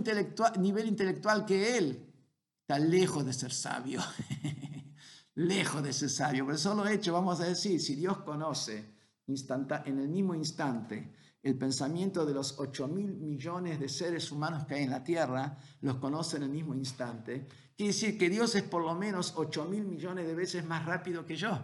nivel 0.60 0.88
intelectual 0.88 1.46
que 1.46 1.78
él 1.78 2.10
está 2.62 2.80
lejos 2.80 3.26
de 3.26 3.34
ser 3.34 3.52
sabio. 3.52 4.00
lejos 5.36 5.84
de 5.84 5.92
ser 5.92 6.10
sabio. 6.10 6.46
Pero 6.46 6.58
solo 6.58 6.88
hecho, 6.88 7.12
vamos 7.12 7.42
a 7.42 7.44
decir, 7.44 7.82
si 7.82 7.96
Dios 7.96 8.20
conoce 8.20 8.94
en 9.28 10.00
el 10.00 10.08
mismo 10.08 10.34
instante 10.36 11.12
el 11.44 11.58
pensamiento 11.58 12.26
de 12.26 12.34
los 12.34 12.58
8 12.58 12.88
mil 12.88 13.14
millones 13.14 13.78
de 13.78 13.90
seres 13.90 14.32
humanos 14.32 14.66
que 14.66 14.76
hay 14.76 14.84
en 14.84 14.92
la 14.92 15.04
Tierra, 15.04 15.58
los 15.82 15.98
conoce 15.98 16.38
en 16.38 16.44
el 16.44 16.50
mismo 16.50 16.74
instante, 16.74 17.46
quiere 17.76 17.92
decir 17.92 18.18
que 18.18 18.30
Dios 18.30 18.56
es 18.56 18.64
por 18.64 18.84
lo 18.84 18.96
menos 18.96 19.34
8 19.36 19.66
mil 19.66 19.84
millones 19.84 20.26
de 20.26 20.34
veces 20.34 20.64
más 20.64 20.86
rápido 20.86 21.26
que 21.26 21.36
yo. 21.36 21.60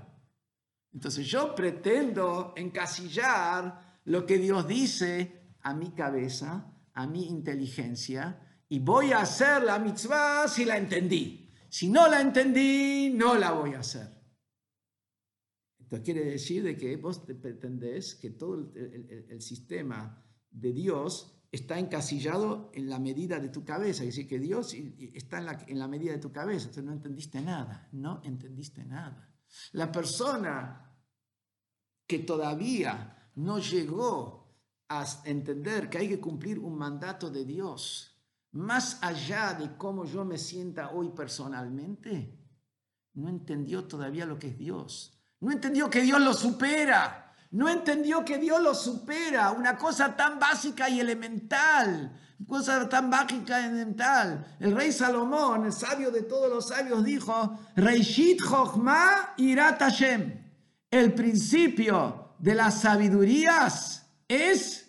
Entonces 0.92 1.26
yo 1.26 1.56
pretendo 1.56 2.54
encasillar 2.58 4.02
lo 4.04 4.26
que 4.26 4.38
Dios 4.40 4.68
dice 4.68 5.43
a 5.64 5.74
mi 5.74 5.92
cabeza, 5.92 6.72
a 6.94 7.08
mi 7.08 7.26
inteligencia, 7.28 8.40
y 8.70 8.80
voy 8.80 9.12
a 9.12 9.22
hacer 9.22 9.64
la 9.64 9.80
mitzvah 9.80 10.48
si 10.48 10.66
la 10.66 10.78
entendí. 10.78 11.52
Si 11.70 11.90
no 11.90 12.08
la 12.08 12.22
entendí, 12.22 13.12
no 13.14 13.36
la 13.36 13.52
voy 13.52 13.74
a 13.74 13.80
hacer. 13.80 14.08
Esto 15.80 16.02
quiere 16.04 16.26
decir 16.26 16.64
de 16.64 16.78
que 16.78 16.98
vos 16.98 17.20
pretendés 17.20 18.16
que 18.16 18.32
todo 18.32 18.72
el, 18.76 19.42
sistema 19.42 20.24
de 20.50 20.74
Dios 20.74 21.40
está 21.52 21.78
encasillado 21.80 22.72
en 22.74 22.90
la 22.90 23.00
medida 23.00 23.40
de 23.40 23.50
tu 23.50 23.64
cabeza, 23.64 24.04
es 24.04 24.10
decir, 24.10 24.28
que 24.28 24.40
Dios 24.40 24.74
está 24.74 25.38
en 25.38 25.46
la, 25.46 25.66
en 25.68 25.80
la 25.80 25.88
medida 25.88 26.14
de 26.14 26.20
tu 26.20 26.32
cabeza, 26.32 26.66
entonces 26.68 26.84
no 26.84 26.94
entendiste 26.94 27.42
nada, 27.42 27.90
no 27.92 28.22
entendiste 28.24 28.84
nada. 28.86 29.30
La 29.74 29.92
persona 29.92 30.98
que 32.08 32.20
todavía 32.20 33.32
no 33.36 33.60
llegó 33.60 34.43
a 35.00 35.06
entender 35.26 35.90
que 35.90 35.98
hay 35.98 36.10
que 36.10 36.20
cumplir 36.20 36.60
un 36.60 36.78
mandato 36.78 37.30
de 37.30 37.46
Dios, 37.46 38.14
más 38.52 39.00
allá 39.02 39.54
de 39.54 39.76
cómo 39.78 40.06
yo 40.06 40.24
me 40.26 40.38
sienta 40.38 40.92
hoy 40.92 41.10
personalmente, 41.10 42.40
no 43.14 43.30
entendió 43.30 43.86
todavía 43.86 44.26
lo 44.26 44.38
que 44.40 44.48
es 44.48 44.58
Dios. 44.58 45.20
No 45.40 45.52
entendió 45.52 45.90
que 45.90 46.02
Dios 46.02 46.22
lo 46.22 46.34
supera. 46.34 47.34
No 47.52 47.70
entendió 47.70 48.26
que 48.26 48.38
Dios 48.38 48.62
lo 48.62 48.74
supera. 48.74 49.52
Una 49.52 49.78
cosa 49.78 50.16
tan 50.16 50.40
básica 50.40 50.90
y 50.90 51.00
elemental. 51.00 52.20
Cosa 52.48 52.88
tan 52.90 53.10
básica 53.10 53.62
y 53.62 53.66
elemental. 53.66 54.56
El 54.60 54.76
rey 54.76 54.92
Salomón, 54.92 55.66
el 55.66 55.74
sabio 55.74 56.12
de 56.12 56.24
todos 56.24 56.50
los 56.50 56.68
sabios, 56.70 57.04
dijo, 57.04 57.60
Reishit 57.76 58.42
Chochma 58.42 59.34
Irat 59.38 59.80
Hashem. 59.80 60.44
El 60.90 61.14
principio 61.14 62.36
de 62.40 62.56
las 62.56 62.82
sabidurías 62.82 64.06
es 64.28 64.83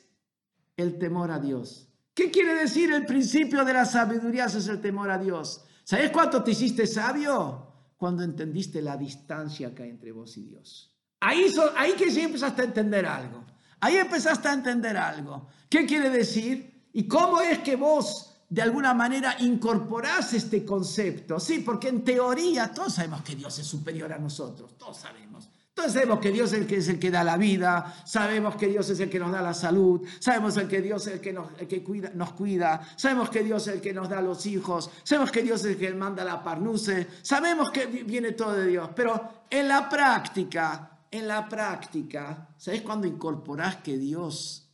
el 0.77 0.99
temor 0.99 1.31
a 1.31 1.39
Dios. 1.39 1.89
¿Qué 2.15 2.31
quiere 2.31 2.55
decir 2.55 2.93
el 2.93 3.07
principio 3.07 3.65
de 3.65 3.73
las 3.73 3.93
sabidurías 3.93 4.55
es 4.55 4.69
el 4.69 4.81
temor 4.81 5.11
a 5.11 5.19
Dios? 5.19 5.65
¿Sabes 5.85 6.11
cuánto 6.11 6.43
te 6.43 6.53
hiciste 6.53 6.87
sabio? 6.87 7.75
cuando 8.05 8.23
entendiste 8.23 8.83
la 8.83 8.99
distancia 8.99 9.75
que 9.75 9.83
hay 9.83 9.89
entre 9.89 10.13
vos 10.13 10.37
y 10.37 10.43
Dios. 10.43 10.95
Ahí, 11.21 11.47
ahí 11.75 11.93
que 11.95 12.11
sí 12.11 12.21
empezaste 12.21 12.61
a 12.61 12.65
entender 12.67 13.07
algo. 13.07 13.45
Ahí 13.81 13.97
empezaste 13.97 14.49
a 14.49 14.53
entender 14.53 14.95
algo. 14.97 15.49
¿Qué 15.71 15.87
quiere 15.87 16.11
decir? 16.11 16.89
¿Y 16.93 17.09
cómo 17.09 17.41
es 17.41 17.61
que 17.61 17.77
vos 17.77 18.31
de 18.51 18.61
alguna 18.61 18.93
manera 18.93 19.37
incorporás 19.41 20.35
este 20.35 20.67
concepto? 20.67 21.41
Sí, 21.41 21.61
porque 21.61 21.89
en 21.89 22.05
teoría 22.05 22.73
todos 22.75 22.93
sabemos 22.93 23.23
que 23.23 23.37
Dios 23.37 23.59
es 23.59 23.67
superior 23.67 24.13
a 24.13 24.19
nosotros, 24.19 24.77
todos 24.77 24.99
sabemos. 24.99 25.49
Entonces 25.77 25.95
sabemos 25.95 26.21
que 26.21 26.31
Dios 26.31 26.53
es 26.53 26.61
el 26.61 26.67
que, 26.69 26.77
es 26.77 26.89
el 26.89 27.01
que 27.01 27.11
da 27.11 27.25
la 27.25 27.37
vida, 27.37 28.01
sabemos 28.07 28.55
que 28.55 28.69
Dios 28.69 28.89
es 28.91 29.01
el 29.01 29.11
que 29.11 29.19
nos 29.19 29.33
da 29.33 29.43
la 29.43 29.53
salud, 29.53 30.07
sabemos 30.21 30.57
que 30.57 30.81
Dios 30.81 31.05
es 31.09 31.15
el 31.15 31.21
que, 31.21 31.33
nos, 31.33 31.51
que 31.51 31.83
cuida, 31.83 32.13
nos 32.15 32.33
cuida, 32.35 32.81
sabemos 32.97 33.29
que 33.29 33.43
Dios 33.43 33.67
es 33.67 33.75
el 33.75 33.81
que 33.81 33.93
nos 33.93 34.09
da 34.09 34.23
los 34.23 34.47
hijos, 34.47 34.89
sabemos 35.03 35.33
que 35.33 35.43
Dios 35.43 35.65
es 35.65 35.73
el 35.73 35.77
que 35.77 35.93
manda 35.93 36.25
la 36.25 36.45
parnuse, 36.45 37.09
sabemos 37.23 37.73
que 37.73 37.87
viene 37.87 38.33
todo 38.33 38.53
de 38.53 38.69
Dios, 38.69 38.91
pero 38.95 39.47
en 39.51 39.67
la 39.67 39.89
práctica, 39.89 41.07
en 41.11 41.27
la 41.27 41.49
práctica, 41.49 42.55
¿sabes 42.57 42.83
cuándo 42.83 43.09
incorporás 43.09 43.79
que 43.79 43.99
Dios 43.99 44.73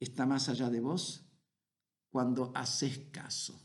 está 0.00 0.26
más 0.26 0.48
allá 0.48 0.70
de 0.70 0.80
vos? 0.80 1.24
Cuando 2.10 2.50
haces 2.56 2.98
caso, 3.12 3.60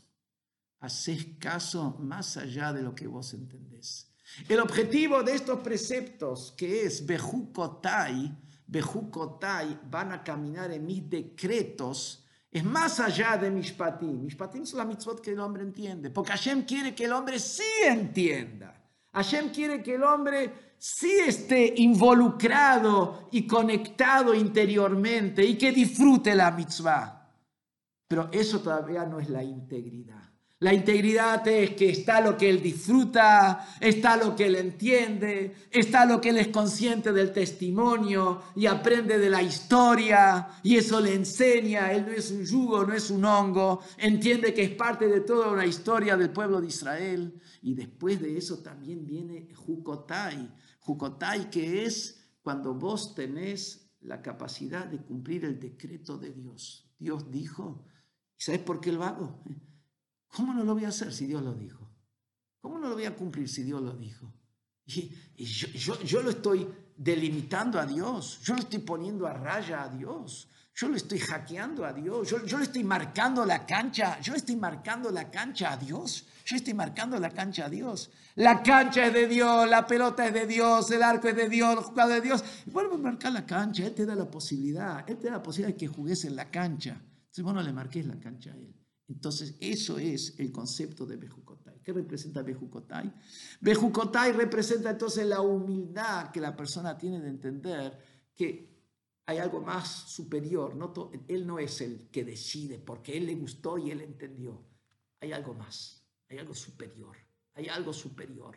haces 0.78 1.26
caso 1.40 1.96
más 1.98 2.36
allá 2.36 2.72
de 2.72 2.82
lo 2.82 2.94
que 2.94 3.08
vos 3.08 3.34
entendés. 3.34 4.12
El 4.48 4.60
objetivo 4.60 5.22
de 5.22 5.34
estos 5.34 5.60
preceptos, 5.60 6.52
que 6.56 6.82
es 6.82 7.04
Bejukotai, 7.04 8.36
Bejukotai, 8.66 9.78
van 9.90 10.12
a 10.12 10.22
caminar 10.22 10.70
en 10.72 10.84
mis 10.84 11.08
decretos, 11.08 12.24
es 12.50 12.64
más 12.64 13.00
allá 13.00 13.36
de 13.36 13.50
Mishpatim. 13.50 14.22
Mishpatim 14.22 14.64
son 14.64 14.78
la 14.78 14.84
mitzvot 14.84 15.20
que 15.20 15.32
el 15.32 15.40
hombre 15.40 15.62
entiende, 15.62 16.10
porque 16.10 16.32
Hashem 16.32 16.64
quiere 16.64 16.94
que 16.94 17.04
el 17.04 17.12
hombre 17.12 17.38
sí 17.38 17.62
entienda. 17.84 18.74
Hashem 19.12 19.50
quiere 19.50 19.82
que 19.82 19.94
el 19.94 20.02
hombre 20.02 20.74
sí 20.78 21.18
esté 21.26 21.74
involucrado 21.78 23.28
y 23.32 23.46
conectado 23.46 24.34
interiormente 24.34 25.44
y 25.44 25.56
que 25.56 25.72
disfrute 25.72 26.34
la 26.34 26.50
mitzvah. 26.50 27.30
Pero 28.06 28.28
eso 28.30 28.60
todavía 28.60 29.04
no 29.04 29.18
es 29.18 29.28
la 29.28 29.42
integridad. 29.42 30.30
La 30.60 30.72
integridad 30.72 31.46
es 31.48 31.72
que 31.72 31.90
está 31.90 32.22
lo 32.22 32.34
que 32.38 32.48
él 32.48 32.62
disfruta, 32.62 33.68
está 33.78 34.16
lo 34.16 34.34
que 34.34 34.46
él 34.46 34.54
entiende, 34.54 35.54
está 35.70 36.06
lo 36.06 36.18
que 36.18 36.30
él 36.30 36.38
es 36.38 36.48
consciente 36.48 37.12
del 37.12 37.30
testimonio 37.30 38.42
y 38.54 38.64
aprende 38.64 39.18
de 39.18 39.28
la 39.28 39.42
historia 39.42 40.48
y 40.62 40.76
eso 40.76 40.98
le 40.98 41.12
enseña. 41.12 41.92
Él 41.92 42.06
no 42.06 42.12
es 42.12 42.30
un 42.30 42.42
yugo, 42.42 42.86
no 42.86 42.94
es 42.94 43.10
un 43.10 43.26
hongo, 43.26 43.82
entiende 43.98 44.54
que 44.54 44.62
es 44.62 44.70
parte 44.70 45.08
de 45.08 45.20
toda 45.20 45.52
una 45.52 45.66
historia 45.66 46.16
del 46.16 46.30
pueblo 46.30 46.58
de 46.62 46.68
Israel. 46.68 47.38
Y 47.60 47.74
después 47.74 48.22
de 48.22 48.38
eso 48.38 48.62
también 48.62 49.04
viene 49.04 49.50
Jukotai. 49.54 50.50
Jukotai 50.80 51.50
que 51.50 51.84
es 51.84 52.30
cuando 52.40 52.72
vos 52.72 53.14
tenés 53.14 53.90
la 54.00 54.22
capacidad 54.22 54.86
de 54.86 55.02
cumplir 55.02 55.44
el 55.44 55.60
decreto 55.60 56.16
de 56.16 56.32
Dios. 56.32 56.90
Dios 56.98 57.30
dijo, 57.30 57.84
¿sabes 58.38 58.62
por 58.62 58.80
qué 58.80 58.90
lo 58.90 59.04
hago? 59.04 59.42
¿Cómo 60.36 60.52
no 60.52 60.64
lo 60.64 60.74
voy 60.74 60.84
a 60.84 60.88
hacer 60.88 61.14
si 61.14 61.24
Dios 61.24 61.42
lo 61.42 61.54
dijo? 61.54 61.88
¿Cómo 62.60 62.78
no 62.78 62.90
lo 62.90 62.94
voy 62.94 63.06
a 63.06 63.16
cumplir 63.16 63.48
si 63.48 63.62
Dios 63.62 63.80
lo 63.80 63.94
dijo? 63.94 64.30
Y, 64.84 65.10
yo, 65.44 66.20
lo 66.20 66.28
estoy 66.28 66.68
delimitando 66.94 67.80
a 67.80 67.86
Dios, 67.86 68.40
yo 68.42 68.52
lo 68.52 68.60
estoy 68.60 68.80
poniendo 68.80 69.26
a 69.26 69.32
raya 69.32 69.84
a 69.84 69.88
Dios, 69.88 70.46
yo 70.74 70.88
lo 70.88 70.96
estoy 70.96 71.20
hackeando 71.20 71.86
a 71.86 71.94
Dios, 71.94 72.28
yo, 72.28 72.44
yo 72.44 72.58
le 72.58 72.64
estoy 72.64 72.84
marcando 72.84 73.46
la 73.46 73.64
cancha, 73.64 74.20
yo 74.20 74.32
le 74.32 74.38
estoy 74.38 74.56
marcando 74.56 75.10
la 75.10 75.30
cancha 75.30 75.72
a 75.72 75.76
Dios, 75.78 76.26
yo 76.44 76.56
estoy 76.56 76.74
marcando 76.74 77.18
la 77.18 77.30
cancha 77.30 77.64
a 77.64 77.70
Dios. 77.70 78.10
La 78.34 78.62
cancha 78.62 79.06
es 79.06 79.14
de 79.14 79.28
Dios, 79.28 79.66
la 79.66 79.86
pelota 79.86 80.26
es 80.26 80.34
de 80.34 80.46
Dios, 80.46 80.90
el 80.90 81.02
arco 81.02 81.28
es 81.28 81.36
de 81.36 81.48
Dios, 81.48 81.78
el 81.78 81.82
jugador 81.82 82.12
de 82.16 82.20
Dios. 82.20 82.44
Vuelvo 82.66 82.96
a 82.96 82.98
marcar 82.98 83.32
la 83.32 83.46
cancha, 83.46 83.86
Él 83.86 83.94
te 83.94 84.04
da 84.04 84.14
la 84.14 84.30
posibilidad, 84.30 85.08
Él 85.08 85.16
te 85.16 85.28
da 85.28 85.38
la 85.38 85.42
posibilidad 85.42 85.74
de 85.74 85.78
que 85.78 85.88
jugues 85.88 86.26
en 86.26 86.36
la 86.36 86.50
cancha. 86.50 87.00
Si 87.30 87.40
vos 87.40 87.54
no 87.54 87.62
le 87.62 87.72
marques 87.72 88.04
la 88.04 88.20
cancha 88.20 88.50
a 88.52 88.56
Él. 88.56 88.85
Entonces, 89.08 89.56
eso 89.60 89.98
es 89.98 90.38
el 90.38 90.50
concepto 90.50 91.06
de 91.06 91.16
Bejucotai. 91.16 91.80
¿Qué 91.80 91.92
representa 91.92 92.42
Bejucotai? 92.42 93.12
Bejucotai 93.60 94.32
representa 94.32 94.90
entonces 94.90 95.24
la 95.26 95.40
humildad 95.40 96.32
que 96.32 96.40
la 96.40 96.56
persona 96.56 96.98
tiene 96.98 97.20
de 97.20 97.28
entender 97.28 97.96
que 98.34 98.74
hay 99.26 99.38
algo 99.38 99.60
más 99.60 99.88
superior. 99.88 100.74
No 100.74 100.92
él 101.28 101.46
no 101.46 101.60
es 101.60 101.80
el 101.80 102.10
que 102.10 102.24
decide 102.24 102.78
porque 102.80 103.16
él 103.16 103.26
le 103.26 103.36
gustó 103.36 103.78
y 103.78 103.92
él 103.92 104.00
entendió. 104.00 104.66
Hay 105.20 105.32
algo 105.32 105.54
más, 105.54 106.04
hay 106.28 106.38
algo 106.38 106.54
superior, 106.54 107.16
hay 107.54 107.68
algo 107.68 107.92
superior. 107.92 108.56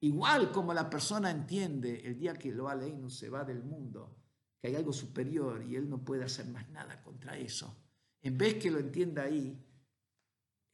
Igual 0.00 0.50
como 0.50 0.72
la 0.72 0.88
persona 0.88 1.30
entiende 1.30 2.00
el 2.06 2.18
día 2.18 2.34
que 2.34 2.50
lo 2.50 2.74
no 2.74 3.10
se 3.10 3.28
va 3.28 3.44
del 3.44 3.62
mundo, 3.62 4.16
que 4.60 4.68
hay 4.68 4.74
algo 4.74 4.92
superior 4.92 5.62
y 5.62 5.76
él 5.76 5.88
no 5.88 6.02
puede 6.02 6.24
hacer 6.24 6.48
más 6.48 6.68
nada 6.70 7.02
contra 7.02 7.36
eso 7.36 7.81
en 8.22 8.38
vez 8.38 8.54
que 8.54 8.70
lo 8.70 8.78
entienda 8.78 9.22
ahí, 9.22 9.58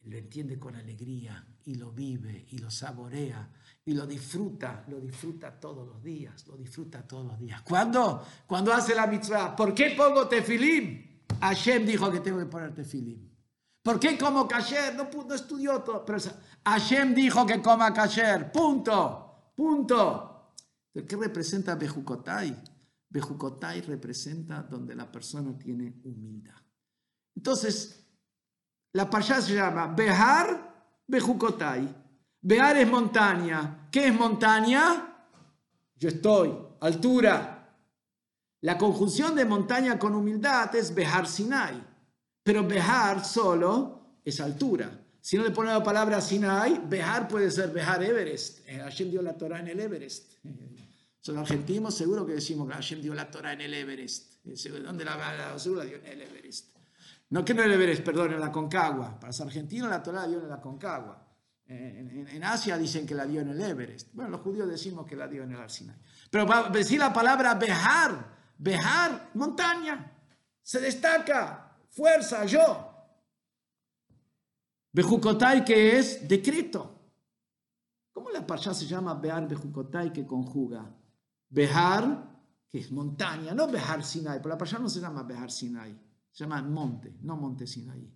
lo 0.03 0.17
entiende 0.17 0.57
con 0.57 0.75
alegría 0.75 1.45
y 1.65 1.75
lo 1.75 1.91
vive 1.91 2.45
y 2.49 2.59
lo 2.59 2.71
saborea 2.71 3.49
y 3.85 3.93
lo 3.93 4.05
disfruta, 4.05 4.85
lo 4.87 4.99
disfruta 4.99 5.59
todos 5.59 5.87
los 5.87 6.01
días, 6.01 6.47
lo 6.47 6.55
disfruta 6.55 7.07
todos 7.07 7.25
los 7.25 7.39
días. 7.39 7.61
¿Cuándo? 7.63 8.23
Cuando 8.47 8.73
hace 8.73 8.95
la 8.95 9.07
mitzvah. 9.07 9.55
¿Por 9.55 9.73
qué 9.73 9.95
pongo 9.97 10.27
tefilim? 10.27 11.07
Hashem 11.41 11.85
dijo 11.85 12.11
que 12.11 12.19
tengo 12.19 12.39
que 12.39 12.45
poner 12.45 12.73
tefilim. 12.73 13.29
¿Por 13.81 13.99
qué 13.99 14.17
como 14.17 14.47
kasher? 14.47 14.95
No, 14.95 15.09
no 15.11 15.33
estudió 15.33 15.81
todo, 15.81 16.05
pero 16.05 16.19
Hashem 16.65 17.15
dijo 17.15 17.45
que 17.45 17.61
coma 17.61 17.93
kasher. 17.93 18.51
Punto. 18.51 19.53
Punto. 19.55 20.53
¿Qué 20.93 21.15
representa 21.15 21.75
Bejukotai? 21.75 22.55
Bejukotai 23.09 23.81
representa 23.81 24.61
donde 24.63 24.95
la 24.95 25.11
persona 25.11 25.57
tiene 25.57 25.99
humildad. 26.03 26.61
Entonces, 27.35 27.99
la 28.93 29.09
payá 29.09 29.41
se 29.41 29.55
llama 29.55 29.87
Behar 29.87 31.03
Bejukotai. 31.07 31.95
Behar 32.41 32.77
es 32.77 32.87
montaña. 32.87 33.87
¿Qué 33.91 34.07
es 34.07 34.13
montaña? 34.13 35.27
Yo 35.95 36.09
estoy, 36.09 36.53
altura. 36.81 37.55
La 38.61 38.77
conjunción 38.77 39.35
de 39.35 39.45
montaña 39.45 39.97
con 39.97 40.15
humildad 40.15 40.73
es 40.75 40.93
Behar 40.93 41.27
Sinai. 41.27 41.81
Pero 42.43 42.65
Behar 42.65 43.23
solo 43.23 44.17
es 44.23 44.39
altura. 44.39 44.89
Si 45.21 45.37
no 45.37 45.43
le 45.43 45.51
ponemos 45.51 45.79
la 45.79 45.83
palabra 45.83 46.21
Sinai, 46.21 46.81
Behar 46.87 47.27
puede 47.27 47.51
ser 47.51 47.71
Behar 47.71 48.03
Everest. 48.03 48.67
Eh, 48.67 48.79
Hashem 48.79 49.11
dio 49.11 49.21
la 49.21 49.37
Torah 49.37 49.59
en 49.59 49.67
el 49.67 49.79
Everest. 49.79 50.33
Son 51.21 51.37
argentinos, 51.37 51.95
seguro 51.95 52.25
que 52.25 52.33
decimos 52.33 52.67
que 52.67 52.73
Hashem 52.73 53.01
dio 53.01 53.13
la 53.13 53.29
Torah 53.29 53.53
en 53.53 53.61
el 53.61 53.73
Everest. 53.73 54.43
¿Dónde 54.43 55.05
la, 55.05 55.17
la, 55.17 55.55
la 55.55 55.85
dio 55.85 55.97
en 55.97 56.05
el 56.05 56.21
Everest? 56.21 56.78
No, 57.29 57.45
que 57.45 57.53
no 57.53 57.63
el 57.63 57.71
Everest, 57.71 58.03
perdón, 58.03 58.33
en 58.33 58.39
la 58.39 58.51
Concagua. 58.51 59.19
Para 59.19 59.27
los 59.27 59.41
argentinos 59.41 59.89
la 59.89 60.01
Torah 60.01 60.21
la 60.21 60.27
dio 60.27 60.39
en 60.39 60.49
la 60.49 60.59
Concagua. 60.59 61.25
En, 61.67 62.43
Asia 62.43 62.77
dicen 62.79 63.05
que 63.05 63.13
la 63.13 63.25
dio 63.25 63.41
en 63.41 63.49
el 63.49 63.61
Everest. 63.61 64.09
Bueno, 64.13 64.31
los 64.31 64.41
judíos 64.41 64.67
decimos 64.67 65.05
que 65.05 65.15
la 65.15 65.27
dio 65.27 65.43
en 65.43 65.51
el 65.51 65.59
Arsinai. 65.59 65.95
Pero 66.31 66.47
para 66.47 66.69
decir 66.69 66.99
la 66.99 67.13
palabra 67.13 67.53
Behar, 67.53 68.37
Behar, 68.57 69.29
montaña, 69.35 70.11
se 70.63 70.79
destaca, 70.79 71.77
fuerza, 71.89 72.45
yo. 72.45 72.89
Bejucotai, 74.91 75.63
que 75.63 75.99
es 75.99 76.27
decreto. 76.27 76.95
¿Cómo 78.11 78.31
la 78.31 78.45
parcha 78.45 78.73
se 78.73 78.87
llama 78.87 79.13
Behar 79.13 79.47
Bejucotai 79.47 80.11
que 80.11 80.25
conjuga? 80.25 80.91
Behar, 81.49 82.35
que 82.67 82.79
es 82.79 82.91
montaña, 82.91 83.53
no 83.53 83.67
Behar 83.67 84.03
Sinai, 84.03 84.39
pero 84.39 84.49
la 84.49 84.57
parcha 84.57 84.79
no 84.79 84.89
se 84.89 84.99
llama 84.99 85.21
Behar 85.21 85.51
Sinai, 85.51 85.95
se 86.39 86.45
llama 86.45 86.61
monte, 86.61 87.17
no 87.23 87.35
monte 87.35 87.67
Sinai. 87.67 88.09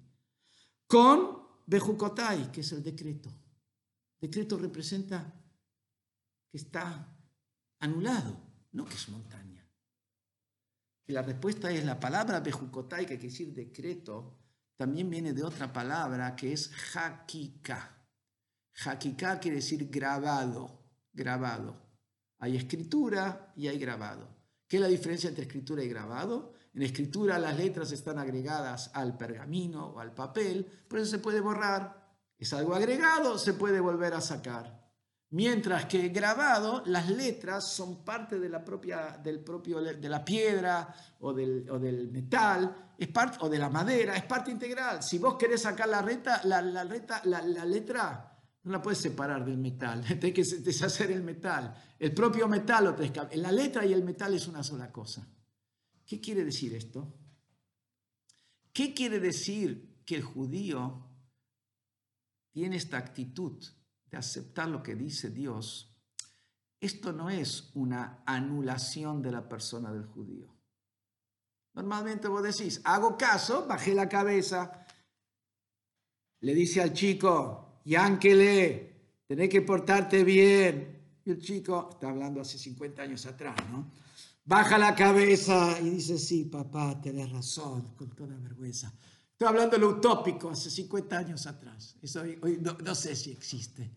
Con 0.87 1.45
Bejucotai, 1.65 2.53
que 2.53 2.61
es 2.61 2.71
el 2.71 2.81
decreto. 2.81 3.29
Decreto 4.21 4.57
representa 4.57 5.29
que 6.49 6.57
está 6.57 7.05
anulado, 7.79 8.39
no 8.71 8.85
que 8.85 8.93
es 8.93 9.09
montaña. 9.09 9.69
Y 11.05 11.11
la 11.11 11.21
respuesta 11.21 11.69
es 11.69 11.83
la 11.83 11.99
palabra 11.99 12.39
Bejucotai, 12.39 13.01
que 13.01 13.17
quiere 13.17 13.27
decir 13.27 13.53
decreto, 13.53 14.39
también 14.77 15.09
viene 15.09 15.33
de 15.33 15.43
otra 15.43 15.73
palabra 15.73 16.33
que 16.33 16.53
es 16.53 16.71
Hakika. 16.95 18.07
Hakika 18.85 19.37
quiere 19.37 19.57
decir 19.57 19.89
grabado, 19.89 20.79
grabado. 21.11 21.75
Hay 22.39 22.55
escritura 22.55 23.51
y 23.57 23.67
hay 23.67 23.77
grabado. 23.77 24.33
¿Qué 24.65 24.77
es 24.77 24.81
la 24.81 24.87
diferencia 24.87 25.27
entre 25.27 25.43
escritura 25.43 25.83
y 25.83 25.89
grabado? 25.89 26.53
En 26.73 26.81
escritura 26.81 27.37
las 27.37 27.55
letras 27.55 27.91
están 27.91 28.17
agregadas 28.17 28.89
al 28.93 29.15
pergamino 29.15 29.87
o 29.87 29.99
al 29.99 30.13
papel, 30.13 30.65
por 30.87 30.99
eso 30.99 31.11
se 31.11 31.19
puede 31.19 31.39
borrar. 31.39 32.03
Es 32.37 32.51
algo 32.53 32.73
agregado, 32.73 33.37
se 33.37 33.53
puede 33.53 33.79
volver 33.79 34.13
a 34.13 34.21
sacar. 34.21 34.81
Mientras 35.29 35.85
que 35.85 36.09
grabado, 36.09 36.83
las 36.85 37.09
letras 37.09 37.71
son 37.71 38.03
parte 38.03 38.39
de 38.39 38.49
la 38.49 38.63
propia, 38.63 39.19
del 39.23 39.39
propio, 39.39 39.81
de 39.81 40.09
la 40.09 40.23
piedra 40.23 40.93
o 41.21 41.33
del, 41.33 42.09
metal, 42.11 42.93
es 42.97 43.07
parte, 43.07 43.37
o 43.41 43.49
de 43.49 43.57
la 43.57 43.69
madera, 43.69 44.15
es 44.15 44.25
parte 44.25 44.51
integral. 44.51 45.01
Si 45.01 45.17
vos 45.17 45.35
querés 45.35 45.61
sacar 45.61 45.89
la, 45.89 46.03
letra, 47.65 48.37
no 48.63 48.71
la 48.71 48.81
puedes 48.81 48.99
separar 48.99 49.43
del 49.43 49.57
metal, 49.57 50.03
tienes 50.19 50.33
que 50.33 50.43
deshacer 50.57 51.11
el 51.11 51.23
metal. 51.23 51.73
El 51.97 52.13
propio 52.13 52.47
metal 52.47 52.85
lo. 52.85 52.95
La 53.35 53.51
letra 53.51 53.85
y 53.85 53.93
el 53.93 54.03
metal 54.03 54.35
es 54.35 54.47
una 54.47 54.61
sola 54.61 54.91
cosa. 54.91 55.27
¿Qué 56.05 56.19
quiere 56.19 56.43
decir 56.43 56.73
esto? 56.73 57.13
¿Qué 58.71 58.93
quiere 58.93 59.19
decir 59.19 60.01
que 60.05 60.15
el 60.15 60.23
judío 60.23 61.09
tiene 62.53 62.75
esta 62.75 62.97
actitud 62.97 63.63
de 64.09 64.17
aceptar 64.17 64.69
lo 64.69 64.83
que 64.83 64.95
dice 64.95 65.31
Dios, 65.31 65.91
esto 66.79 67.11
no 67.11 67.29
es 67.29 67.71
una 67.73 68.21
anulación 68.25 69.21
de 69.21 69.31
la 69.31 69.49
persona 69.49 69.91
del 69.91 70.05
judío. 70.05 70.53
Normalmente 71.73 72.27
vos 72.27 72.43
decís, 72.43 72.79
hago 72.83 73.17
caso, 73.17 73.65
bajé 73.65 73.95
la 73.95 74.07
cabeza, 74.07 74.85
le 76.41 76.53
dice 76.53 76.81
al 76.81 76.93
chico, 76.93 77.81
Yánquele, 77.85 79.23
tenés 79.25 79.49
que 79.49 79.61
portarte 79.61 80.23
bien. 80.23 81.19
Y 81.25 81.31
el 81.31 81.39
chico, 81.39 81.89
está 81.93 82.09
hablando 82.09 82.41
hace 82.41 82.59
50 82.59 83.01
años 83.01 83.25
atrás, 83.25 83.55
¿no? 83.71 83.89
Baja 84.45 84.77
la 84.77 84.93
cabeza 84.93 85.79
y 85.79 85.89
dice, 85.91 86.17
sí, 86.17 86.45
papá, 86.45 86.99
tenés 87.01 87.31
razón, 87.31 87.95
con 87.95 88.09
toda 88.09 88.35
vergüenza. 88.37 88.93
Estoy 89.31 89.47
hablando 89.47 89.77
de 89.77 89.81
lo 89.81 89.89
utópico, 89.89 90.49
hace 90.49 90.69
50 90.69 91.17
años 91.17 91.47
atrás. 91.47 91.95
Eso 92.01 92.21
hoy, 92.21 92.59
no, 92.61 92.95
sé 92.95 93.15
si 93.15 93.31
existe. 93.31 93.89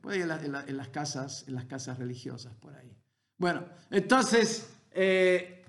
Puede 0.00 0.18
ir 0.18 0.30
en, 0.68 0.76
las 0.76 0.88
casas, 0.88 1.44
en 1.46 1.54
las 1.54 1.66
casas 1.66 1.98
religiosas 1.98 2.54
por 2.54 2.74
ahí. 2.74 2.96
Bueno, 3.38 3.64
entonces, 3.90 4.68
eh, 4.90 5.64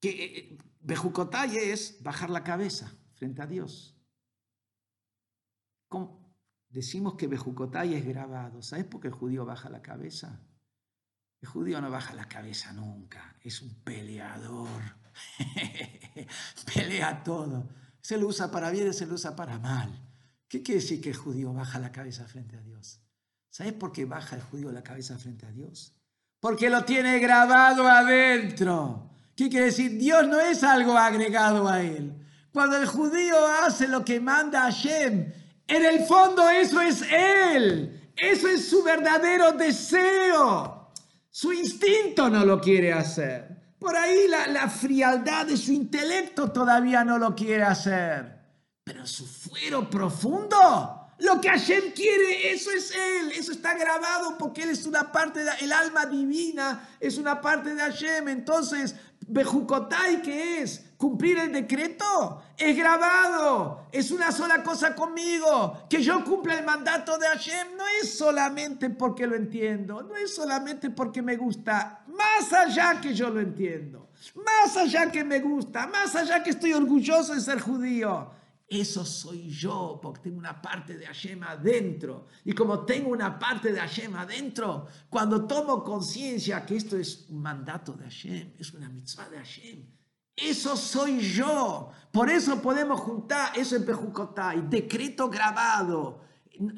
que, 0.00 0.56
eh, 0.90 1.72
es 1.72 2.02
bajar 2.02 2.30
la 2.30 2.42
cabeza 2.42 2.92
frente 3.14 3.42
a 3.42 3.46
Dios. 3.46 3.96
Decimos 6.68 7.14
que 7.14 7.26
Bejucotay 7.26 7.94
es 7.94 8.04
grabado. 8.04 8.60
¿Sabes 8.60 8.84
por 8.84 9.00
qué 9.00 9.08
el 9.08 9.14
judío 9.14 9.44
baja 9.44 9.70
la 9.70 9.82
cabeza? 9.82 10.40
El 11.46 11.52
judío 11.52 11.80
no 11.80 11.92
baja 11.92 12.12
la 12.12 12.26
cabeza 12.26 12.72
nunca. 12.72 13.36
Es 13.40 13.62
un 13.62 13.72
peleador. 13.84 14.82
Pelea 16.74 17.22
todo. 17.22 17.68
Se 18.00 18.18
lo 18.18 18.26
usa 18.26 18.50
para 18.50 18.68
bien 18.72 18.88
y 18.88 18.92
se 18.92 19.06
lo 19.06 19.14
usa 19.14 19.36
para 19.36 19.56
mal. 19.60 19.96
¿Qué 20.48 20.64
quiere 20.64 20.80
decir 20.80 21.00
que 21.00 21.10
el 21.10 21.16
judío 21.16 21.52
baja 21.52 21.78
la 21.78 21.92
cabeza 21.92 22.26
frente 22.26 22.56
a 22.56 22.60
Dios? 22.62 23.00
¿Sabes 23.48 23.74
por 23.74 23.92
qué 23.92 24.06
baja 24.06 24.34
el 24.34 24.42
judío 24.42 24.72
la 24.72 24.82
cabeza 24.82 25.16
frente 25.18 25.46
a 25.46 25.52
Dios? 25.52 25.94
Porque 26.40 26.68
lo 26.68 26.84
tiene 26.84 27.20
grabado 27.20 27.86
adentro. 27.86 29.08
¿Qué 29.36 29.48
quiere 29.48 29.66
decir? 29.66 29.96
Dios 29.98 30.26
no 30.26 30.40
es 30.40 30.64
algo 30.64 30.98
agregado 30.98 31.68
a 31.68 31.80
él. 31.80 32.12
Cuando 32.50 32.76
el 32.76 32.86
judío 32.86 33.36
hace 33.62 33.86
lo 33.86 34.04
que 34.04 34.18
manda 34.18 34.62
Hashem, 34.62 35.32
en 35.68 35.84
el 35.84 36.04
fondo 36.06 36.50
eso 36.50 36.80
es 36.80 37.02
él. 37.02 38.10
Eso 38.16 38.48
es 38.48 38.68
su 38.68 38.82
verdadero 38.82 39.52
deseo. 39.52 40.75
Su 41.36 41.52
instinto 41.52 42.30
no 42.30 42.46
lo 42.46 42.58
quiere 42.58 42.94
hacer. 42.94 43.74
Por 43.78 43.94
ahí 43.94 44.26
la, 44.26 44.70
frialdad 44.70 45.44
de 45.44 45.58
su 45.58 45.70
intelecto 45.70 46.50
todavía 46.50 47.04
no 47.04 47.18
lo 47.18 47.34
quiere 47.34 47.62
hacer. 47.62 48.40
Pero 48.82 49.06
su 49.06 49.26
fuero 49.26 49.90
profundo, 49.90 51.10
lo 51.18 51.38
que 51.38 51.50
Hashem 51.50 51.92
quiere, 51.94 52.54
eso 52.54 52.70
es 52.70 52.90
Él. 52.90 53.32
Eso 53.32 53.52
está 53.52 53.74
grabado 53.74 54.38
porque 54.38 54.62
Él 54.62 54.70
es 54.70 54.86
una 54.86 55.12
parte, 55.12 55.40
del 55.40 55.52
el 55.60 55.72
alma 55.74 56.06
divina 56.06 56.88
es 56.98 57.18
una 57.18 57.38
parte 57.38 57.74
de 57.74 57.82
Hashem. 57.82 58.28
Entonces, 58.28 58.94
Bejucotai, 59.28 60.22
¿qué 60.22 60.62
es? 60.62 60.85
Cumplir 60.96 61.36
el 61.38 61.52
decreto 61.52 62.42
es 62.56 62.74
grabado, 62.74 63.86
es 63.92 64.10
una 64.10 64.32
sola 64.32 64.62
cosa 64.62 64.94
conmigo. 64.94 65.86
Que 65.90 66.02
yo 66.02 66.24
cumpla 66.24 66.58
el 66.58 66.64
mandato 66.64 67.18
de 67.18 67.26
Hashem 67.26 67.76
no 67.76 67.84
es 68.00 68.16
solamente 68.16 68.88
porque 68.90 69.26
lo 69.26 69.36
entiendo, 69.36 70.02
no 70.02 70.16
es 70.16 70.34
solamente 70.34 70.90
porque 70.90 71.20
me 71.20 71.36
gusta, 71.36 72.04
más 72.06 72.50
allá 72.52 72.98
que 73.00 73.12
yo 73.12 73.28
lo 73.28 73.40
entiendo, 73.40 74.08
más 74.36 74.76
allá 74.76 75.10
que 75.10 75.22
me 75.22 75.40
gusta, 75.40 75.86
más 75.86 76.14
allá 76.16 76.42
que 76.42 76.50
estoy 76.50 76.72
orgulloso 76.72 77.34
de 77.34 77.40
ser 77.40 77.60
judío. 77.60 78.30
Eso 78.68 79.04
soy 79.04 79.48
yo, 79.48 80.00
porque 80.02 80.22
tengo 80.22 80.38
una 80.38 80.60
parte 80.60 80.96
de 80.96 81.06
Hashem 81.06 81.40
adentro. 81.44 82.26
Y 82.44 82.52
como 82.52 82.84
tengo 82.84 83.10
una 83.10 83.38
parte 83.38 83.70
de 83.72 83.78
Hashem 83.78 84.16
adentro, 84.16 84.88
cuando 85.08 85.46
tomo 85.46 85.84
conciencia 85.84 86.66
que 86.66 86.76
esto 86.76 86.96
es 86.96 87.26
un 87.28 87.42
mandato 87.42 87.92
de 87.92 88.04
Hashem, 88.04 88.54
es 88.58 88.72
una 88.72 88.88
mitzvah 88.88 89.28
de 89.28 89.38
Hashem, 89.38 89.86
eso 90.36 90.76
soy 90.76 91.20
yo. 91.20 91.90
Por 92.12 92.30
eso 92.30 92.60
podemos 92.62 93.00
juntar 93.00 93.56
eso 93.58 93.76
en 93.76 93.84
Pejucotay, 93.84 94.62
decreto 94.68 95.28
grabado. 95.28 96.20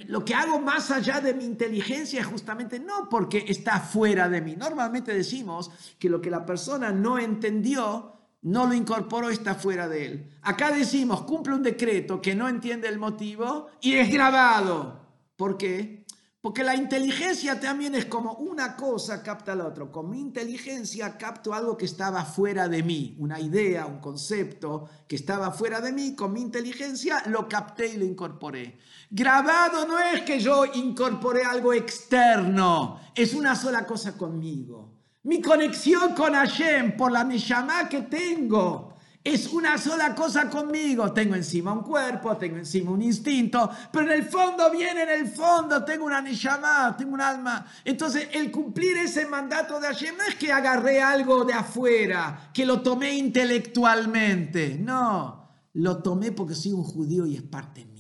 Lo 0.07 0.25
que 0.25 0.35
hago 0.35 0.61
más 0.61 0.91
allá 0.91 1.21
de 1.21 1.35
mi 1.35 1.45
inteligencia 1.45 2.21
es 2.21 2.27
justamente 2.27 2.81
no 2.81 3.09
porque 3.09 3.45
está 3.47 3.79
fuera 3.79 4.29
de 4.29 4.41
mí. 4.41 4.57
Normalmente 4.57 5.15
decimos 5.15 5.71
que 5.99 6.09
lo 6.09 6.21
que 6.21 6.31
la 6.31 6.45
persona 6.45 6.91
no 6.91 7.19
entendió, 7.19 8.15
no 8.43 8.67
lo 8.67 8.75
incorporó, 8.75 9.31
está 9.31 9.55
fuera 9.55 9.89
de 9.89 10.07
él. 10.07 10.31
Acá 10.43 10.73
decimos, 10.73 11.23
cumple 11.23 11.55
un 11.55 11.63
decreto 11.63 12.21
que 12.21 12.35
no 12.35 12.49
entiende 12.49 12.89
el 12.89 12.99
motivo 12.99 13.69
y 13.81 13.95
es 13.95 14.13
grabado. 14.13 15.01
¿Por 15.37 15.57
qué? 15.57 16.05
Porque 16.49 16.65
la 16.65 16.75
inteligencia 16.75 17.61
también 17.61 17.95
es 17.95 18.07
como 18.07 18.33
una 18.33 18.75
cosa 18.75 19.23
capta 19.23 19.55
la 19.55 19.67
otra. 19.67 19.85
Con 19.93 20.09
mi 20.09 20.19
inteligencia 20.19 21.19
capto 21.19 21.53
algo 21.53 21.77
que 21.77 21.85
estaba 21.85 22.25
fuera 22.25 22.69
de 22.69 22.83
mí, 22.83 23.15
una 23.19 23.39
idea, 23.39 23.85
un 23.85 23.99
concepto 23.99 24.89
que 25.07 25.17
estaba 25.17 25.53
fuera 25.53 25.83
de 25.83 25.93
mí. 25.93 26.15
Con 26.15 26.33
mi 26.33 26.41
inteligencia 26.41 27.23
lo 27.27 27.47
capté 27.47 27.89
y 27.89 27.97
lo 27.99 28.07
incorporé. 28.07 28.79
Grabado 29.11 29.87
no 29.87 29.99
es 29.99 30.23
que 30.23 30.41
yo 30.41 30.65
incorporé 30.65 31.45
algo 31.45 31.75
externo, 31.75 32.99
es 33.15 33.35
una 33.35 33.55
sola 33.55 33.85
cosa 33.85 34.17
conmigo. 34.17 34.95
Mi 35.25 35.43
conexión 35.43 36.15
con 36.15 36.33
Hashem 36.33 36.97
por 36.97 37.13
la 37.13 37.25
Neshama 37.25 37.91
que 37.91 38.01
tengo 38.01 38.97
es 39.25 39.49
una 39.49 39.77
sola 39.79 40.15
cosa 40.15 40.49
conmigo. 40.49 41.13
Tengo 41.13 41.35
encima 41.35 41.73
un 41.73 41.83
cuerpo, 41.83 42.37
tengo 42.37 42.57
encima 42.57 42.91
un 42.91 43.03
instinto, 43.03 43.71
pero 43.93 44.07
en 44.07 44.13
el 44.13 44.25
fondo 44.25 44.71
viene, 44.71 45.03
en 45.03 45.11
el 45.11 45.27
fondo 45.29 45.85
tengo 45.85 46.05
una 46.07 46.21
Neshama, 46.21 46.97
tengo 46.97 47.15
un 47.15 47.21
alma. 47.21 47.67
Entonces, 47.85 48.29
el 48.33 48.51
cumplir 48.51 48.97
ese 48.97 49.27
mandato 49.27 49.81
de 49.81 49.89
Hashem 49.89 50.17
no 50.17 50.25
es 50.25 50.35
que 50.37 50.53
agarré 50.53 51.03
algo 51.03 51.45
de 51.45 51.53
afuera, 51.53 52.51
que 52.55 52.65
lo 52.65 52.81
tomé 52.81 53.15
intelectualmente. 53.15 54.79
No, 54.79 55.51
lo 55.75 56.03
tomé 56.03 56.33
porque 56.33 56.55
soy 56.55 56.73
un 56.73 56.85
judío 56.85 57.27
y 57.27 57.37
es 57.37 57.43
parte 57.43 57.85
mía. 57.85 57.98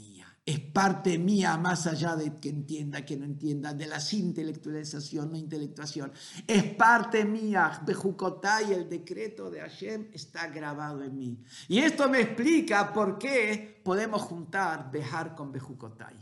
Es 0.49 0.61
parte 0.61 1.19
mía 1.19 1.59
más 1.59 1.87
allá 1.87 2.16
de 2.16 2.35
que 2.37 2.49
entienda, 2.49 3.05
que 3.05 3.19
no 3.19 3.27
entienda, 3.27 3.75
de 3.75 3.87
la 3.87 3.99
intelectualización, 4.11 5.31
no 5.31 5.37
intelectuación. 5.37 6.11
Es 6.47 6.65
parte 6.75 7.27
mía. 7.27 7.83
Bejucotay, 7.85 8.73
el 8.73 8.89
decreto 8.89 9.51
de 9.51 9.61
Hashem, 9.61 10.09
está 10.11 10.47
grabado 10.47 11.03
en 11.03 11.19
mí. 11.19 11.45
Y 11.69 11.81
esto 11.81 12.09
me 12.09 12.23
explica 12.23 12.95
por 12.95 13.19
qué 13.19 13.83
podemos 13.85 14.23
juntar 14.23 14.91
Bejar 14.91 15.35
con 15.35 15.53
Bejucotay. 15.53 16.16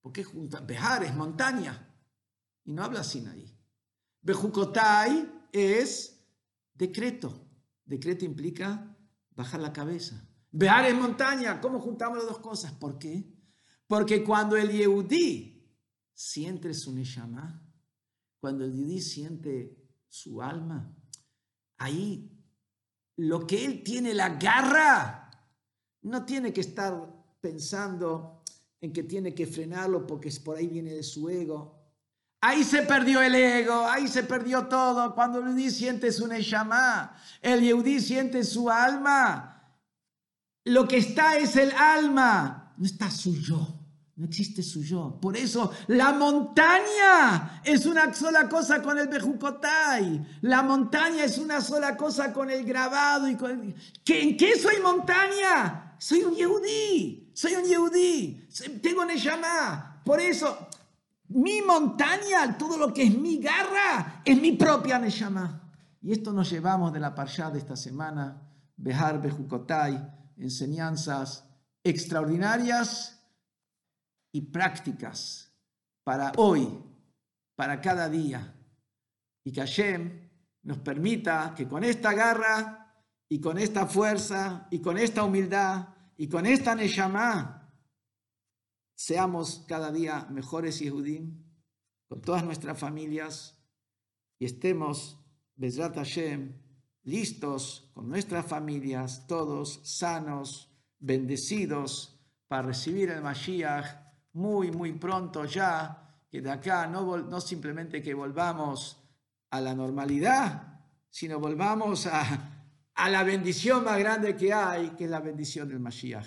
¿Por 0.00 0.12
qué 0.12 0.22
juntar? 0.22 0.64
Bejar 0.64 1.02
es 1.02 1.16
montaña. 1.16 1.92
Y 2.62 2.72
no 2.72 2.84
habla 2.84 3.00
así 3.00 3.26
ahí. 3.26 3.52
Bejucotay 4.22 5.48
es 5.50 6.24
decreto. 6.72 7.48
Decreto 7.84 8.24
implica 8.24 8.96
bajar 9.34 9.58
la 9.58 9.72
cabeza. 9.72 10.24
Bejar 10.52 10.84
es 10.84 10.94
montaña. 10.94 11.60
¿Cómo 11.60 11.80
juntamos 11.80 12.18
las 12.18 12.28
dos 12.28 12.38
cosas? 12.38 12.70
¿Por 12.70 12.96
qué? 12.96 13.34
Porque 13.86 14.24
cuando 14.24 14.56
el 14.56 14.70
Yehudí 14.70 15.64
siente 16.12 16.74
su 16.74 16.92
Neshama, 16.92 17.62
cuando 18.40 18.64
el 18.64 18.72
Yehudí 18.72 19.00
siente 19.00 19.76
su 20.08 20.42
alma, 20.42 20.92
ahí 21.78 22.32
lo 23.16 23.46
que 23.46 23.64
él 23.64 23.82
tiene 23.82 24.12
la 24.12 24.30
garra, 24.30 25.30
no 26.02 26.24
tiene 26.24 26.52
que 26.52 26.60
estar 26.60 26.94
pensando 27.40 28.42
en 28.80 28.92
que 28.92 29.02
tiene 29.02 29.34
que 29.34 29.46
frenarlo 29.46 30.06
porque 30.06 30.30
por 30.44 30.56
ahí 30.56 30.66
viene 30.66 30.92
de 30.92 31.02
su 31.02 31.28
ego. 31.28 31.76
Ahí 32.40 32.64
se 32.64 32.82
perdió 32.82 33.22
el 33.22 33.34
ego, 33.34 33.86
ahí 33.86 34.06
se 34.06 34.22
perdió 34.22 34.66
todo. 34.66 35.14
Cuando 35.14 35.38
el 35.38 35.46
Yehudí 35.46 35.70
siente 35.70 36.12
su 36.12 36.26
Neshama, 36.26 37.16
el 37.40 37.60
Yehudí 37.62 38.00
siente 38.00 38.44
su 38.44 38.70
alma. 38.70 39.52
Lo 40.64 40.86
que 40.86 40.98
está 40.98 41.38
es 41.38 41.56
el 41.56 41.72
alma, 41.72 42.74
no 42.76 42.84
está 42.84 43.10
su 43.10 43.34
yo. 43.34 43.75
No 44.16 44.24
existe 44.24 44.62
su 44.62 44.82
yo. 44.82 45.18
Por 45.20 45.36
eso 45.36 45.70
la 45.88 46.12
montaña 46.14 47.60
es 47.62 47.84
una 47.84 48.14
sola 48.14 48.48
cosa 48.48 48.80
con 48.80 48.98
el 48.98 49.08
Bejucotay. 49.08 50.38
La 50.40 50.62
montaña 50.62 51.24
es 51.24 51.36
una 51.36 51.60
sola 51.60 51.98
cosa 51.98 52.32
con 52.32 52.50
el 52.50 52.64
grabado. 52.64 53.28
Y 53.28 53.36
con 53.36 53.74
¿En 54.06 54.36
qué 54.36 54.58
soy 54.58 54.80
montaña? 54.82 55.96
Soy 55.98 56.22
un 56.22 56.34
yehudí. 56.34 57.30
Soy 57.34 57.56
un 57.56 57.64
yehudí. 57.64 58.48
Tengo 58.82 59.04
Neshama. 59.04 60.00
Por 60.02 60.18
eso 60.18 60.66
mi 61.28 61.60
montaña, 61.60 62.56
todo 62.56 62.78
lo 62.78 62.94
que 62.94 63.02
es 63.02 63.18
mi 63.18 63.38
garra, 63.38 64.22
es 64.24 64.40
mi 64.40 64.52
propia 64.52 64.98
Neshama. 64.98 65.74
Y 66.00 66.12
esto 66.12 66.32
nos 66.32 66.48
llevamos 66.48 66.90
de 66.94 67.00
la 67.00 67.14
parsha 67.14 67.50
de 67.50 67.58
esta 67.58 67.76
semana. 67.76 68.40
Bejar 68.78 69.20
Bejucotay. 69.20 70.14
Enseñanzas 70.38 71.44
extraordinarias 71.84 73.15
y 74.36 74.42
prácticas 74.42 75.50
para 76.04 76.30
hoy, 76.36 76.68
para 77.54 77.80
cada 77.80 78.10
día. 78.10 78.54
Y 79.42 79.50
que 79.50 79.62
Hashem 79.62 80.28
nos 80.62 80.76
permita 80.80 81.54
que 81.56 81.66
con 81.66 81.82
esta 81.82 82.12
garra 82.12 83.02
y 83.30 83.40
con 83.40 83.56
esta 83.56 83.86
fuerza 83.86 84.68
y 84.70 84.80
con 84.80 84.98
esta 84.98 85.24
humildad 85.24 85.88
y 86.18 86.28
con 86.28 86.44
esta 86.44 86.74
Neshama 86.74 87.72
seamos 88.94 89.64
cada 89.66 89.90
día 89.90 90.26
mejores 90.30 90.80
Yehudim 90.80 91.42
con 92.06 92.20
todas 92.20 92.44
nuestras 92.44 92.78
familias 92.78 93.58
y 94.38 94.44
estemos, 94.44 95.18
Bezrat 95.54 95.94
Hashem, 95.94 96.60
listos 97.04 97.90
con 97.94 98.10
nuestras 98.10 98.44
familias, 98.44 99.26
todos 99.26 99.80
sanos, 99.82 100.76
bendecidos 100.98 102.20
para 102.48 102.66
recibir 102.68 103.08
el 103.08 103.22
Mashiach 103.22 104.05
muy, 104.36 104.70
muy 104.70 104.92
pronto 104.92 105.46
ya, 105.46 106.26
que 106.30 106.42
de 106.42 106.50
acá 106.50 106.86
no, 106.86 107.16
no 107.16 107.40
simplemente 107.40 108.02
que 108.02 108.12
volvamos 108.12 109.02
a 109.50 109.60
la 109.62 109.74
normalidad, 109.74 110.80
sino 111.08 111.40
volvamos 111.40 112.06
a, 112.06 112.22
a 112.94 113.08
la 113.08 113.22
bendición 113.22 113.82
más 113.82 113.98
grande 113.98 114.36
que 114.36 114.52
hay, 114.52 114.90
que 114.90 115.04
es 115.04 115.10
la 115.10 115.20
bendición 115.20 115.68
del 115.68 115.80
Mashiach. 115.80 116.26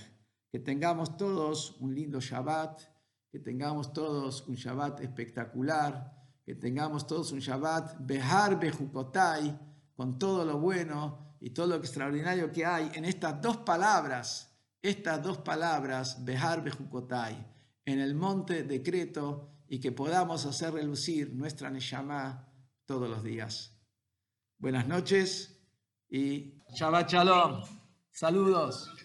Que 0.51 0.57
tengamos 0.59 1.17
todos 1.17 1.77
un 1.79 1.93
lindo 1.93 2.19
Shabbat, 2.19 2.81
que 3.31 3.39
tengamos 3.39 3.93
todos 3.93 4.47
un 4.47 4.55
Shabbat 4.55 5.01
espectacular, 5.01 6.11
que 6.43 6.55
tengamos 6.55 7.05
todos 7.05 7.31
un 7.31 7.39
Shabbat 7.39 7.97
Behar 7.99 8.59
Bejukotai, 8.59 9.55
con 9.95 10.17
todo 10.17 10.43
lo 10.43 10.57
bueno 10.57 11.35
y 11.39 11.51
todo 11.51 11.67
lo 11.67 11.75
extraordinario 11.75 12.51
que 12.51 12.65
hay 12.65 12.89
en 12.95 13.05
estas 13.05 13.39
dos 13.39 13.57
palabras, 13.57 14.51
estas 14.81 15.21
dos 15.21 15.37
palabras, 15.37 16.25
Behar 16.25 16.63
Bejukotai 16.63 17.58
en 17.89 17.99
el 17.99 18.15
monte 18.15 18.63
decreto 18.63 19.49
y 19.67 19.79
que 19.79 19.91
podamos 19.91 20.45
hacer 20.45 20.73
relucir 20.73 21.33
nuestra 21.33 21.69
Neshama 21.69 22.51
todos 22.85 23.09
los 23.09 23.23
días. 23.23 23.79
Buenas 24.57 24.87
noches 24.87 25.61
y 26.09 26.59
Shabbat 26.75 27.11
Shalom. 27.11 27.63
Saludos. 28.11 28.98